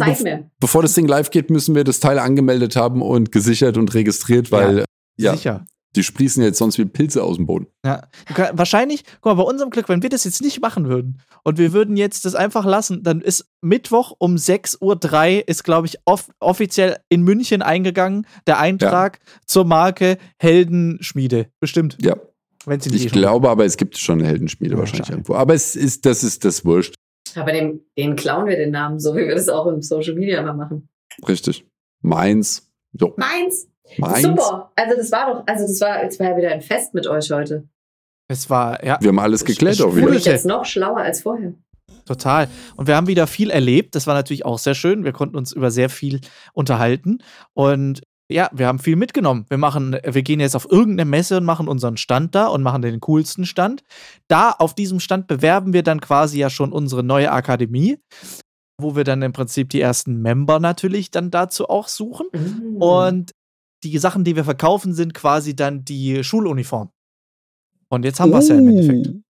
[0.58, 4.50] bevor das Ding live geht, müssen wir das Teil angemeldet haben und gesichert und registriert,
[4.50, 4.84] weil ja,
[5.18, 5.36] ja.
[5.36, 5.64] sicher.
[5.94, 7.68] Die sprießen jetzt sonst wie Pilze aus dem Boden.
[7.84, 8.06] Ja.
[8.34, 11.58] Kann, wahrscheinlich, guck mal, bei unserem Glück, wenn wir das jetzt nicht machen würden und
[11.58, 14.80] wir würden jetzt das einfach lassen, dann ist Mittwoch um 6.03
[15.38, 19.32] Uhr ist, glaube ich, off offiziell in München eingegangen, der Eintrag ja.
[19.46, 21.48] zur Marke Heldenschmiede.
[21.60, 21.96] Bestimmt.
[22.00, 22.16] Ja.
[22.66, 25.34] Wenn sie nicht ich eh glaube aber, es gibt schon eine Heldenschmiede ja, wahrscheinlich irgendwo.
[25.34, 26.94] Aber es ist, das ist das Wurscht.
[27.36, 30.40] Aber den, den klauen wir den Namen, so wie wir das auch im Social Media
[30.40, 30.88] immer machen.
[31.26, 31.64] Richtig.
[32.02, 32.70] Meins.
[32.92, 33.14] So.
[33.16, 33.68] Meins.
[33.98, 34.22] Meins.
[34.22, 34.72] Super.
[34.76, 37.30] Also das war doch, also das war, jetzt war ja wieder ein Fest mit euch
[37.30, 37.68] heute.
[38.28, 38.98] Es war, ja.
[39.00, 40.08] Wir haben alles geklärt auch wieder.
[40.12, 41.54] Ich bin jetzt noch schlauer als vorher.
[42.04, 42.48] Total.
[42.76, 43.94] Und wir haben wieder viel erlebt.
[43.94, 45.04] Das war natürlich auch sehr schön.
[45.04, 46.20] Wir konnten uns über sehr viel
[46.52, 47.18] unterhalten.
[47.52, 49.46] Und ja, wir haben viel mitgenommen.
[49.48, 52.82] Wir machen, wir gehen jetzt auf irgendeine Messe und machen unseren Stand da und machen
[52.82, 53.82] den coolsten Stand.
[54.28, 57.98] Da auf diesem Stand bewerben wir dann quasi ja schon unsere neue Akademie,
[58.80, 62.26] wo wir dann im Prinzip die ersten Member natürlich dann dazu auch suchen.
[62.32, 62.76] Mhm.
[62.82, 63.32] Und
[63.84, 66.90] die Sachen, die wir verkaufen, sind quasi dann die Schuluniform.
[67.88, 69.08] Und jetzt haben wir es ja im Endeffekt.
[69.08, 69.20] Uh.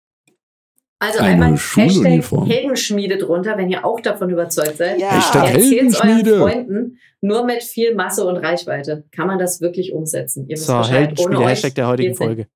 [0.98, 4.98] Also Eine einmal Hashtag Heldenschmiede drunter, wenn ihr auch davon überzeugt seid.
[4.98, 5.10] Ja.
[5.10, 9.92] Hashtag Erzählt es euren Freunden, nur mit viel Masse und Reichweite kann man das wirklich
[9.92, 10.48] umsetzen.
[10.48, 12.48] Ihr so, Heldenschmiede, Hashtag der heutigen Folge.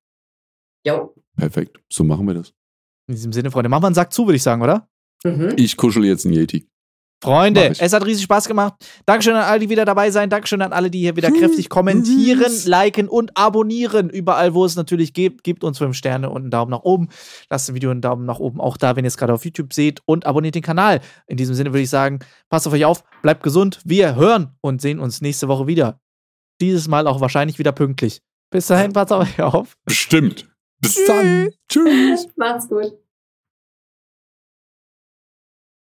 [0.85, 1.13] Jo.
[1.37, 2.51] Perfekt, so machen wir das.
[3.07, 4.89] In diesem Sinne, Freunde, machen wir einen Sack zu, würde ich sagen, oder?
[5.23, 5.53] Mhm.
[5.57, 6.67] Ich kuschel jetzt einen Yeti.
[7.23, 8.73] Freunde, es hat riesig Spaß gemacht.
[9.05, 10.31] Dankeschön an alle, die wieder dabei sein.
[10.31, 14.09] Dankeschön an alle, die hier wieder kräftig kommentieren, liken und abonnieren.
[14.09, 17.09] Überall, wo es natürlich gibt, gebt uns fünf Sterne und einen Daumen nach oben.
[17.49, 19.71] Lasst dem Video einen Daumen nach oben auch da, wenn ihr es gerade auf YouTube
[19.71, 20.99] seht und abonniert den Kanal.
[21.27, 22.19] In diesem Sinne würde ich sagen,
[22.49, 23.79] passt auf euch auf, bleibt gesund.
[23.85, 25.99] Wir hören und sehen uns nächste Woche wieder.
[26.59, 28.21] Dieses Mal auch wahrscheinlich wieder pünktlich.
[28.49, 29.77] Bis dahin, passt auf euch auf.
[29.85, 30.49] Bestimmt.
[30.81, 31.49] Bis dann.
[31.69, 32.27] Tschüss.
[32.35, 33.00] Macht's gut.